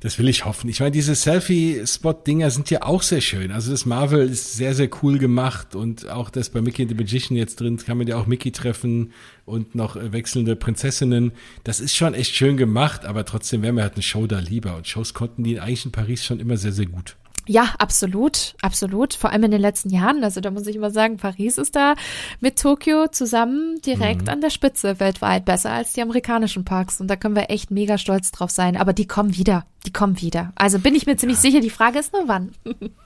[0.00, 0.68] Das will ich hoffen.
[0.68, 3.50] Ich meine, diese Selfie-Spot-Dinger sind ja auch sehr schön.
[3.50, 6.96] Also das Marvel ist sehr, sehr cool gemacht und auch das bei Mickey and the
[6.96, 9.12] Magician jetzt drin kann man ja auch Mickey treffen
[9.46, 11.32] und noch äh, wechselnde Prinzessinnen.
[11.64, 14.76] Das ist schon echt schön gemacht, aber trotzdem wäre mir halt eine Show da lieber.
[14.76, 17.16] Und Shows konnten die eigentlich in Paris schon immer sehr, sehr gut.
[17.48, 19.14] Ja, absolut, absolut.
[19.14, 20.24] Vor allem in den letzten Jahren.
[20.24, 21.94] Also da muss ich immer sagen, Paris ist da
[22.40, 24.28] mit Tokio zusammen direkt mhm.
[24.28, 27.00] an der Spitze weltweit besser als die amerikanischen Parks.
[27.00, 28.76] Und da können wir echt mega stolz drauf sein.
[28.76, 29.64] Aber die kommen wieder.
[29.86, 30.52] Die kommen wieder.
[30.56, 31.42] Also bin ich mir ziemlich ja.
[31.42, 31.60] sicher.
[31.60, 32.52] Die Frage ist nur wann.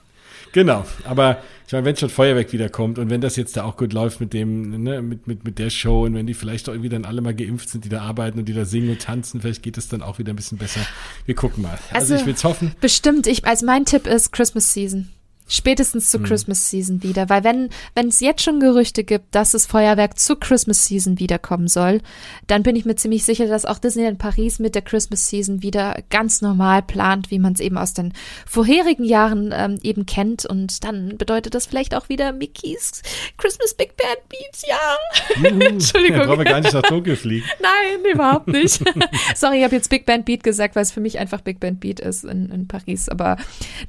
[0.53, 3.93] Genau, aber ich meine, wenn schon Feuerwerk wiederkommt und wenn das jetzt da auch gut
[3.93, 6.89] läuft mit dem, ne, mit, mit, mit der Show und wenn die vielleicht auch irgendwie
[6.89, 9.63] dann alle mal geimpft sind, die da arbeiten und die da singen und tanzen, vielleicht
[9.63, 10.81] geht es dann auch wieder ein bisschen besser.
[11.25, 11.79] Wir gucken mal.
[11.91, 12.75] Also, also ich will es hoffen.
[12.81, 15.09] Bestimmt, ich, also mein Tipp ist Christmas Season.
[15.51, 16.27] Spätestens zur hm.
[16.27, 17.27] Christmas Season wieder.
[17.27, 21.67] Weil wenn, wenn es jetzt schon Gerüchte gibt, dass das Feuerwerk zur Christmas Season wiederkommen
[21.67, 21.99] soll,
[22.47, 25.97] dann bin ich mir ziemlich sicher, dass auch Disneyland Paris mit der Christmas Season wieder
[26.09, 28.13] ganz normal plant, wie man es eben aus den
[28.45, 30.45] vorherigen Jahren ähm, eben kennt.
[30.45, 33.01] Und dann bedeutet das vielleicht auch wieder Mickeys
[33.37, 35.49] Christmas Big Band Beats, ja.
[35.49, 35.59] Juhu.
[35.59, 36.11] Entschuldigung.
[36.21, 37.45] Ja, brauchen wir gar nicht nach Tokio fliegen.
[37.61, 38.83] Nein, überhaupt nicht.
[39.35, 41.79] Sorry, ich habe jetzt Big Band Beat gesagt, weil es für mich einfach Big Band
[41.79, 43.09] Beat ist in, in Paris.
[43.09, 43.37] Aber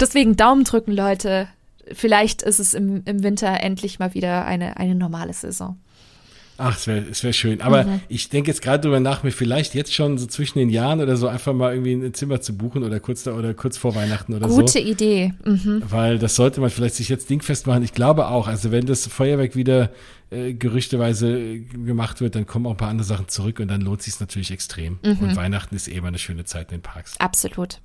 [0.01, 1.49] deswegen Daumen drücken, Leute
[1.93, 5.79] vielleicht ist es im, im Winter endlich mal wieder eine, eine normale Saison.
[6.59, 7.61] Ach, es wäre es wär schön.
[7.61, 8.01] Aber mhm.
[8.09, 11.17] ich denke jetzt gerade drüber nach, mir vielleicht jetzt schon so zwischen den Jahren oder
[11.17, 14.35] so einfach mal irgendwie ein Zimmer zu buchen oder kurz da oder kurz vor Weihnachten
[14.35, 14.79] oder Gute so.
[14.79, 15.35] Gute Idee.
[15.45, 15.83] Mhm.
[15.89, 17.83] Weil das sollte man vielleicht sich jetzt dingfest machen.
[17.83, 19.91] Ich glaube auch, also wenn das Feuerwerk wieder
[20.31, 24.03] äh, gerüchteweise gemacht wird, dann kommen auch ein paar andere Sachen zurück und dann lohnt
[24.03, 24.99] sich natürlich extrem.
[25.03, 25.19] Mhm.
[25.21, 27.19] Und Weihnachten ist eh immer eine schöne Zeit in den Parks.
[27.19, 27.81] Absolut.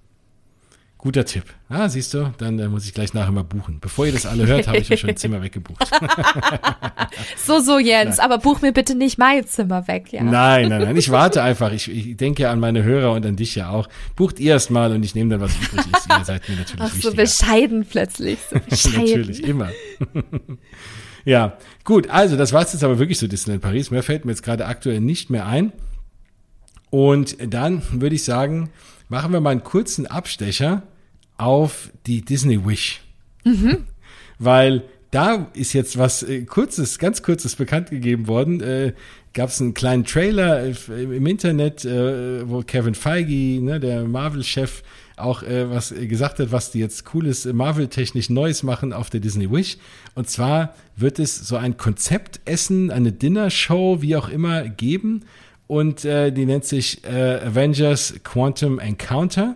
[0.98, 1.44] Guter Tipp.
[1.70, 3.80] Ah, siehst du, dann äh, muss ich gleich nachher mal buchen.
[3.80, 5.88] Bevor ihr das alle hört, habe ich ja schon ein Zimmer weggebucht.
[7.38, 8.26] so, so, Jens, nein.
[8.26, 10.24] aber buch mir bitte nicht mein Zimmer weg, ja.
[10.24, 11.72] Nein, nein, nein, ich warte einfach.
[11.72, 13.88] Ich, ich denke ja an meine Hörer und an dich ja auch.
[14.16, 16.10] Bucht ihr erst mal und ich nehme dann, was übrig ist.
[16.10, 17.12] Ihr seid mir natürlich Ach, wichtiger.
[17.12, 18.40] so bescheiden plötzlich.
[18.50, 19.06] So bescheiden.
[19.06, 19.70] natürlich, immer.
[21.26, 23.92] ja, gut, also das war's jetzt aber wirklich so Disneyland Paris.
[23.92, 25.74] Mehr fällt mir jetzt gerade aktuell nicht mehr ein.
[26.90, 28.72] Und dann würde ich sagen,
[29.10, 30.84] machen wir mal einen kurzen Abstecher
[31.38, 33.02] auf die Disney Wish.
[33.44, 33.86] Mhm.
[34.40, 38.62] Weil da ist jetzt was äh, kurzes, ganz kurzes bekannt gegeben worden.
[38.62, 38.94] Äh,
[39.34, 44.82] Gab es einen kleinen Trailer äh, im Internet, äh, wo Kevin Feige, ne, der Marvel-Chef,
[45.16, 49.78] auch was gesagt hat, was die jetzt cooles Marvel-technisch Neues machen auf der Disney Wish.
[50.14, 55.26] Und zwar wird es so ein Konzeptessen, eine Dinner-Show, wie auch immer, geben.
[55.68, 59.56] Und äh, die nennt sich äh, Avengers Quantum Encounter.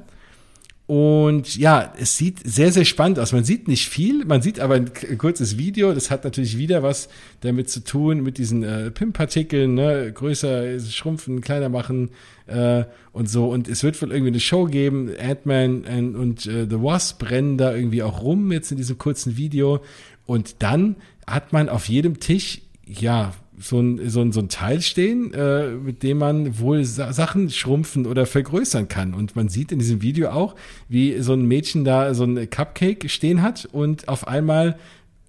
[0.92, 3.32] Und ja, es sieht sehr, sehr spannend aus.
[3.32, 5.94] Man sieht nicht viel, man sieht aber ein kurzes Video.
[5.94, 7.08] Das hat natürlich wieder was
[7.40, 10.12] damit zu tun, mit diesen äh, PIM-Partikeln, ne?
[10.14, 12.10] größer schrumpfen, kleiner machen
[12.48, 12.84] äh,
[13.14, 13.50] und so.
[13.50, 15.12] Und es wird wohl irgendwie eine Show geben.
[15.18, 19.38] Ant-Man und, und äh, The Wasp rennen da irgendwie auch rum jetzt in diesem kurzen
[19.38, 19.80] Video.
[20.26, 24.82] Und dann hat man auf jedem Tisch, ja, so ein, so ein, so ein Teil
[24.82, 29.14] stehen, äh, mit dem man wohl Sa Sachen schrumpfen oder vergrößern kann.
[29.14, 30.56] Und man sieht in diesem Video auch,
[30.90, 34.78] wie so ein Mädchen da so ein Cupcake stehen hat und auf einmal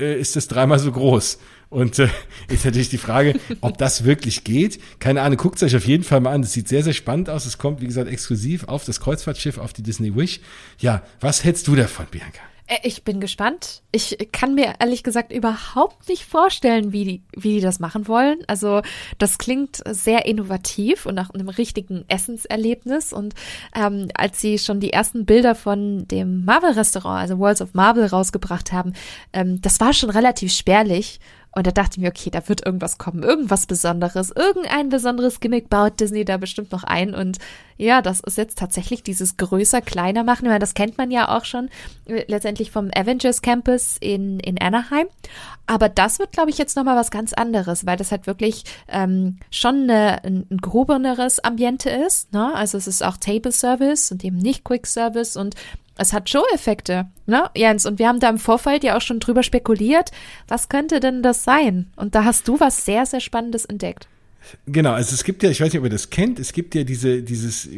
[0.00, 1.38] äh, ist es dreimal so groß.
[1.68, 2.08] Und äh,
[2.48, 4.78] ist natürlich die Frage, ob das wirklich geht.
[4.98, 6.42] Keine Ahnung, guckt es euch auf jeden Fall mal an.
[6.42, 7.46] Das sieht sehr, sehr spannend aus.
[7.46, 10.40] Es kommt, wie gesagt, exklusiv auf das Kreuzfahrtschiff, auf die Disney Wish.
[10.78, 12.51] Ja, was hältst du davon, Bianca?
[12.66, 13.82] Äh, ich bin gespannt.
[13.92, 18.38] Ich kann mir ehrlich gesagt überhaupt nicht vorstellen, wie die, wie die das machen wollen.
[18.46, 18.82] Also
[19.18, 23.12] das klingt sehr innovativ und nach einem richtigen Essenserlebnis.
[23.12, 23.34] Und
[23.74, 28.72] ähm, als sie schon die ersten Bilder von dem Marvel-Restaurant, also Worlds of Marvel, rausgebracht
[28.72, 28.94] haben,
[29.32, 31.20] ähm, das war schon relativ spärlich.
[31.54, 35.68] Und da dachte ich mir, okay, da wird irgendwas kommen, irgendwas Besonderes, irgendein besonderes Gimmick
[35.68, 37.14] baut Disney da bestimmt noch ein.
[37.14, 37.38] Und
[37.76, 40.46] ja, das ist jetzt tatsächlich dieses größer, kleiner machen.
[40.46, 41.68] Meine, das kennt man ja auch schon
[42.06, 45.08] äh, letztendlich vom Avengers Campus in, in Anaheim.
[45.66, 49.38] Aber das wird, glaube ich, jetzt nochmal was ganz anderes, weil das halt wirklich ähm,
[49.50, 52.32] schon eine, ein, ein gehobeneres Ambiente ist.
[52.32, 52.54] Ne?
[52.54, 55.54] Also es ist auch Table Service und eben nicht Quick Service und
[55.96, 57.86] es hat Show-Effekte, ne, Jens?
[57.86, 60.10] Und wir haben da im Vorfeld ja auch schon drüber spekuliert,
[60.48, 61.90] was könnte denn das sein?
[61.96, 64.08] Und da hast du was sehr, sehr Spannendes entdeckt.
[64.66, 66.84] Genau, also es gibt ja, ich weiß nicht, ob ihr das kennt, es gibt ja
[66.84, 67.68] diese, dieses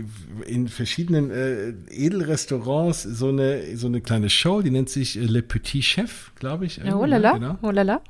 [0.46, 5.42] in verschiedenen äh, Edelrestaurants so eine so eine kleine Show, die nennt sich äh, Le
[5.42, 6.78] Petit Chef, glaube ich.
[6.78, 7.58] Ja, oh lala, genau.
[7.62, 8.02] oh lala.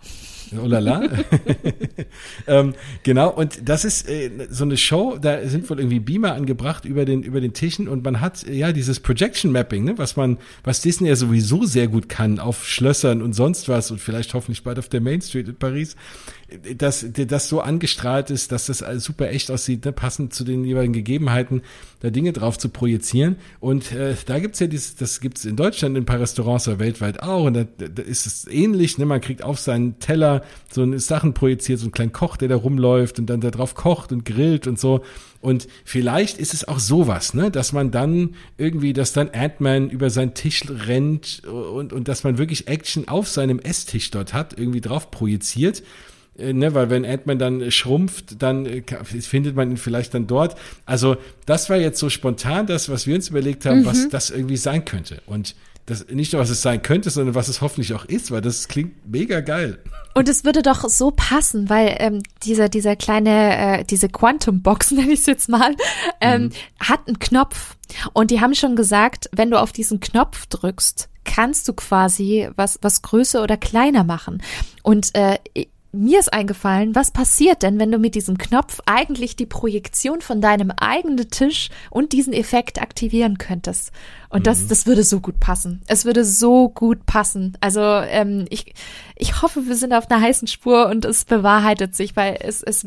[0.63, 1.03] Oh lala.
[2.47, 6.85] ähm, genau, und das ist äh, so eine Show, da sind wohl irgendwie Beamer angebracht
[6.85, 10.39] über den, über den Tischen und man hat ja dieses Projection Mapping, ne, was man,
[10.63, 14.63] was Disney ja sowieso sehr gut kann auf Schlössern und sonst was und vielleicht hoffentlich
[14.63, 15.97] bald auf der Main Street in Paris,
[16.77, 20.93] dass das so angestrahlt ist, dass das super echt aussieht, ne, passend zu den jeweiligen
[20.93, 21.63] Gegebenheiten,
[22.01, 23.37] da Dinge drauf zu projizieren.
[23.61, 26.79] Und äh, da gibt's ja dieses, das gibt's in Deutschland in ein paar Restaurants oder
[26.79, 27.45] weltweit auch.
[27.45, 29.07] Und da, da ist es ähnlich, ne?
[29.07, 32.57] Man kriegt auf seinen Teller so eine Sachen projiziert, so einen kleinen Koch, der da
[32.57, 35.03] rumläuft und dann da drauf kocht und grillt und so.
[35.41, 40.09] Und vielleicht ist es auch sowas, ne, dass man dann irgendwie, dass dann Ant-Man über
[40.09, 44.81] seinen Tisch rennt und, und dass man wirklich Action auf seinem Esstisch dort hat, irgendwie
[44.81, 45.83] drauf projiziert.
[46.39, 50.57] Äh, ne, weil wenn Ant-Man dann schrumpft, dann äh, findet man ihn vielleicht dann dort.
[50.87, 51.17] Also
[51.47, 53.87] das war jetzt so spontan das, was wir uns überlegt haben, mhm.
[53.87, 55.23] was das irgendwie sein könnte.
[55.27, 55.55] Und
[55.87, 58.69] das nicht nur, was es sein könnte, sondern was es hoffentlich auch ist, weil das
[58.69, 59.79] klingt mega geil.
[60.15, 64.91] Und es würde doch so passen, weil ähm, dieser dieser kleine äh, diese Quantum Box
[64.93, 65.75] nenne ich es jetzt mal
[66.21, 66.51] ähm, mhm.
[66.81, 67.77] hat einen Knopf
[68.15, 72.79] und die haben schon gesagt, wenn du auf diesen Knopf drückst, kannst du quasi was
[72.81, 74.43] was größer oder kleiner machen.
[74.83, 75.39] Und äh,
[75.95, 80.41] mir ist eingefallen, was passiert denn, wenn du mit diesem Knopf eigentlich die Projektion von
[80.41, 83.93] deinem eigenen Tisch und diesen Effekt aktivieren könntest?
[84.29, 84.45] Und mhm.
[84.45, 85.83] das, das würde so gut passen.
[85.87, 87.57] Es würde so gut passen.
[87.61, 88.75] Also ähm, ich,
[89.17, 92.87] ich hoffe, wir sind auf einer heißen Spur und es bewahrheitet sich, weil es, es,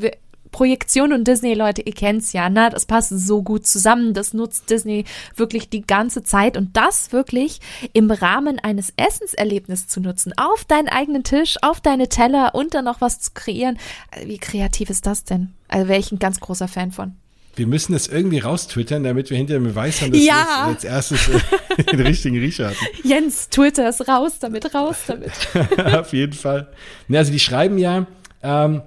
[0.52, 2.70] Projektion und Disney, Leute, ihr kennt's ja, ne?
[2.72, 4.14] Das passt so gut zusammen.
[4.14, 7.60] Das nutzt Disney wirklich die ganze Zeit und das wirklich
[7.94, 10.34] im Rahmen eines Essenserlebnisses zu nutzen.
[10.38, 13.78] Auf deinen eigenen Tisch, auf deine Teller und dann noch was zu kreieren.
[14.24, 15.54] Wie kreativ ist das denn?
[15.68, 17.16] Also wäre ich ein ganz großer Fan von.
[17.58, 20.36] Wir müssen das irgendwie raustwittern, damit wir hinterher Beweis haben, dass ja.
[20.36, 21.20] wir als erstes
[21.92, 22.86] den richtigen Riecher hatten.
[23.04, 25.32] Jens, Twitter ist raus damit, raus damit.
[25.96, 26.68] Auf jeden Fall.
[27.12, 28.06] Also die schreiben ja,
[28.44, 28.84] ähm,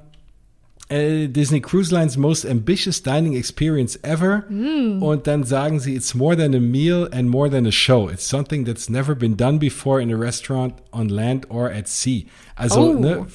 [0.91, 4.45] äh, Disney Cruise Lines most ambitious dining experience ever.
[4.51, 5.03] Mm.
[5.03, 8.09] Und dann sagen sie, it's more than a meal and more than a show.
[8.09, 12.27] It's something that's never been done before in a restaurant on land or at sea.
[12.57, 12.99] Also, oh.
[12.99, 13.27] ne,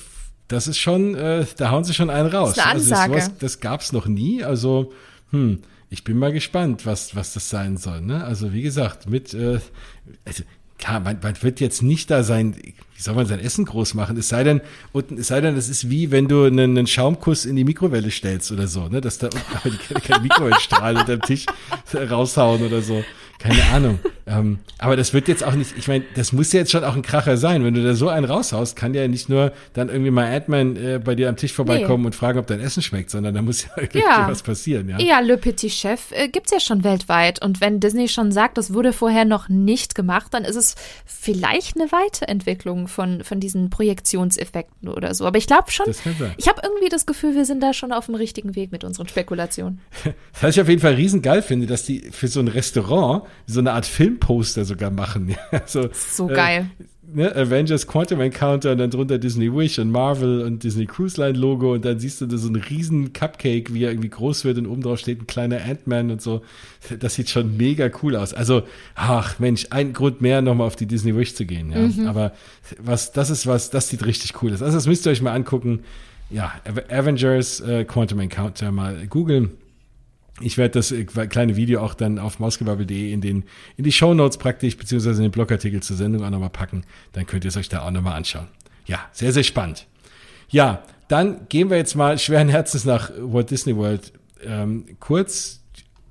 [0.47, 2.55] das ist schon, äh, da hauen sie schon einen raus.
[2.55, 2.91] Das ist.
[2.91, 4.43] Also das, das gab's noch nie.
[4.43, 4.91] Also,
[5.31, 8.01] hm, ich bin mal gespannt, was, was das sein soll.
[8.01, 8.23] Ne?
[8.23, 9.59] Also, wie gesagt, mit, äh,
[10.25, 10.43] also,
[10.77, 12.55] klar, man, man wird jetzt nicht da sein,
[12.95, 14.17] wie soll man sein Essen groß machen?
[14.17, 14.61] Es sei denn,
[14.93, 18.09] und es sei denn, das ist wie wenn du einen, einen Schaumkuss in die Mikrowelle
[18.09, 19.01] stellst oder so, ne?
[19.01, 21.45] Dass da unten keine, keine Mikrowellenstrahl unter dem Tisch
[21.93, 23.03] raushauen oder so.
[23.45, 23.99] Keine Ahnung.
[24.25, 26.95] ähm, aber das wird jetzt auch nicht, ich meine, das muss ja jetzt schon auch
[26.95, 27.63] ein Kracher sein.
[27.63, 30.99] Wenn du da so einen raushaust, kann ja nicht nur dann irgendwie mal Adman äh,
[31.03, 32.07] bei dir am Tisch vorbeikommen nee.
[32.07, 34.27] und fragen, ob dein Essen schmeckt, sondern da muss ja irgendwie ja.
[34.27, 34.89] was passieren.
[34.89, 37.43] Ja, ja Le Petit Chef äh, gibt's ja schon weltweit.
[37.43, 40.75] Und wenn Disney schon sagt, das wurde vorher noch nicht gemacht, dann ist es
[41.05, 45.25] vielleicht eine Weiterentwicklung von, von diesen Projektionseffekten oder so.
[45.25, 45.85] Aber ich glaube schon,
[46.37, 49.07] ich habe irgendwie das Gefühl, wir sind da schon auf dem richtigen Weg mit unseren
[49.07, 49.79] Spekulationen.
[50.41, 53.73] Was ich auf jeden Fall riesengeil finde, dass die für so ein Restaurant so eine
[53.73, 55.35] Art Filmposter sogar machen.
[55.65, 56.69] so, so geil.
[56.79, 56.83] Äh,
[57.15, 61.37] ne, Avengers Quantum Encounter und dann drunter Disney Wish und Marvel und Disney Cruise Line
[61.37, 64.57] Logo und dann siehst du da so einen riesen Cupcake, wie er irgendwie groß wird
[64.57, 66.41] und oben drauf steht ein kleiner Ant-Man und so.
[66.99, 68.33] Das sieht schon mega cool aus.
[68.33, 68.63] Also,
[68.95, 71.71] ach Mensch, ein Grund mehr, nochmal auf die Disney Wish zu gehen.
[71.71, 71.79] Ja.
[71.79, 72.07] Mhm.
[72.07, 72.33] Aber
[72.79, 74.61] was, das ist was, das sieht richtig cool aus.
[74.61, 75.81] Also, das müsst ihr euch mal angucken.
[76.29, 76.53] Ja,
[76.89, 79.51] Avengers äh, Quantum Encounter mal googeln
[80.41, 83.43] ich werde das äh, kleine Video auch dann auf mausgebabbel.de in den
[83.77, 86.83] in die Show Notes praktisch beziehungsweise in den Blogartikel zur Sendung auch nochmal packen.
[87.13, 88.47] Dann könnt ihr es euch da auch nochmal anschauen.
[88.85, 89.87] Ja, sehr sehr spannend.
[90.49, 94.11] Ja, dann gehen wir jetzt mal schweren Herzens nach Walt Disney World.
[94.43, 95.61] Ähm, kurz,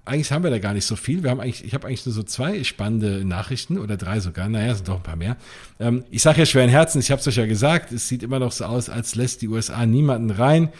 [0.05, 1.23] eigentlich haben wir da gar nicht so viel.
[1.23, 4.49] Wir haben eigentlich, ich habe eigentlich nur so zwei spannende Nachrichten oder drei sogar.
[4.49, 5.37] Naja, sind doch ein paar mehr.
[5.81, 8.39] Ähm, ich sage ja schweren Herzens, ich habe es euch ja gesagt, es sieht immer
[8.39, 10.71] noch so aus, als lässt die USA niemanden rein.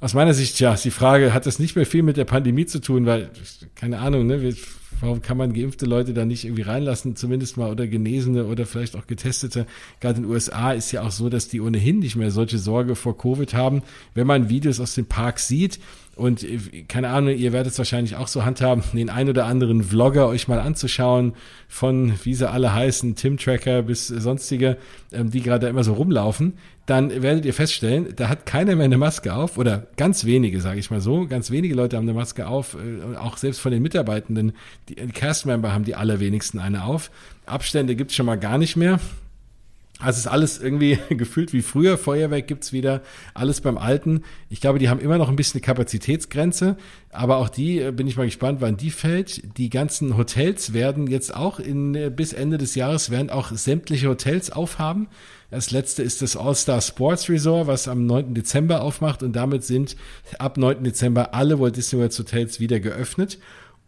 [0.00, 2.66] Aus meiner Sicht, ja, ist die Frage, hat das nicht mehr viel mit der Pandemie
[2.66, 3.30] zu tun, weil,
[3.74, 4.54] keine Ahnung, ne,
[5.00, 8.96] warum kann man geimpfte Leute da nicht irgendwie reinlassen, zumindest mal oder Genesene oder vielleicht
[8.96, 9.66] auch Getestete.
[10.00, 12.94] Gerade in den USA ist ja auch so, dass die ohnehin nicht mehr solche Sorge
[12.94, 13.82] vor Covid haben.
[14.14, 15.80] Wenn man Videos aus den Parks sieht,
[16.16, 19.84] und äh, keine Ahnung, ihr werdet es wahrscheinlich auch so handhaben, den ein oder anderen
[19.84, 21.34] Vlogger euch mal anzuschauen,
[21.68, 24.78] von wie sie alle heißen, Tim Tracker bis sonstige,
[25.12, 26.54] ähm, die gerade immer so rumlaufen,
[26.86, 30.80] dann werdet ihr feststellen, da hat keiner mehr eine Maske auf oder ganz wenige, sage
[30.80, 33.82] ich mal so, ganz wenige Leute haben eine Maske auf, äh, auch selbst von den
[33.82, 34.52] Mitarbeitenden,
[34.88, 37.10] die Cast-Member haben die allerwenigsten eine auf.
[37.44, 38.98] Abstände gibt's schon mal gar nicht mehr.
[39.98, 41.96] Also ist alles irgendwie gefühlt wie früher.
[41.96, 43.02] Feuerwerk gibt's wieder,
[43.32, 44.22] alles beim Alten.
[44.50, 46.76] Ich glaube, die haben immer noch ein bisschen eine Kapazitätsgrenze,
[47.10, 49.56] aber auch die äh, bin ich mal gespannt, wann die fällt.
[49.56, 54.08] Die ganzen Hotels werden jetzt auch in, äh, bis Ende des Jahres werden auch sämtliche
[54.08, 55.08] Hotels aufhaben.
[55.50, 58.34] Das letzte ist das All-Star Sports Resort, was am 9.
[58.34, 59.96] Dezember aufmacht und damit sind
[60.38, 60.84] ab 9.
[60.84, 63.38] Dezember alle Walt Disney World Hotels wieder geöffnet.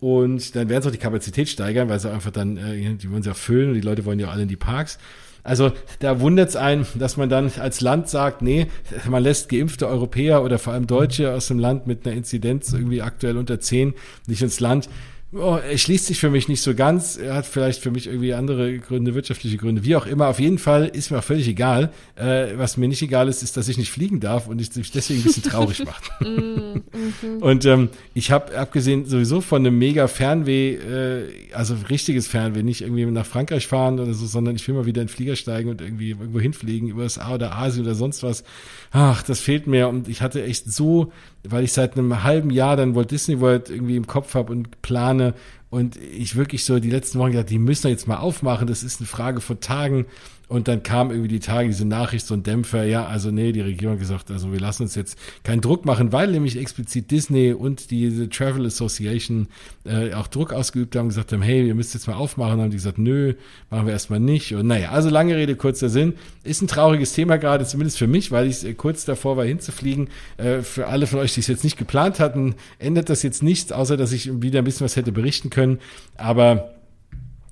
[0.00, 3.22] Und dann werden sie auch die Kapazität steigern, weil sie einfach dann, äh, die wollen
[3.22, 4.98] sie erfüllen und die Leute wollen ja alle in die Parks.
[5.42, 8.66] Also da wundert es einen, dass man dann als Land sagt, nee,
[9.08, 13.02] man lässt geimpfte Europäer oder vor allem Deutsche aus dem Land mit einer Inzidenz irgendwie
[13.02, 13.94] aktuell unter 10
[14.26, 14.88] nicht ins Land.
[15.30, 17.18] Oh, er schließt sich für mich nicht so ganz.
[17.18, 20.28] Er hat vielleicht für mich irgendwie andere Gründe, wirtschaftliche Gründe, wie auch immer.
[20.28, 21.92] Auf jeden Fall ist mir auch völlig egal.
[22.16, 24.90] Äh, was mir nicht egal ist, ist, dass ich nicht fliegen darf und ich mich
[24.90, 26.10] deswegen ein bisschen traurig macht.
[26.20, 32.62] Mm, und ähm, ich habe abgesehen sowieso von einem mega Fernweh, äh, also richtiges Fernweh,
[32.62, 35.36] nicht irgendwie nach Frankreich fahren oder so, sondern ich will mal wieder in den Flieger
[35.36, 38.42] steigen und irgendwie irgendwo hinfliegen, USA oder Asien oder sonst was.
[38.90, 39.88] Ach, das fehlt mir.
[39.88, 41.12] Und ich hatte echt so
[41.50, 44.82] weil ich seit einem halben Jahr dann Walt Disney World irgendwie im Kopf habe und
[44.82, 45.34] plane
[45.70, 48.82] und ich wirklich so die letzten Wochen gesagt, die müssen wir jetzt mal aufmachen, das
[48.82, 50.06] ist eine Frage von Tagen
[50.48, 53.60] und dann kam irgendwie die Tage diese Nachricht, so ein Dämpfer, ja, also nee, die
[53.60, 57.52] Regierung hat gesagt, also wir lassen uns jetzt keinen Druck machen, weil nämlich explizit Disney
[57.52, 59.48] und diese Travel Association
[59.84, 62.76] äh, auch Druck ausgeübt haben, gesagt haben, hey, ihr müsst jetzt mal aufmachen, haben die
[62.76, 63.34] gesagt, nö,
[63.68, 64.54] machen wir erstmal nicht.
[64.54, 66.14] Und naja, also lange Rede, kurzer Sinn.
[66.44, 70.08] Ist ein trauriges Thema gerade, zumindest für mich, weil ich äh, kurz davor war hinzufliegen.
[70.38, 73.70] Äh, für alle von euch, die es jetzt nicht geplant hatten, ändert das jetzt nichts,
[73.70, 75.78] außer dass ich wieder ein bisschen was hätte berichten können.
[76.16, 76.77] Aber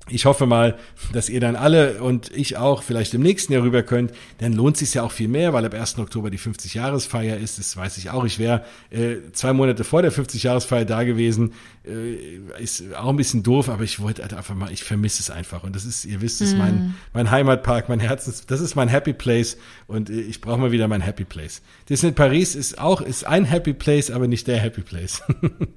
[0.09, 0.77] ich hoffe mal,
[1.13, 4.11] dass ihr dann alle und ich auch vielleicht im nächsten Jahr rüber könnt.
[4.39, 5.99] Dann lohnt sich ja auch viel mehr, weil ab 1.
[5.99, 7.59] Oktober die 50-Jahresfeier ist.
[7.59, 8.25] Das weiß ich auch.
[8.25, 11.53] Ich wäre äh, zwei Monate vor der 50-Jahresfeier da gewesen.
[11.85, 15.29] Äh, ist auch ein bisschen doof, aber ich wollte halt einfach mal, ich vermisse es
[15.29, 15.63] einfach.
[15.63, 16.93] Und das ist, ihr wisst, es ist mein, mhm.
[17.13, 19.57] mein Heimatpark, mein Herzens, das ist mein Happy Place
[19.87, 21.61] und äh, ich brauche mal wieder mein Happy Place.
[21.89, 25.21] Disney Paris ist auch, ist ein Happy Place, aber nicht der Happy Place.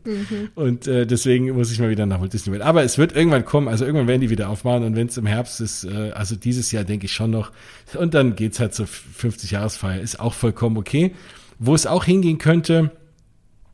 [0.05, 0.51] mhm.
[0.55, 2.63] Und äh, deswegen muss ich mal wieder nach Walt Disney World.
[2.63, 5.27] Aber es wird irgendwann kommen, also irgendwann werden die wieder aufmachen und wenn es im
[5.27, 7.53] Herbst ist, äh, also dieses Jahr denke ich schon noch,
[7.95, 11.15] und dann geht's halt zur 50-Jahresfeier, ist auch vollkommen okay.
[11.59, 12.91] Wo es auch hingehen könnte,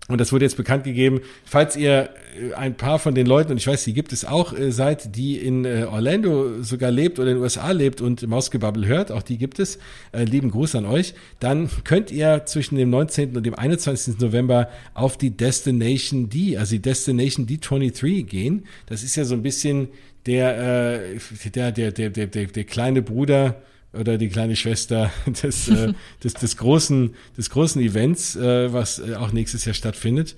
[0.09, 2.11] und das wurde jetzt bekannt gegeben, falls ihr
[2.41, 5.17] äh, ein paar von den Leuten, und ich weiß, die gibt es auch, äh, seid,
[5.17, 9.23] die in äh, Orlando sogar lebt oder in den USA lebt und Mausgebabbel hört, auch
[9.23, 9.79] die gibt es,
[10.13, 13.37] lieben Gruß an euch, dann könnt ihr zwischen dem 19.
[13.37, 14.19] und dem 21.
[14.19, 18.65] November auf die Destination D, also die Destination D23 gehen.
[18.87, 19.89] Das ist ja so ein bisschen
[20.27, 21.19] der,
[21.55, 23.63] der, der, der, der, der, der kleine Bruder,
[23.99, 25.11] oder die kleine Schwester
[25.43, 25.93] des, äh,
[26.25, 30.37] des, des, großen, des großen Events, äh, was äh, auch nächstes Jahr stattfindet.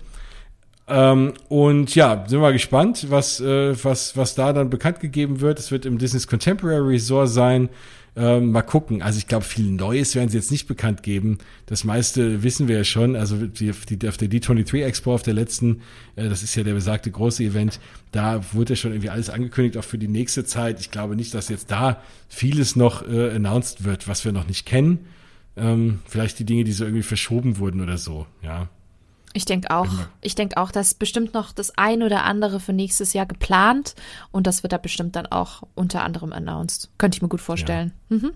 [0.89, 5.59] Ähm, und ja, sind wir gespannt, was, äh, was, was da dann bekannt gegeben wird.
[5.59, 7.69] Es wird im Disney's Contemporary Resort sein.
[8.19, 9.01] Ähm, mal gucken.
[9.01, 11.39] Also ich glaube, viel Neues werden sie jetzt nicht bekannt geben.
[11.67, 13.15] Das meiste wissen wir ja schon.
[13.15, 15.83] Also die, die, auf der D23 Expo, auf der letzten,
[16.17, 17.79] äh, das ist ja der besagte große Event,
[18.11, 20.81] da wurde ja schon irgendwie alles angekündigt, auch für die nächste Zeit.
[20.81, 24.67] Ich glaube nicht, dass jetzt da vieles noch äh, announced wird, was wir noch nicht
[24.67, 24.99] kennen.
[25.57, 28.69] Ähm, vielleicht die Dinge, die so irgendwie verschoben wurden oder so, ja.
[29.35, 29.89] Ich denke auch.
[30.21, 33.95] Ich denke auch, dass bestimmt noch das ein oder andere für nächstes Jahr geplant
[34.33, 36.91] und das wird da bestimmt dann auch unter anderem announced.
[36.99, 37.93] Könnte ich mir gut vorstellen.
[38.09, 38.17] Ja.
[38.17, 38.33] Mhm.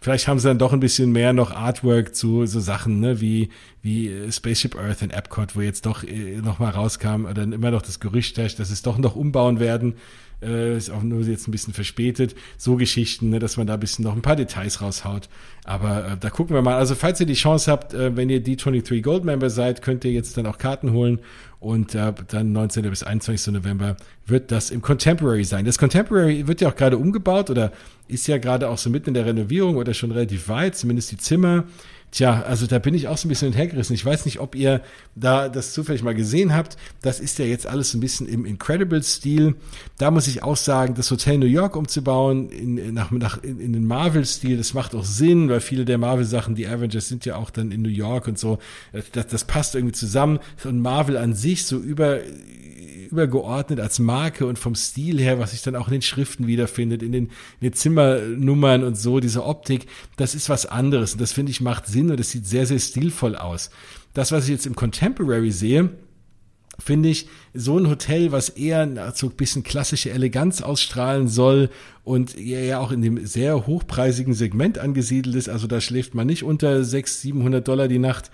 [0.00, 3.50] Vielleicht haben sie dann doch ein bisschen mehr noch Artwork zu so Sachen, ne, wie,
[3.82, 7.70] wie äh, Spaceship Earth in Epcot, wo jetzt doch äh, noch mal rauskam, oder immer
[7.70, 9.94] noch das Gerücht herrscht, dass es doch noch umbauen werden
[10.42, 12.34] äh, ist auch nur jetzt ein bisschen verspätet.
[12.56, 15.28] So Geschichten, ne, dass man da ein bisschen noch ein paar Details raushaut.
[15.64, 16.76] Aber äh, da gucken wir mal.
[16.76, 20.12] Also falls ihr die Chance habt, äh, wenn ihr D23 Gold Member seid, könnt ihr
[20.12, 21.20] jetzt dann auch Karten holen
[21.60, 22.88] und äh, dann 19.
[22.88, 23.52] bis 21.
[23.52, 23.96] November
[24.26, 25.66] wird das im Contemporary sein.
[25.66, 27.70] Das Contemporary wird ja auch gerade umgebaut oder
[28.08, 31.18] ist ja gerade auch so mitten in der Renovierung oder schon relativ weit, zumindest die
[31.18, 31.64] Zimmer
[32.10, 33.94] Tja, also da bin ich auch so ein bisschen hergerissen.
[33.94, 34.82] Ich weiß nicht, ob ihr
[35.14, 36.76] da das zufällig mal gesehen habt.
[37.02, 39.54] Das ist ja jetzt alles ein bisschen im Incredible-Stil.
[39.96, 43.72] Da muss ich auch sagen, das Hotel New York umzubauen in, nach, nach, in, in
[43.72, 47.50] den Marvel-Stil, das macht auch Sinn, weil viele der Marvel-Sachen, die Avengers sind ja auch
[47.50, 48.58] dann in New York und so.
[49.12, 50.40] Das, das passt irgendwie zusammen.
[50.64, 52.18] Und Marvel an sich so über
[53.10, 57.02] übergeordnet als Marke und vom Stil her, was sich dann auch in den Schriften wiederfindet,
[57.02, 57.30] in den, in
[57.62, 61.12] den Zimmernummern und so, diese Optik, das ist was anderes.
[61.12, 63.70] Und das finde ich macht Sinn und es sieht sehr, sehr stilvoll aus.
[64.14, 65.90] Das, was ich jetzt im Contemporary sehe,
[66.80, 71.70] finde ich, so ein Hotel, was eher so ein bisschen klassische Eleganz ausstrahlen soll
[72.04, 75.48] und ja auch in dem sehr hochpreisigen Segment angesiedelt ist.
[75.48, 78.30] Also da schläft man nicht unter 600, 700 Dollar die Nacht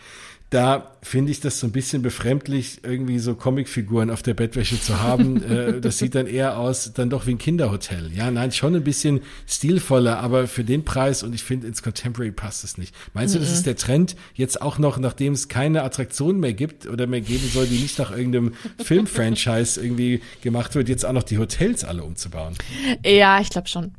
[0.50, 5.02] da finde ich das so ein bisschen befremdlich, irgendwie so Comicfiguren auf der Bettwäsche zu
[5.02, 5.42] haben.
[5.50, 8.12] äh, das sieht dann eher aus, dann doch wie ein Kinderhotel.
[8.14, 12.30] Ja, nein, schon ein bisschen stilvoller, aber für den Preis und ich finde, ins Contemporary
[12.30, 12.94] passt es nicht.
[13.12, 16.86] Meinst du, das ist der Trend jetzt auch noch, nachdem es keine Attraktion mehr gibt
[16.86, 21.24] oder mehr geben soll, die nicht nach irgendeinem Filmfranchise irgendwie gemacht wird, jetzt auch noch
[21.24, 22.54] die Hotels alle umzubauen?
[23.04, 23.92] Ja, ich glaube schon.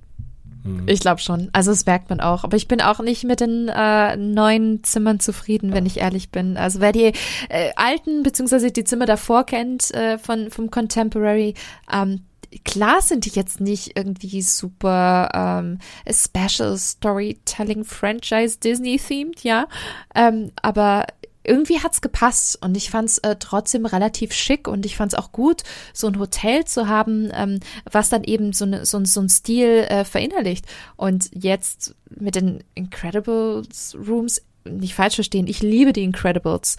[0.67, 0.87] Hm.
[0.87, 1.49] Ich glaube schon.
[1.53, 2.43] Also das merkt man auch.
[2.43, 6.57] Aber ich bin auch nicht mit den äh, neuen Zimmern zufrieden, wenn ich ehrlich bin.
[6.57, 7.13] Also wer die
[7.49, 11.53] äh, alten beziehungsweise die Zimmer davor kennt äh, von vom Contemporary,
[11.91, 12.21] ähm,
[12.63, 15.79] klar sind die jetzt nicht irgendwie super ähm,
[16.09, 19.67] Special Storytelling Franchise Disney themed, ja,
[20.15, 21.05] ähm, aber
[21.47, 25.63] irgendwie hat's gepasst und ich fand's äh, trotzdem relativ schick und ich fand's auch gut,
[25.93, 27.59] so ein Hotel zu haben, ähm,
[27.89, 30.65] was dann eben so, ne, so, so ein Stil äh, verinnerlicht.
[30.95, 36.77] Und jetzt mit den Incredibles Rooms nicht falsch verstehen, ich liebe die Incredibles.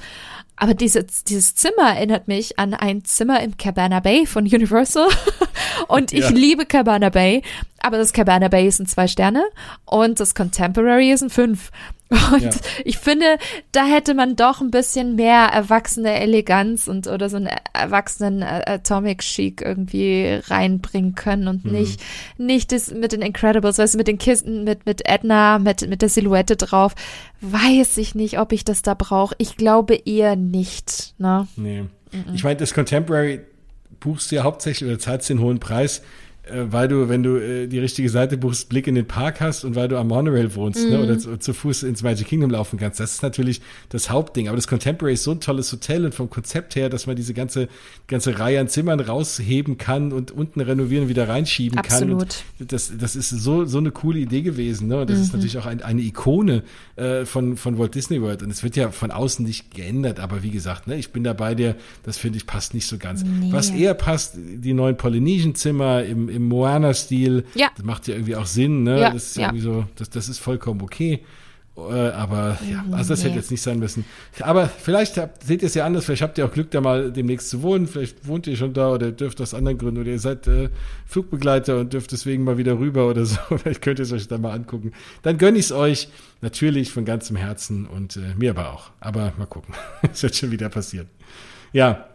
[0.56, 5.08] Aber diese, dieses Zimmer erinnert mich an ein Zimmer im Cabana Bay von Universal.
[5.88, 6.30] und ich ja.
[6.30, 7.42] liebe Cabana Bay.
[7.80, 9.44] Aber das Cabana Bay ist ein zwei Sterne
[9.84, 11.70] und das Contemporary ist ein fünf.
[12.10, 12.50] Und ja.
[12.84, 13.36] ich finde,
[13.72, 18.62] da hätte man doch ein bisschen mehr erwachsene Eleganz und oder so einen erwachsenen äh,
[18.66, 21.72] Atomic Chic irgendwie reinbringen können und mhm.
[21.72, 22.00] nicht,
[22.38, 26.00] nicht das mit den Incredibles, weißt du, mit den Kisten, mit, mit Edna, mit, mit
[26.00, 26.94] der Silhouette drauf.
[27.42, 29.34] Weiß ich nicht, ob ich das da brauche.
[29.36, 31.46] Ich glaube eher nicht, ne?
[31.56, 31.82] Nee.
[31.82, 32.34] Mhm.
[32.34, 33.40] Ich meine, das Contemporary
[34.00, 36.02] buchst du ja hauptsächlich oder zahlst den hohen Preis,
[36.70, 39.74] weil du, wenn du äh, die richtige Seite buchst, Blick in den Park hast und
[39.74, 40.92] weil du am Monorail wohnst ne, mhm.
[40.92, 43.00] ne, oder zu, zu, Fuß ins Magic Kingdom laufen kannst.
[43.00, 44.48] Das ist natürlich das Hauptding.
[44.48, 47.34] Aber das Contemporary ist so ein tolles Hotel und vom Konzept her, dass man diese
[47.34, 47.68] ganze,
[48.06, 52.18] ganze Reihe an Zimmern rausheben kann und unten renovieren und wieder reinschieben Absolut.
[52.20, 52.28] kann.
[52.60, 54.88] Und das, das ist so, so eine coole Idee gewesen.
[54.88, 55.00] Ne?
[55.00, 55.24] Und das mhm.
[55.24, 56.62] ist natürlich auch ein, eine Ikone
[56.96, 58.42] äh, von, von Walt Disney World.
[58.42, 60.20] Und es wird ja von außen nicht geändert.
[60.20, 61.76] Aber wie gesagt, ne, ich bin da bei dir.
[62.02, 63.24] Das finde ich passt nicht so ganz.
[63.24, 63.52] Nee.
[63.52, 67.44] Was eher passt, die neuen Polynesian Zimmer im, im Moana-Stil.
[67.55, 67.69] Ja.
[67.77, 69.01] Das macht ja irgendwie auch Sinn, ne?
[69.01, 69.48] Ja, das ist ja.
[69.48, 71.23] irgendwie so, das, das ist vollkommen okay.
[71.78, 73.27] Äh, aber ja, mhm, also das nee.
[73.27, 74.05] hätte jetzt nicht sein müssen.
[74.40, 77.12] Aber vielleicht habt, seht ihr es ja anders, vielleicht habt ihr auch Glück, da mal
[77.12, 77.86] demnächst zu wohnen.
[77.86, 80.70] Vielleicht wohnt ihr schon da oder dürft aus anderen Gründen oder ihr seid äh,
[81.06, 83.39] Flugbegleiter und dürft deswegen mal wieder rüber oder so.
[83.56, 84.93] Vielleicht könnt ihr es euch da mal angucken.
[85.23, 86.09] Dann gönne ich es euch
[86.40, 88.90] natürlich von ganzem Herzen und äh, mir aber auch.
[89.01, 89.74] Aber mal gucken.
[90.12, 91.09] Es wird schon wieder passieren.
[91.73, 92.09] Ja,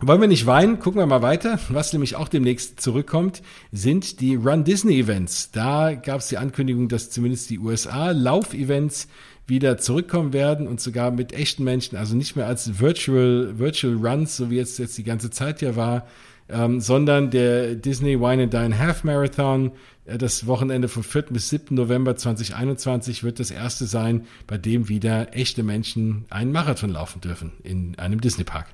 [0.00, 0.78] wollen wir nicht weinen?
[0.78, 1.58] Gucken wir mal weiter.
[1.70, 3.42] Was nämlich auch demnächst zurückkommt,
[3.72, 5.50] sind die Run Disney Events.
[5.52, 9.08] Da gab es die Ankündigung, dass zumindest die USA Lauf-Events
[9.46, 14.36] wieder zurückkommen werden und sogar mit echten Menschen, also nicht mehr als Virtual, Virtual Runs,
[14.36, 16.06] so wie jetzt, jetzt die ganze Zeit ja war,
[16.48, 19.72] ähm, sondern der Disney Wine and Dine Half Marathon,
[20.04, 21.22] äh, das Wochenende vom 4.
[21.30, 21.74] bis 7.
[21.74, 27.52] November 2021 wird das erste sein, bei dem wieder echte Menschen einen Marathon laufen dürfen
[27.62, 28.66] in einem Disney Park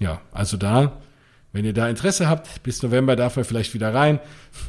[0.00, 0.92] ja, also da,
[1.52, 4.18] wenn ihr da Interesse habt, bis November darf er vielleicht wieder rein.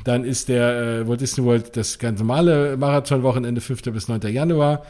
[0.03, 3.83] Dann ist der äh, Walt Disney World das ganz normale Marathon-Wochenende 5.
[3.93, 4.21] bis 9.
[4.21, 4.85] Januar.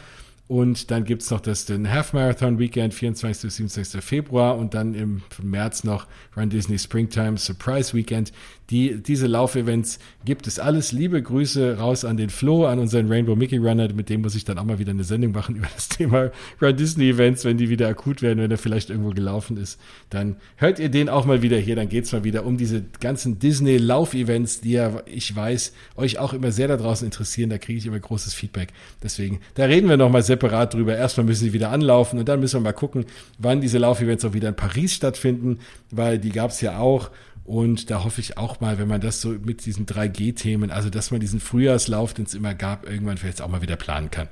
[0.51, 3.43] Und dann gibt's noch das den Half Marathon Weekend, 24.
[3.43, 4.03] bis 27.
[4.03, 8.33] Februar und dann im März noch Run Disney Springtime Surprise Weekend.
[8.69, 10.91] Die, diese Laufevents gibt es alles.
[10.91, 13.93] Liebe Grüße raus an den Flo, an unseren Rainbow Mickey Runner.
[13.93, 16.75] Mit dem muss ich dann auch mal wieder eine Sendung machen über das Thema Run
[16.75, 19.79] Disney Events, wenn die wieder akut werden, wenn er vielleicht irgendwo gelaufen ist.
[20.09, 21.77] Dann hört ihr den auch mal wieder hier.
[21.77, 26.33] Dann geht's mal wieder um diese ganzen Disney Laufevents, die ja, ich weiß, euch auch
[26.33, 27.49] immer sehr da draußen interessieren.
[27.49, 28.73] Da kriege ich immer großes Feedback.
[29.01, 30.95] Deswegen, da reden wir nochmal separat drüber.
[30.95, 33.05] Erstmal müssen sie wieder anlaufen und dann müssen wir mal gucken,
[33.37, 35.59] wann diese Laufevents auch wieder in Paris stattfinden,
[35.89, 37.11] weil die gab's ja auch.
[37.43, 41.11] Und da hoffe ich auch mal, wenn man das so mit diesen 3G-Themen, also dass
[41.11, 44.27] man diesen Frühjahrslauf, den es immer gab, irgendwann vielleicht auch mal wieder planen kann.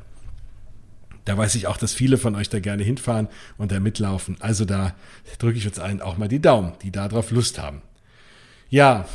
[1.25, 3.27] Da weiß ich auch, dass viele von euch da gerne hinfahren
[3.57, 4.37] und da mitlaufen.
[4.39, 4.95] Also da
[5.37, 7.81] drücke ich uns allen auch mal die Daumen, die darauf Lust haben.
[8.69, 9.05] Ja,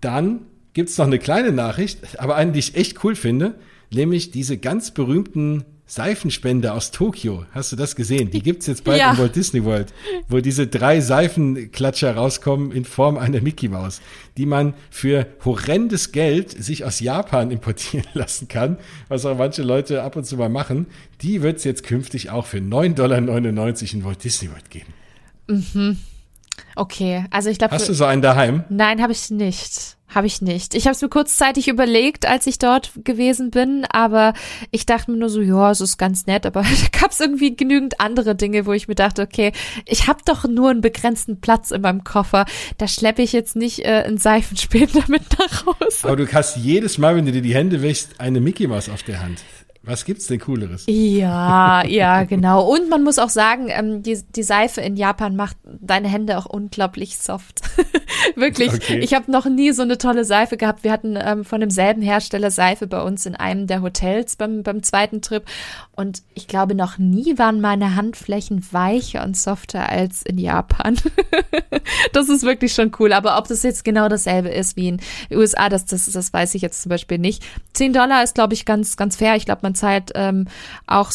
[0.00, 0.40] dann
[0.72, 3.54] gibt's noch eine kleine Nachricht, aber eine, die ich echt cool finde,
[3.92, 7.44] nämlich diese ganz berühmten Seifenspender aus Tokio.
[7.52, 8.30] Hast du das gesehen?
[8.30, 9.12] Die gibt's jetzt bald Ja.
[9.12, 9.92] im Walt Disney World,
[10.28, 14.00] wo diese drei Seifenklatscher rauskommen in Form einer Mickey Maus,
[14.38, 18.78] die man für horrendes Geld sich aus Japan importieren lassen kann,
[19.08, 20.86] was auch manche Leute ab und zu mal machen.
[21.20, 24.92] Die wird's jetzt künftig auch für 9,99 Dollar in Walt Disney World geben.
[26.76, 28.64] Okay, also ich glaube, Hast du so einen daheim?
[28.68, 29.96] nein, habe ich nicht.
[30.14, 30.76] Habe ich nicht.
[30.76, 34.32] Ich habe es mir kurzzeitig überlegt, als ich dort gewesen bin, aber
[34.70, 36.62] ich dachte mir nur so, ja, es ist ganz nett, aber
[36.92, 39.50] da gab es irgendwie genügend andere Dinge, wo ich mir dachte, okay,
[39.86, 42.44] ich habe doch nur einen begrenzten Platz in meinem Koffer,
[42.78, 46.04] da schleppe ich jetzt nicht äh, einen Seifenspender mit nach Hause.
[46.04, 49.02] Aber du hast jedes Mal, wenn du dir die Hände wäschst, eine Mickey Maus auf
[49.02, 49.40] der Hand.
[49.86, 50.84] Was gibt's denn Cooleres?
[50.86, 52.66] Ja, ja, genau.
[52.72, 56.46] Und man muss auch sagen, ähm, die, die Seife in Japan macht deine Hände auch
[56.46, 57.60] unglaublich soft.
[58.36, 58.72] Wirklich.
[58.72, 59.00] Okay.
[59.00, 60.84] Ich habe noch nie so eine tolle Seife gehabt.
[60.84, 64.82] Wir hatten ähm, von demselben Hersteller Seife bei uns in einem der Hotels beim, beim
[64.82, 65.44] zweiten Trip.
[65.92, 70.96] Und ich glaube, noch nie waren meine Handflächen weicher und softer als in Japan.
[72.12, 73.12] das ist wirklich schon cool.
[73.12, 75.00] Aber ob das jetzt genau dasselbe ist wie in
[75.30, 77.44] den USA, das, das, das weiß ich jetzt zum Beispiel nicht.
[77.74, 79.36] 10 Dollar ist, glaube ich, ganz, ganz fair.
[79.36, 80.46] Ich glaube, man zahlt ähm,
[80.86, 81.10] auch,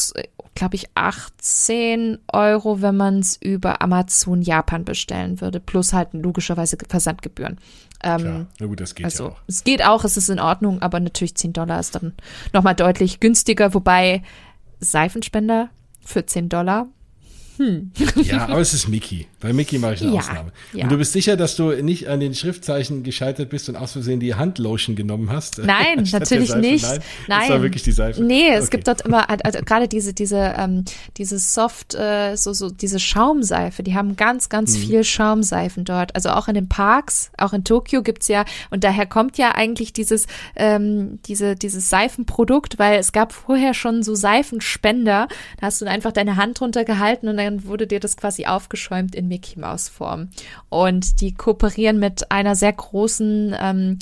[0.55, 5.59] glaube ich, 18 Euro, wenn man es über Amazon Japan bestellen würde.
[5.59, 7.57] Plus halt logischerweise Versandgebühren.
[8.03, 8.45] Ähm, Klar.
[8.59, 9.41] Na gut, das geht ja also auch.
[9.47, 12.13] es geht auch, es ist in Ordnung, aber natürlich 10 Dollar ist dann
[12.53, 14.23] nochmal deutlich günstiger, wobei
[14.79, 15.69] Seifenspender
[16.05, 16.87] für 10 Dollar.
[18.23, 19.27] Ja, aber es ist Mickey.
[19.41, 20.51] Bei Mickey mache ich eine Ja, Ausnahme.
[20.73, 20.83] ja.
[20.83, 24.19] Und du bist sicher, dass du nicht an den Schriftzeichen gescheitert bist und aus Versehen
[24.19, 25.57] die Handlotion genommen hast?
[25.59, 26.83] Nein, natürlich nicht.
[26.85, 27.39] Nein, Nein.
[27.41, 28.23] Das war wirklich die Seife.
[28.23, 28.77] Nee, es Okay.
[28.77, 30.85] gibt dort immer also, also, gerade diese diese ähm,
[31.17, 34.81] diese Soft äh, so so diese Schaumseife, die haben ganz ganz Mhm.
[34.81, 36.15] viel Schaumseifen dort.
[36.15, 39.91] Also auch in den Parks, auch in Tokio gibt's ja und daher kommt ja eigentlich
[39.93, 45.27] dieses ähm, diese dieses Seifenprodukt, weil es gab vorher schon so Seifenspender,
[45.59, 49.15] da hast du einfach deine Hand drunter gehalten und dann wurde dir das quasi aufgeschäumt
[49.15, 50.29] in Mickey Maus Form.
[50.69, 53.99] Und die kooperieren mit einer sehr großen ähm,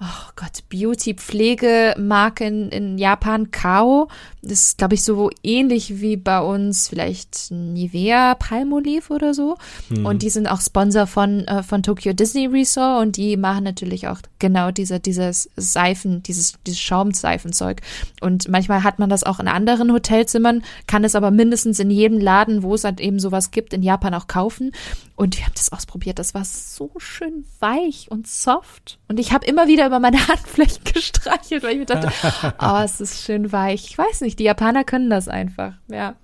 [0.00, 4.08] oh Gott, Beauty-Pflegemarke in, in Japan, Kao.
[4.42, 9.56] Das ist, glaube ich, so ähnlich wie bei uns vielleicht Nivea Palmolive oder so.
[10.04, 14.06] Und die sind auch Sponsor von, äh, von Tokyo Disney Resort und die machen natürlich
[14.06, 17.80] auch genau diese, dieses Seifen, dieses, dieses Schaumseifenzeug.
[18.20, 22.20] Und manchmal hat man das auch in anderen Hotelzimmern, kann es aber mindestens in jedem
[22.20, 24.72] Laden, wo es halt eben sowas gibt, in Japan auch kaufen.
[25.16, 26.20] Und wir haben das ausprobiert.
[26.20, 29.00] Das war so schön weich und soft.
[29.08, 32.12] Und ich habe immer wieder über meine Handflächen gestreichelt, weil ich mir dachte,
[32.60, 33.86] oh, es ist schön weich.
[33.88, 35.72] Ich weiß nicht, die Japaner können das einfach.
[35.88, 36.14] Ja,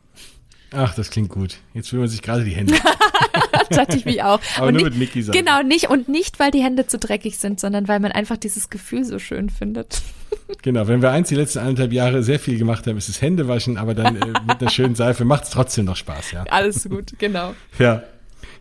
[0.76, 1.58] Ach, das klingt gut.
[1.72, 2.74] Jetzt will man sich gerade die Hände.
[3.70, 4.40] dachte ich mich auch.
[4.56, 5.38] Aber und nur nicht, mit Mickey Seife.
[5.38, 8.70] Genau, nicht und nicht, weil die Hände zu dreckig sind, sondern weil man einfach dieses
[8.70, 10.02] Gefühl so schön findet.
[10.62, 13.78] Genau, wenn wir eins die letzten eineinhalb Jahre sehr viel gemacht haben, ist es Händewaschen,
[13.78, 16.44] aber dann äh, mit einer schönen Seife macht es trotzdem noch Spaß, ja.
[16.50, 17.54] Alles gut, genau.
[17.78, 18.02] Ja.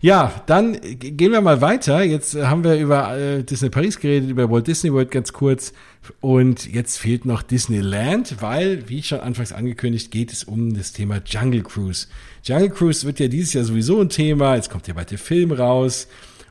[0.03, 2.03] Ja, dann gehen wir mal weiter.
[2.03, 5.71] Jetzt äh, haben wir über äh, Disney Paris geredet, über Walt Disney World ganz kurz.
[6.19, 11.21] Und jetzt fehlt noch Disneyland, weil, wie schon anfangs angekündigt, geht es um das Thema
[11.25, 12.07] Jungle Cruise.
[12.43, 14.55] Jungle Cruise wird ja dieses Jahr sowieso ein Thema.
[14.55, 16.09] Jetzt kommt ja bald der Film raus.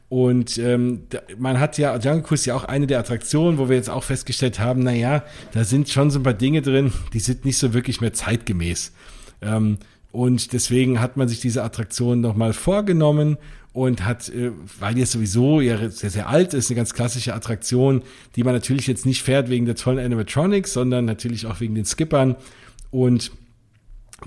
[0.09, 1.03] Und ähm,
[1.37, 4.05] man hat ja, Jungle Cruise ist ja auch eine der Attraktionen, wo wir jetzt auch
[4.05, 7.59] festgestellt haben, na ja, da sind schon so ein paar Dinge drin, die sind nicht
[7.59, 8.93] so wirklich mehr zeitgemäß.
[9.43, 9.77] Ähm,
[10.13, 13.39] und deswegen hat man sich diese Attraktion nochmal vorgenommen
[13.73, 18.03] und hat, äh, weil die sowieso ja sehr, sehr alt ist, eine ganz klassische Attraktion,
[18.37, 21.87] die man natürlich jetzt nicht fährt wegen der tollen Animatronics, sondern natürlich auch wegen den
[21.87, 22.37] Skippern.
[22.91, 23.33] Und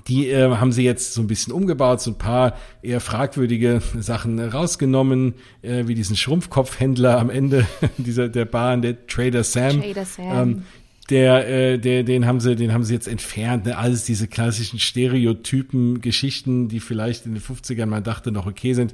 [0.08, 4.40] die äh, haben sie jetzt so ein bisschen umgebaut, so ein paar eher fragwürdige Sachen
[4.40, 9.80] rausgenommen, äh, wie diesen Schrumpfkopfhändler am Ende dieser der Bahn, der Trader Sam.
[9.80, 10.50] Trader Sam.
[10.50, 10.62] Ähm,
[11.10, 13.64] der, äh, der, den haben sie, den haben sie jetzt entfernt.
[13.64, 13.78] Ne?
[13.78, 18.92] Alles diese klassischen Stereotypen, Geschichten, die vielleicht in den 50ern man dachte noch okay sind,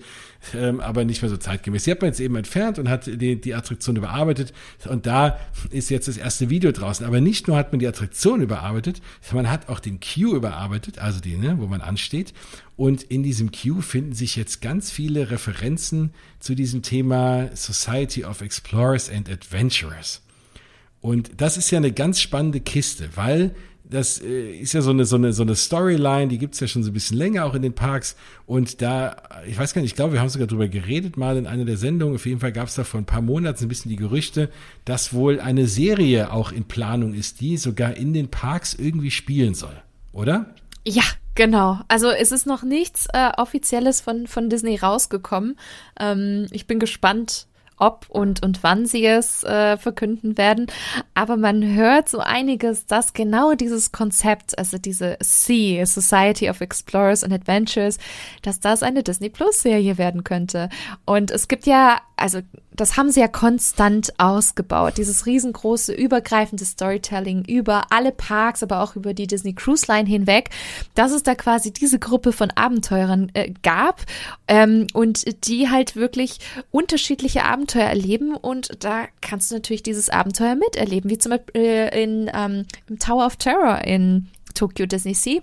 [0.54, 1.84] ähm, aber nicht mehr so zeitgemäß.
[1.84, 4.52] Die hat man jetzt eben entfernt und hat die, die Attraktion überarbeitet.
[4.88, 5.38] Und da
[5.70, 7.06] ist jetzt das erste Video draußen.
[7.06, 9.00] Aber nicht nur hat man die Attraktion überarbeitet,
[9.32, 12.34] man hat auch den Queue überarbeitet, also die, ne, wo man ansteht.
[12.76, 16.10] Und in diesem Queue finden sich jetzt ganz viele Referenzen
[16.40, 20.21] zu diesem Thema Society of Explorers and Adventurers.
[21.02, 23.54] Und das ist ja eine ganz spannende Kiste, weil
[23.92, 26.82] das äh, ist ja so eine, so eine, so eine Storyline, die gibt's ja schon
[26.82, 28.16] so ein bisschen länger auch in den Parks.
[28.46, 29.16] Und da,
[29.46, 31.76] ich weiß gar nicht, ich glaube, wir haben sogar drüber geredet, mal in einer der
[31.76, 32.14] Sendungen.
[32.14, 34.48] Auf jeden Fall gab's da vor ein paar Monaten ein bisschen die Gerüchte,
[34.84, 39.54] dass wohl eine Serie auch in Planung ist, die sogar in den Parks irgendwie spielen
[39.54, 39.76] soll.
[40.12, 40.54] Oder?
[40.86, 41.04] Ja,
[41.34, 41.80] genau.
[41.88, 45.58] Also es ist noch nichts äh, Offizielles von, von Disney rausgekommen.
[46.00, 47.46] Ähm, ich bin gespannt,
[47.82, 50.66] ob und, und wann sie es äh, verkünden werden.
[51.14, 57.24] Aber man hört so einiges, dass genau dieses Konzept, also diese Sea, Society of Explorers
[57.24, 57.98] and Adventures,
[58.42, 60.68] dass das eine Disney Plus Serie werden könnte.
[61.04, 62.40] Und es gibt ja, also
[62.76, 64.94] das haben sie ja konstant ausgebaut.
[64.96, 70.50] Dieses riesengroße, übergreifende Storytelling über alle Parks, aber auch über die Disney Cruise Line hinweg,
[70.94, 74.02] dass es da quasi diese Gruppe von Abenteurern äh, gab
[74.48, 76.38] ähm, und die halt wirklich
[76.70, 82.02] unterschiedliche Abenteuer erleben und da kannst du natürlich dieses Abenteuer miterleben, wie zum Beispiel äh,
[82.02, 82.66] in ähm,
[82.98, 85.42] Tower of Terror in Tokyo Disney Sea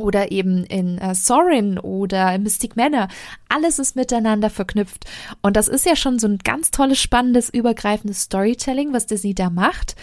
[0.00, 3.08] oder eben in äh, Sorin oder Mystic Manor.
[3.48, 5.04] Alles ist miteinander verknüpft.
[5.42, 9.50] Und das ist ja schon so ein ganz tolles, spannendes, übergreifendes Storytelling, was Disney da
[9.50, 9.96] macht.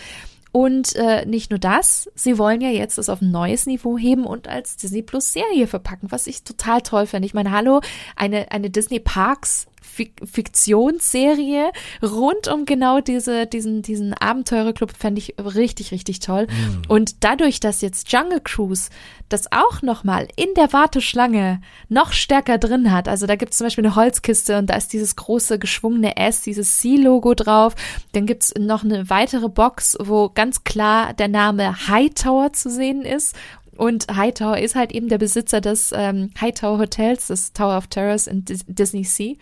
[0.51, 4.25] Und äh, nicht nur das, sie wollen ja jetzt das auf ein neues Niveau heben
[4.25, 7.25] und als Disney Plus Serie verpacken, was ich total toll finde.
[7.27, 7.81] Ich meine, hallo,
[8.15, 11.71] eine, eine Disney Parks Fiktionsserie
[12.03, 16.47] rund um genau diese, diesen, diesen Abenteurerclub fände ich richtig, richtig toll.
[16.47, 16.81] Mhm.
[16.87, 18.89] Und dadurch, dass jetzt Jungle Cruise
[19.29, 23.65] das auch nochmal in der Warteschlange noch stärker drin hat, also da gibt es zum
[23.65, 27.75] Beispiel eine Holzkiste und da ist dieses große geschwungene S, dieses C-Logo drauf.
[28.13, 33.01] Dann gibt es noch eine weitere Box, wo ganz klar der Name Hightower zu sehen
[33.01, 33.35] ist
[33.77, 38.27] und Hightower ist halt eben der Besitzer des ähm, Hightower Hotels, des Tower of Terrors
[38.27, 39.35] in Disney Sea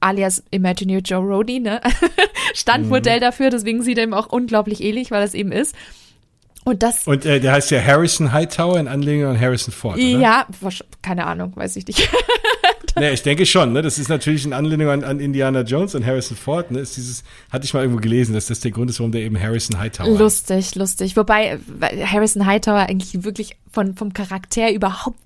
[0.00, 1.80] alias Imagineer Joe Rody, ne?
[2.54, 3.22] Standmodell mhm.
[3.22, 5.74] dafür, deswegen sieht er ihm auch unglaublich ähnlich, weil es eben ist.
[6.64, 7.06] Und das.
[7.06, 9.96] Und äh, der heißt ja Harrison Hightower in Anlehnung an Harrison Ford.
[9.96, 10.04] Oder?
[10.04, 10.46] Ja,
[11.00, 12.10] keine Ahnung, weiß ich nicht.
[12.98, 13.80] nee, ich denke schon, ne?
[13.80, 16.80] Das ist natürlich in Anlehnung an, an Indiana Jones und Harrison Ford, ne?
[16.80, 19.40] Ist dieses, hatte ich mal irgendwo gelesen, dass das der Grund ist, warum der eben
[19.40, 20.76] Harrison Hightower Lustig, heißt.
[20.76, 21.16] lustig.
[21.16, 21.58] Wobei
[22.04, 25.18] Harrison Hightower eigentlich wirklich von, vom Charakter überhaupt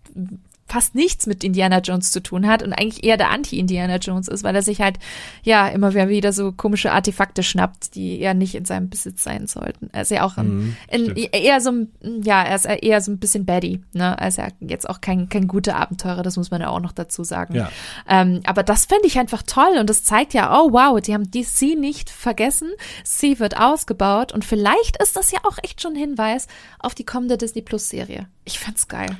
[0.72, 4.42] fast nichts mit Indiana Jones zu tun hat und eigentlich eher der Anti-Indiana Jones ist,
[4.42, 4.98] weil er sich halt
[5.42, 9.90] ja immer wieder so komische Artefakte schnappt, die eher nicht in seinem Besitz sein sollten.
[9.92, 11.88] Er ist ja auch ein, mhm, eher so ein,
[12.22, 14.16] ja, er ist eher so ein bisschen Baddy, ne?
[14.18, 16.92] Er ist ja jetzt auch kein, kein guter Abenteurer, das muss man ja auch noch
[16.92, 17.54] dazu sagen.
[17.54, 17.70] Ja.
[18.08, 21.30] Ähm, aber das fände ich einfach toll und das zeigt ja, oh wow, die haben
[21.30, 22.70] DC nicht vergessen,
[23.04, 26.46] sie wird ausgebaut und vielleicht ist das ja auch echt schon ein Hinweis
[26.78, 28.26] auf die kommende Disney Plus Serie.
[28.46, 29.18] Ich fand's geil.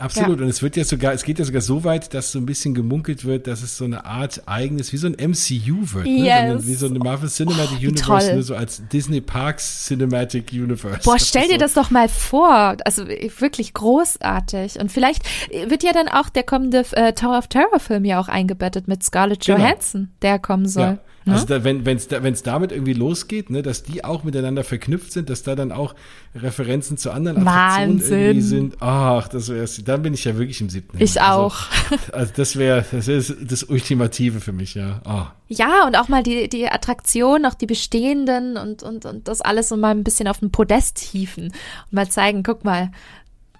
[0.00, 0.38] Absolut.
[0.38, 0.44] Ja.
[0.44, 2.74] Und es wird ja sogar, es geht ja sogar so weit, dass so ein bisschen
[2.74, 6.26] gemunkelt wird, dass es so eine Art eigenes, wie so ein MCU wird, ne?
[6.26, 6.66] Yes.
[6.66, 11.00] wie so eine Marvel Cinematic oh, Universe, nur so als Disney Parks Cinematic Universe.
[11.04, 11.58] Boah, stell dir so.
[11.58, 12.76] das doch mal vor.
[12.84, 14.78] Also wirklich großartig.
[14.80, 15.22] Und vielleicht
[15.66, 19.02] wird ja dann auch der kommende äh, Tower of Terror Film ja auch eingebettet mit
[19.02, 19.58] Scarlett genau.
[19.58, 20.14] Johansson, genau.
[20.22, 20.82] der kommen soll.
[20.82, 20.98] Ja.
[21.24, 21.34] Ne?
[21.34, 25.12] Also da, wenn es da, wenn's damit irgendwie losgeht, ne, dass die auch miteinander verknüpft
[25.12, 25.94] sind, dass da dann auch
[26.34, 28.18] Referenzen zu anderen Attraktionen Wahnsinn.
[28.18, 28.76] irgendwie sind.
[28.80, 30.96] Ach, das wäre dann bin ich ja wirklich im siebten.
[31.00, 31.56] Ich also, auch.
[32.12, 35.00] Also das wäre das ist das Ultimative für mich, ja.
[35.04, 35.26] Oh.
[35.48, 39.68] Ja, und auch mal die, die Attraktionen, auch die bestehenden und, und, und das alles
[39.68, 42.92] so mal ein bisschen auf den Podest hieven und mal zeigen, guck mal,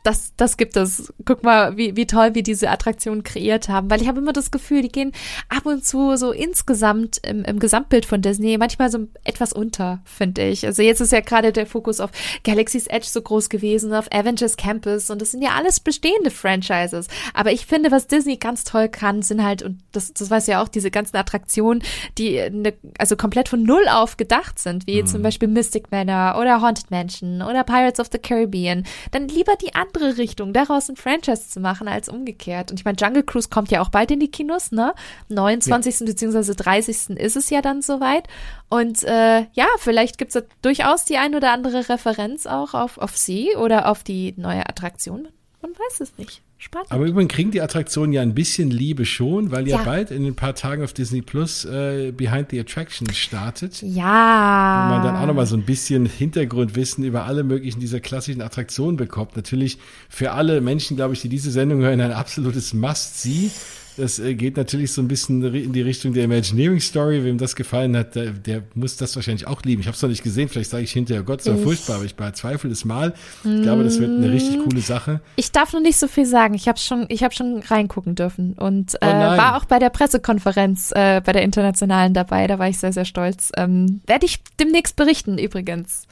[0.02, 1.12] das, das gibt es.
[1.24, 3.90] Guck mal, wie, wie toll wir diese Attraktion kreiert haben.
[3.90, 5.12] Weil ich habe immer das Gefühl, die gehen
[5.48, 10.48] ab und zu so insgesamt im, im Gesamtbild von Disney manchmal so etwas unter, finde
[10.48, 10.64] ich.
[10.66, 12.10] Also jetzt ist ja gerade der Fokus auf
[12.44, 17.08] Galaxy's Edge so groß gewesen, auf Avengers Campus und das sind ja alles bestehende Franchises.
[17.34, 20.62] Aber ich finde, was Disney ganz toll kann, sind halt, und das, das weiß ja
[20.62, 21.82] auch, diese ganzen Attraktionen,
[22.16, 25.06] die ne, also komplett von Null auf gedacht sind, wie mhm.
[25.06, 28.86] zum Beispiel Mystic Manor oder Haunted Mansion oder Pirates of the Caribbean.
[29.10, 32.70] Dann lieber die an andere Richtung, daraus ein Franchise zu machen, als umgekehrt.
[32.70, 34.94] Und ich meine, Jungle Cruise kommt ja auch bald in die Kinos, ne?
[35.28, 36.00] 29.
[36.00, 36.06] Ja.
[36.06, 36.54] bzw.
[36.54, 37.10] 30.
[37.10, 38.28] ist es ja dann soweit.
[38.68, 42.98] Und äh, ja, vielleicht gibt es da durchaus die ein oder andere Referenz auch auf,
[42.98, 45.28] auf sie oder auf die neue Attraktion.
[45.62, 46.42] Man weiß es nicht.
[46.62, 46.92] Spannend.
[46.92, 50.26] Aber übrigens kriegen die Attraktionen ja ein bisschen Liebe schon, weil ja, ja bald in
[50.26, 53.80] ein paar Tagen auf Disney Plus äh, Behind the Attraction startet.
[53.80, 54.84] Ja.
[54.84, 58.98] Wo man dann auch nochmal so ein bisschen Hintergrundwissen über alle möglichen dieser klassischen Attraktionen
[58.98, 59.36] bekommt.
[59.36, 59.78] Natürlich
[60.10, 63.50] für alle Menschen, glaube ich, die diese Sendung hören, ein absolutes Must-See.
[63.96, 67.24] Das äh, geht natürlich so ein bisschen in die Richtung der Imagineering Story.
[67.24, 69.80] Wem das gefallen hat, der, der muss das wahrscheinlich auch lieben.
[69.80, 70.48] Ich habe es noch nicht gesehen.
[70.48, 73.14] Vielleicht sage ich hinterher, Gott, so furchtbar, aber ich bezweifle es mal.
[73.44, 75.20] Ich glaube, das wird eine richtig coole Sache.
[75.36, 76.54] Ich darf noch nicht so viel sagen.
[76.54, 79.90] Ich habe schon, ich habe schon reingucken dürfen und äh, oh war auch bei der
[79.90, 82.46] Pressekonferenz äh, bei der internationalen dabei.
[82.46, 83.52] Da war ich sehr, sehr stolz.
[83.56, 86.06] Ähm, Werde ich demnächst berichten übrigens.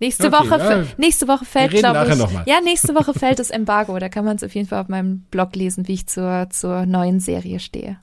[0.00, 0.84] Nächste okay, Woche, ja.
[0.96, 2.46] nächste Woche fällt, glaube ich.
[2.46, 3.98] Ja, nächste Woche fällt das Embargo.
[3.98, 6.86] Da kann man es auf jeden Fall auf meinem Blog lesen, wie ich zur, zur
[6.86, 7.98] neuen Serie stehe.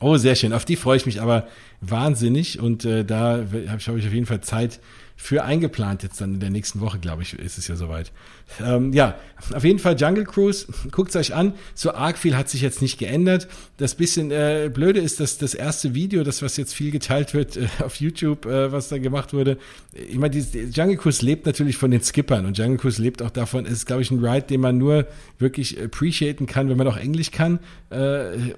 [0.00, 0.52] Oh, sehr schön.
[0.52, 1.48] Auf die freue ich mich aber
[1.80, 4.80] wahnsinnig und äh, da habe ich, hab ich auf jeden Fall Zeit
[5.16, 8.12] für eingeplant jetzt dann in der nächsten Woche, glaube ich, ist es ja soweit.
[8.60, 9.16] Ähm, ja,
[9.54, 11.52] auf jeden Fall Jungle Cruise, guckt euch an.
[11.74, 13.46] So arg viel hat sich jetzt nicht geändert.
[13.76, 17.56] Das bisschen äh, Blöde ist, dass das erste Video, das was jetzt viel geteilt wird
[17.56, 19.58] äh, auf YouTube, äh, was da gemacht wurde,
[19.92, 23.64] ich meine, Jungle Cruise lebt natürlich von den Skippern und Jungle Cruise lebt auch davon,
[23.64, 25.06] es ist, glaube ich, ein Ride, den man nur
[25.38, 27.60] wirklich appreciaten kann, wenn man auch Englisch kann
[27.90, 28.52] äh,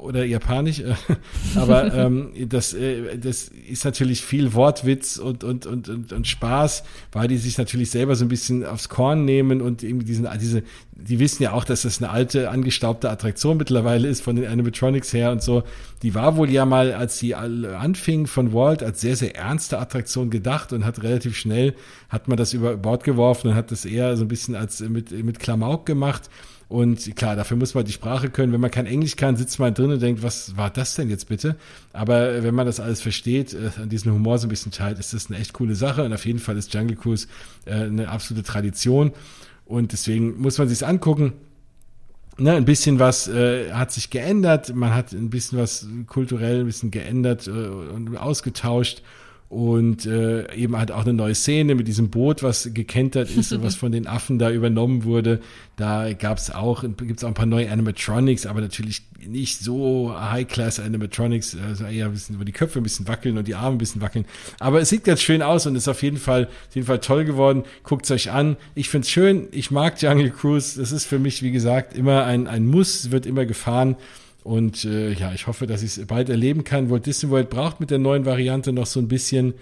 [0.00, 0.82] oder Japanisch.
[1.54, 6.84] Aber ähm, das, äh, das ist natürlich viel Wortwitz und, und, und, und, und Spaß,
[7.12, 10.62] weil die sich natürlich selber so ein bisschen aufs Korn nehmen und eben diesen, diese,
[10.92, 15.12] die wissen ja auch, dass das eine alte, angestaubte Attraktion mittlerweile ist von den Animatronics
[15.12, 15.62] her und so.
[16.02, 20.30] Die war wohl ja mal, als sie anfing von Walt, als sehr, sehr ernste Attraktion
[20.30, 21.74] gedacht und hat relativ schnell,
[22.08, 25.10] hat man das über Bord geworfen und hat das eher so ein bisschen als mit,
[25.10, 26.30] mit Klamauk gemacht.
[26.68, 28.52] Und klar, dafür muss man die Sprache können.
[28.52, 31.28] Wenn man kein Englisch kann, sitzt man drin und denkt, was war das denn jetzt
[31.28, 31.54] bitte?
[31.92, 35.14] Aber wenn man das alles versteht, äh, an diesem Humor so ein bisschen teilt, ist
[35.14, 36.02] das eine echt coole Sache.
[36.02, 37.28] Und auf jeden Fall ist Jungle Cruise
[37.66, 39.12] äh, eine absolute Tradition.
[39.64, 41.34] Und deswegen muss man sich angucken.
[42.38, 46.66] Ne, ein bisschen was äh, hat sich geändert, man hat ein bisschen was kulturell ein
[46.66, 49.02] bisschen geändert äh, und ausgetauscht
[49.48, 53.74] und äh, eben halt auch eine neue Szene mit diesem Boot, was gekentert ist, was
[53.76, 55.40] von den Affen da übernommen wurde.
[55.76, 61.56] Da gab's auch, gibt's auch ein paar neue Animatronics, aber natürlich nicht so High-Class Animatronics,
[61.64, 64.00] also eher ein bisschen, wo die Köpfe ein bisschen wackeln und die Arme ein bisschen
[64.00, 64.24] wackeln.
[64.58, 67.24] Aber es sieht ganz schön aus und ist auf jeden Fall, auf jeden Fall toll
[67.24, 67.64] geworden.
[67.84, 68.56] Guckt's euch an.
[68.74, 69.48] Ich find's schön.
[69.52, 70.78] Ich mag Jungle Cruise.
[70.80, 73.96] Das ist für mich, wie gesagt, immer ein, ein Muss, wird immer gefahren.
[74.46, 76.88] Und äh, ja, ich hoffe, dass ich es bald erleben kann.
[76.88, 79.54] Walt Disney World braucht mit der neuen Variante noch so ein bisschen.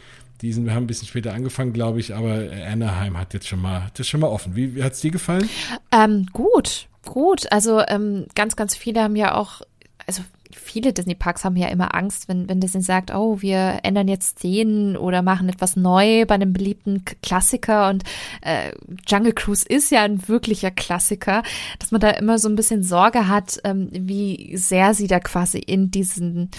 [0.42, 3.88] Diesen, wir haben ein bisschen später angefangen, glaube ich, aber Anaheim hat jetzt schon mal,
[3.94, 4.54] das schon mal offen.
[4.54, 5.48] Wie, wie hat es dir gefallen?
[5.90, 7.50] Ähm, gut, gut.
[7.50, 9.62] Also ähm, ganz, ganz viele haben ja auch,
[10.06, 10.22] also
[10.54, 14.96] viele Disney-Parks haben ja immer Angst, wenn, wenn Disney sagt, oh, wir ändern jetzt Szenen
[14.96, 18.04] oder machen etwas neu bei einem beliebten Klassiker und
[18.42, 18.72] äh,
[19.06, 21.42] Jungle Cruise ist ja ein wirklicher Klassiker,
[21.78, 25.58] dass man da immer so ein bisschen Sorge hat, ähm, wie sehr sie da quasi
[25.58, 26.50] in diesen,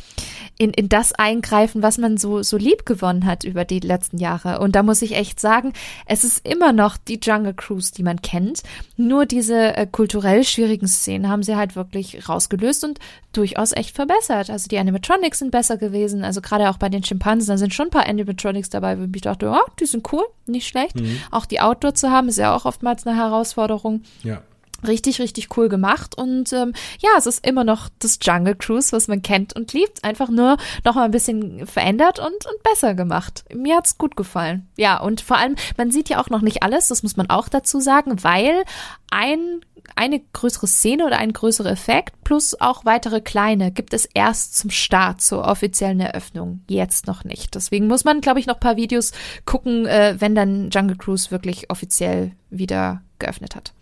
[0.57, 4.59] in, in das eingreifen, was man so, so lieb gewonnen hat über die letzten Jahre.
[4.59, 5.73] Und da muss ich echt sagen,
[6.05, 8.63] es ist immer noch die Jungle Cruise, die man kennt.
[8.97, 12.99] Nur diese äh, kulturell schwierigen Szenen haben sie halt wirklich rausgelöst und
[13.33, 14.49] durchaus echt echt verbessert.
[14.49, 16.23] Also die Animatronics sind besser gewesen.
[16.23, 19.21] Also gerade auch bei den Schimpansen, da sind schon ein paar Animatronics dabei, wo ich
[19.21, 20.95] dachte, oh, die sind cool, nicht schlecht.
[20.99, 21.19] Mhm.
[21.31, 24.01] Auch die Outdoor zu haben, ist ja auch oftmals eine Herausforderung.
[24.23, 24.41] Ja.
[24.87, 26.17] Richtig, richtig cool gemacht.
[26.17, 30.03] Und ähm, ja, es ist immer noch das Jungle Cruise, was man kennt und liebt.
[30.03, 33.45] Einfach nur noch mal ein bisschen verändert und, und besser gemacht.
[33.53, 34.67] Mir hat's gut gefallen.
[34.77, 37.49] Ja, und vor allem, man sieht ja auch noch nicht alles, das muss man auch
[37.49, 38.63] dazu sagen, weil
[39.09, 39.61] ein
[39.95, 44.69] eine größere Szene oder ein größerer Effekt plus auch weitere kleine gibt es erst zum
[44.69, 46.61] Start zur offiziellen Eröffnung.
[46.67, 47.55] Jetzt noch nicht.
[47.55, 49.11] Deswegen muss man, glaube ich, noch paar Videos
[49.45, 53.73] gucken, äh, wenn dann Jungle Cruise wirklich offiziell wieder geöffnet hat.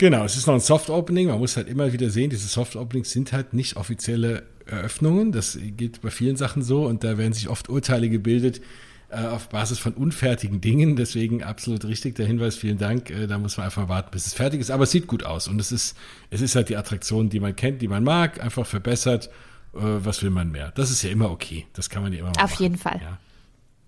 [0.00, 1.28] Genau, es ist noch ein Soft Opening.
[1.28, 5.30] Man muss halt immer wieder sehen, diese Soft Openings sind halt nicht offizielle Eröffnungen.
[5.30, 8.62] Das geht bei vielen Sachen so und da werden sich oft Urteile gebildet,
[9.10, 10.96] äh, auf Basis von unfertigen Dingen.
[10.96, 12.56] Deswegen absolut richtig der Hinweis.
[12.56, 13.10] Vielen Dank.
[13.10, 14.70] Äh, da muss man einfach warten, bis es fertig ist.
[14.70, 15.98] Aber es sieht gut aus und es ist,
[16.30, 19.26] es ist halt die Attraktion, die man kennt, die man mag, einfach verbessert.
[19.74, 20.72] Äh, was will man mehr?
[20.76, 21.66] Das ist ja immer okay.
[21.74, 22.62] Das kann man ja immer Auf machen.
[22.62, 23.00] jeden Fall.
[23.02, 23.18] Ja,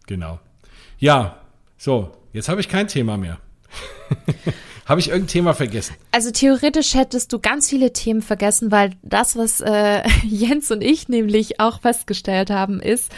[0.06, 0.40] genau.
[0.98, 1.40] Ja,
[1.78, 2.12] so.
[2.34, 3.38] Jetzt habe ich kein Thema mehr.
[4.86, 5.94] Habe ich irgendein Thema vergessen?
[6.10, 11.08] Also theoretisch hättest du ganz viele Themen vergessen, weil das, was äh, Jens und ich
[11.08, 13.10] nämlich auch festgestellt haben, ist,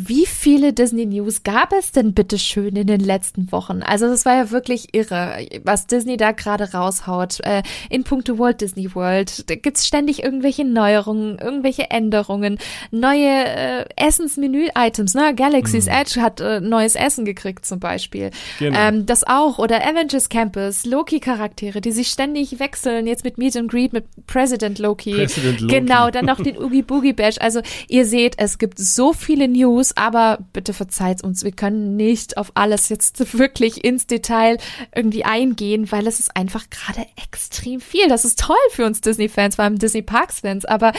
[0.00, 3.82] wie viele Disney News gab es denn bitte schön in den letzten Wochen?
[3.82, 7.40] Also das war ja wirklich irre, was Disney da gerade raushaut.
[7.40, 12.58] Äh, in puncto Walt Disney World gibt's ständig irgendwelche Neuerungen, irgendwelche Änderungen,
[12.92, 15.14] neue äh, Essensmenü-Items.
[15.14, 15.34] Ne?
[15.34, 15.92] Galaxy's mhm.
[15.92, 18.30] Edge hat äh, neues Essen gekriegt zum Beispiel.
[18.60, 18.78] Genau.
[18.78, 19.58] Ähm, das auch.
[19.58, 23.08] Oder Avengers Campus, Loki-Charaktere, die sich ständig wechseln.
[23.08, 25.12] Jetzt mit Meet and Greet mit President Loki.
[25.12, 25.74] President Loki.
[25.74, 27.36] Genau, dann noch den Oogie Boogie Bash.
[27.40, 31.96] Also ihr seht, es gibt so viele News News, aber bitte verzeiht uns, wir können
[31.96, 34.58] nicht auf alles jetzt wirklich ins Detail
[34.94, 38.08] irgendwie eingehen, weil es ist einfach gerade extrem viel.
[38.08, 40.92] Das ist toll für uns Disney-Fans, vor allem Disney-Parks-Fans, aber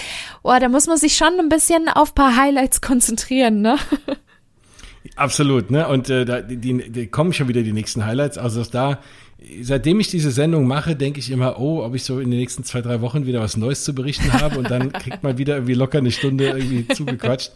[0.44, 3.78] oh, da muss man sich schon ein bisschen auf paar Highlights konzentrieren, ne?
[5.16, 5.88] Absolut, ne?
[5.88, 8.38] Und äh, da die, die kommen schon wieder die nächsten Highlights.
[8.38, 9.00] Also da
[9.62, 12.64] seitdem ich diese Sendung mache, denke ich immer, oh, ob ich so in den nächsten
[12.64, 15.74] zwei, drei Wochen wieder was Neues zu berichten habe und dann kriegt man wieder irgendwie
[15.74, 17.52] locker eine Stunde irgendwie zugequatscht.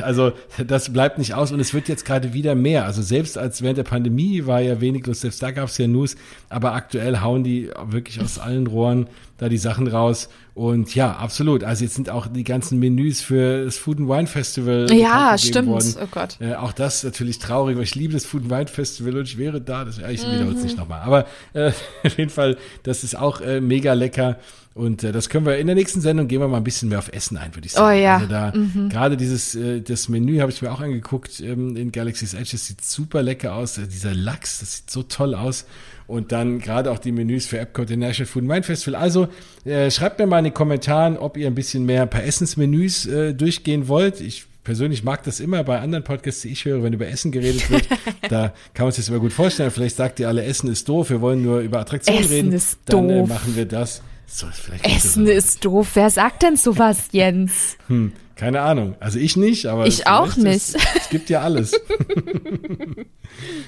[0.00, 0.32] Also
[0.66, 2.84] das bleibt nicht aus und es wird jetzt gerade wieder mehr.
[2.84, 5.86] Also selbst als während der Pandemie war ja wenig los, selbst da gab es ja
[5.86, 6.16] News,
[6.48, 9.06] aber aktuell hauen die wirklich aus allen Rohren
[9.38, 10.28] da die Sachen raus.
[10.54, 11.64] Und ja, absolut.
[11.64, 14.92] Also jetzt sind auch die ganzen Menüs für das Food and Wine Festival.
[14.92, 15.68] Ja, stimmt.
[15.68, 15.94] Worden.
[16.02, 16.36] Oh Gott.
[16.40, 19.38] Äh, auch das natürlich traurig, weil ich liebe das Food and Wine Festival und ich
[19.38, 19.84] wäre da.
[19.84, 20.32] Das, ja, ich mhm.
[20.32, 21.00] wiederhole es nicht nochmal.
[21.00, 21.68] Aber äh,
[22.04, 24.36] auf jeden Fall, das ist auch äh, mega lecker.
[24.78, 27.00] Und äh, das können wir in der nächsten Sendung gehen wir mal ein bisschen mehr
[27.00, 27.98] auf Essen ein, würde ich sagen.
[27.98, 28.14] Oh ja.
[28.18, 28.88] Also da mhm.
[28.88, 32.50] gerade dieses äh, das Menü habe ich mir auch angeguckt ähm, in Galaxy's Edge.
[32.52, 33.76] Das sieht super lecker aus.
[33.76, 35.66] Äh, dieser Lachs, das sieht so toll aus.
[36.06, 39.00] Und dann gerade auch die Menüs für Epcot National Food and Wine Festival.
[39.00, 39.26] Also
[39.64, 43.34] äh, schreibt mir mal in den Kommentaren, ob ihr ein bisschen mehr per Essensmenüs äh,
[43.34, 44.20] durchgehen wollt.
[44.20, 47.68] Ich persönlich mag das immer bei anderen Podcasts, die ich höre, wenn über Essen geredet
[47.68, 47.88] wird.
[48.30, 49.72] da kann man sich das immer gut vorstellen.
[49.72, 52.52] Vielleicht sagt ihr alle, Essen ist doof, wir wollen nur über Attraktionen Essen reden.
[52.52, 53.28] Ist dann doof.
[53.28, 54.02] Äh, machen wir das.
[54.30, 54.46] So,
[54.82, 55.88] Essen ist doof.
[55.94, 57.76] Wer sagt denn sowas, Jens?
[57.88, 58.94] Hm, keine Ahnung.
[59.00, 60.56] Also ich nicht, aber ich auch nicht.
[60.56, 61.72] Es, es gibt ja alles.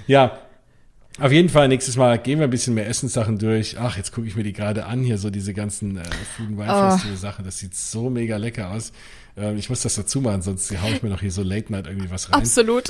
[0.07, 0.39] ja,
[1.19, 3.79] auf jeden Fall, nächstes Mal gehen wir ein bisschen mehr Essenssachen durch.
[3.79, 6.05] Ach, jetzt gucke ich mir die gerade an, hier so diese ganzen äh,
[6.37, 6.91] Food and Wine oh.
[6.91, 7.45] Festival Sachen.
[7.45, 8.93] Das sieht so mega lecker aus.
[9.37, 11.87] Ähm, ich muss das dazu machen, sonst haue ich mir noch hier so Late Night
[11.87, 12.41] irgendwie was rein.
[12.41, 12.89] Absolut.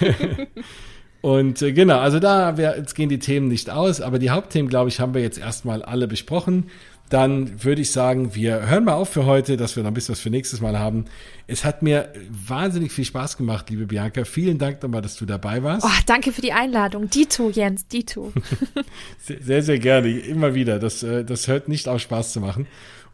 [1.22, 4.68] Und äh, genau, also da wär, jetzt gehen die Themen nicht aus, aber die Hauptthemen,
[4.68, 6.66] glaube ich, haben wir jetzt erstmal alle besprochen.
[7.10, 10.14] Dann würde ich sagen, wir hören mal auf für heute, dass wir noch ein bisschen
[10.14, 11.04] was für nächstes Mal haben.
[11.46, 14.24] Es hat mir wahnsinnig viel Spaß gemacht, liebe Bianca.
[14.24, 15.86] Vielen Dank nochmal, dass du dabei warst.
[15.86, 17.10] Oh, danke für die Einladung.
[17.10, 18.32] Dito, Jens, Dito.
[19.18, 20.08] sehr, sehr gerne.
[20.08, 20.78] Immer wieder.
[20.78, 22.66] Das, äh, das hört nicht auf, Spaß zu machen.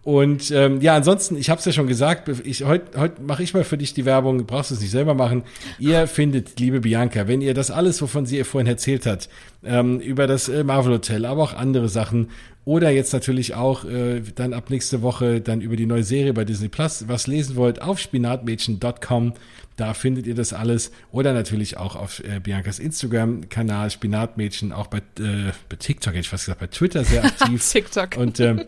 [0.05, 3.53] Und ähm, ja, ansonsten, ich habe es ja schon gesagt, ich, heute heut mache ich
[3.53, 5.43] mal für dich die Werbung, brauchst du es nicht selber machen.
[5.79, 9.29] Ihr findet, liebe Bianca, wenn ihr das alles, wovon sie ihr vorhin erzählt hat,
[9.65, 12.29] ähm, über das äh, Marvel Hotel, aber auch andere Sachen
[12.69, 16.45] oder jetzt natürlich auch äh, dann ab nächste Woche dann über die neue Serie bei
[16.45, 19.33] Disney Plus was lesen wollt, auf spinatmädchen.com.
[19.77, 20.91] Da findet ihr das alles.
[21.11, 26.29] Oder natürlich auch auf äh, Biancas Instagram-Kanal Spinatmädchen, auch bei, äh, bei TikTok, hätte ich
[26.29, 27.67] fast gesagt, bei Twitter sehr aktiv.
[27.67, 28.19] TikTok.
[28.19, 28.65] Und ähm,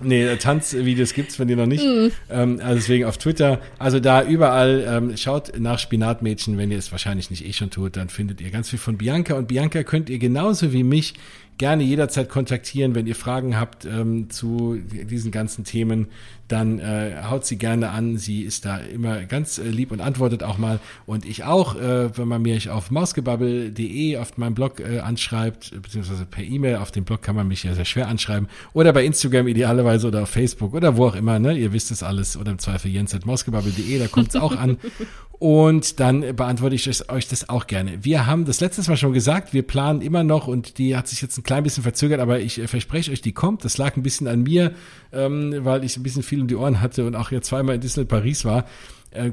[0.00, 1.84] Nee, Tanzvideos gibt's, wenn ihr noch nicht.
[1.84, 2.08] Mm.
[2.30, 3.60] Ähm, also deswegen auf Twitter.
[3.78, 7.96] Also da überall ähm, schaut nach Spinatmädchen, wenn ihr es wahrscheinlich nicht eh schon tut,
[7.96, 9.34] dann findet ihr ganz viel von Bianca.
[9.34, 11.14] Und Bianca könnt ihr genauso wie mich
[11.58, 16.06] gerne jederzeit kontaktieren, wenn ihr Fragen habt ähm, zu diesen ganzen Themen
[16.48, 18.16] dann äh, haut sie gerne an.
[18.16, 20.80] Sie ist da immer ganz äh, lieb und antwortet auch mal.
[21.06, 26.24] Und ich auch, äh, wenn man mich auf mausgebabbel.de auf meinem Blog äh, anschreibt, beziehungsweise
[26.24, 28.48] per E-Mail, auf dem Blog kann man mich ja sehr schwer anschreiben.
[28.72, 31.56] Oder bei Instagram idealerweise oder auf Facebook oder wo auch immer, ne?
[31.56, 32.36] Ihr wisst es alles.
[32.36, 34.78] Oder im Zweifel jens.mausgebabbel.de, da kommt es auch an.
[35.38, 37.98] Und dann beantworte ich euch das auch gerne.
[38.02, 41.22] Wir haben das letztes Mal schon gesagt, wir planen immer noch und die hat sich
[41.22, 43.64] jetzt ein klein bisschen verzögert, aber ich äh, verspreche euch, die kommt.
[43.64, 44.72] Das lag ein bisschen an mir,
[45.12, 47.80] ähm, weil ich ein bisschen viel um die Ohren hatte und auch jetzt zweimal in
[47.80, 48.64] Disney Paris war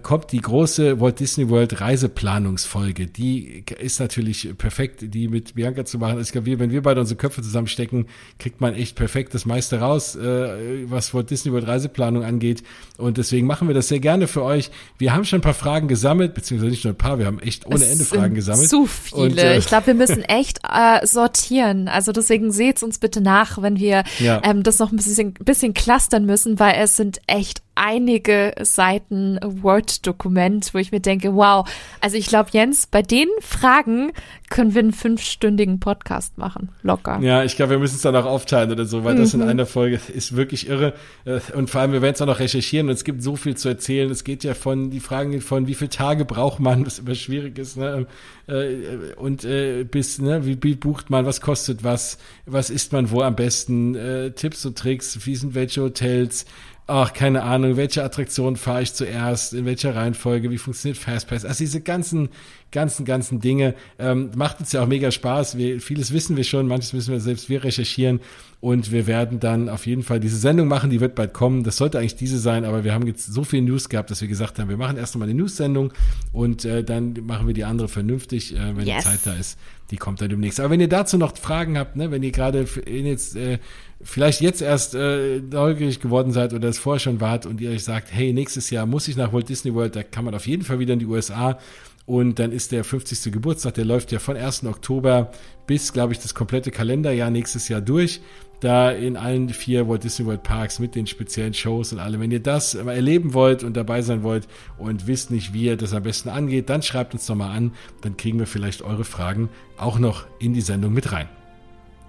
[0.02, 3.08] kommt die große Walt Disney World Reiseplanungsfolge.
[3.08, 6.18] Die ist natürlich perfekt, die mit Bianca zu machen.
[6.18, 8.08] Also ich glaube, wenn wir beide unsere Köpfe zusammenstecken,
[8.40, 12.64] kriegt man echt perfekt das meiste raus, äh, was Walt Disney World Reiseplanung angeht.
[12.98, 14.72] Und deswegen machen wir das sehr gerne für euch.
[14.98, 17.66] Wir haben schon ein paar Fragen gesammelt, beziehungsweise nicht nur ein paar, wir haben echt
[17.66, 18.70] ohne es Ende Fragen gesammelt.
[18.70, 19.22] Zu viele.
[19.22, 21.88] Und, äh, ich glaube, wir müssen echt äh, sortieren.
[21.88, 24.42] Also deswegen seht uns bitte nach, wenn wir ja.
[24.44, 30.74] ähm, das noch ein bisschen, bisschen clustern müssen, weil es sind echt einige Seiten Word-Dokument,
[30.74, 31.68] wo ich mir denke, wow,
[32.00, 34.14] also ich glaube, Jens, bei den Fragen
[34.50, 37.20] können wir einen fünfstündigen Podcast machen, locker.
[37.20, 39.20] Ja, ich glaube, wir müssen es dann auch aufteilen oder so, weil mhm.
[39.20, 39.48] das in mhm.
[39.48, 40.94] einer Folge ist wirklich irre.
[41.26, 43.58] Äh, und vor allem, wir werden es auch noch recherchieren und es gibt so viel
[43.58, 44.10] zu erzählen.
[44.10, 47.58] Es geht ja von, die Fragen von, wie viele Tage braucht man, was immer schwierig
[47.58, 48.06] ist, ne?
[48.48, 53.10] Äh, und äh, bis, ne, wie, wie bucht man, was kostet was, was isst man
[53.10, 53.98] wo am besten,
[54.36, 56.46] Tipps und Tricks, wie sind welche Hotels,
[56.88, 61.46] ach, keine Ahnung, welche Attraktion fahre ich zuerst, in welcher Reihenfolge, wie funktioniert Fastpass.
[61.46, 62.30] Also diese ganzen,
[62.72, 63.74] ganzen, ganzen Dinge.
[63.98, 65.58] Ähm, macht uns ja auch mega Spaß.
[65.58, 68.20] Wir, vieles wissen wir schon, manches müssen wir selbst wir recherchieren
[68.66, 71.64] und wir werden dann auf jeden Fall diese Sendung machen, die wird bald kommen.
[71.64, 74.28] Das sollte eigentlich diese sein, aber wir haben jetzt so viel News gehabt, dass wir
[74.28, 75.94] gesagt haben, wir machen erst einmal eine News-Sendung
[76.34, 79.04] und äh, dann machen wir die andere vernünftig, äh, wenn yes.
[79.04, 79.60] die Zeit da ist.
[79.92, 80.60] Die kommt dann demnächst.
[80.60, 83.60] Aber wenn ihr dazu noch Fragen habt, ne, wenn ihr gerade jetzt äh,
[84.02, 87.84] vielleicht jetzt erst äh, neugierig geworden seid oder es vorher schon wart und ihr euch
[87.84, 90.64] sagt, hey, nächstes Jahr muss ich nach Walt Disney World, da kann man auf jeden
[90.64, 91.60] Fall wieder in die USA
[92.06, 93.32] und dann ist der 50.
[93.34, 94.64] Geburtstag, der läuft ja von 1.
[94.66, 95.32] Oktober
[95.66, 98.22] bis, glaube ich, das komplette Kalenderjahr nächstes Jahr durch.
[98.60, 102.22] Da in allen vier Walt Disney World Parks mit den speziellen Shows und allem.
[102.22, 105.94] Wenn ihr das erleben wollt und dabei sein wollt und wisst nicht, wie ihr das
[105.94, 107.74] am besten angeht, dann schreibt uns doch mal an.
[108.02, 111.28] Dann kriegen wir vielleicht eure Fragen auch noch in die Sendung mit rein.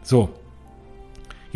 [0.02, 0.31] So,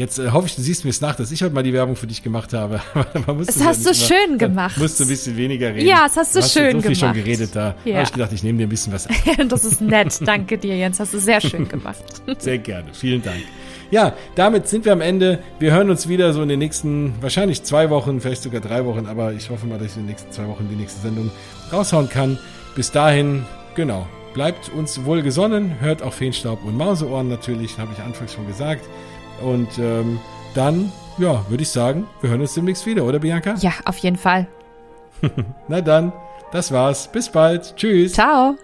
[0.00, 1.94] Jetzt äh, hoffe ich, du siehst mir es nach, dass ich heute mal die Werbung
[1.94, 2.80] für dich gemacht habe.
[3.46, 4.78] das hast du schön gemacht.
[4.78, 5.86] Musst du ein bisschen weniger reden.
[5.86, 7.00] Ja, das hast du, du hast schön so viel gemacht.
[7.00, 7.74] schon geredet da.
[7.84, 7.96] Ja.
[7.96, 9.14] habe ich gedacht, ich nehme dir ein bisschen was ab.
[9.48, 10.18] das ist nett.
[10.24, 11.00] Danke dir, Jens.
[11.00, 12.02] Hast du sehr schön gemacht.
[12.38, 12.88] sehr gerne.
[12.94, 13.42] Vielen Dank.
[13.90, 15.40] Ja, damit sind wir am Ende.
[15.58, 19.06] Wir hören uns wieder so in den nächsten, wahrscheinlich zwei Wochen, vielleicht sogar drei Wochen,
[19.06, 21.30] aber ich hoffe mal, dass ich in den nächsten zwei Wochen die nächste Sendung
[21.72, 22.38] raushauen kann.
[22.76, 23.44] Bis dahin,
[23.74, 28.46] genau, bleibt uns wohl gesonnen, hört auch Feenstaub und Mauseohren natürlich, habe ich anfangs schon
[28.46, 28.88] gesagt.
[29.42, 30.20] Und ähm,
[30.54, 33.54] dann, ja, würde ich sagen, wir hören uns demnächst wieder, oder Bianca?
[33.58, 34.46] Ja, auf jeden Fall.
[35.68, 36.12] Na dann,
[36.52, 37.10] das war's.
[37.10, 37.74] Bis bald.
[37.76, 38.12] Tschüss.
[38.12, 38.56] Ciao.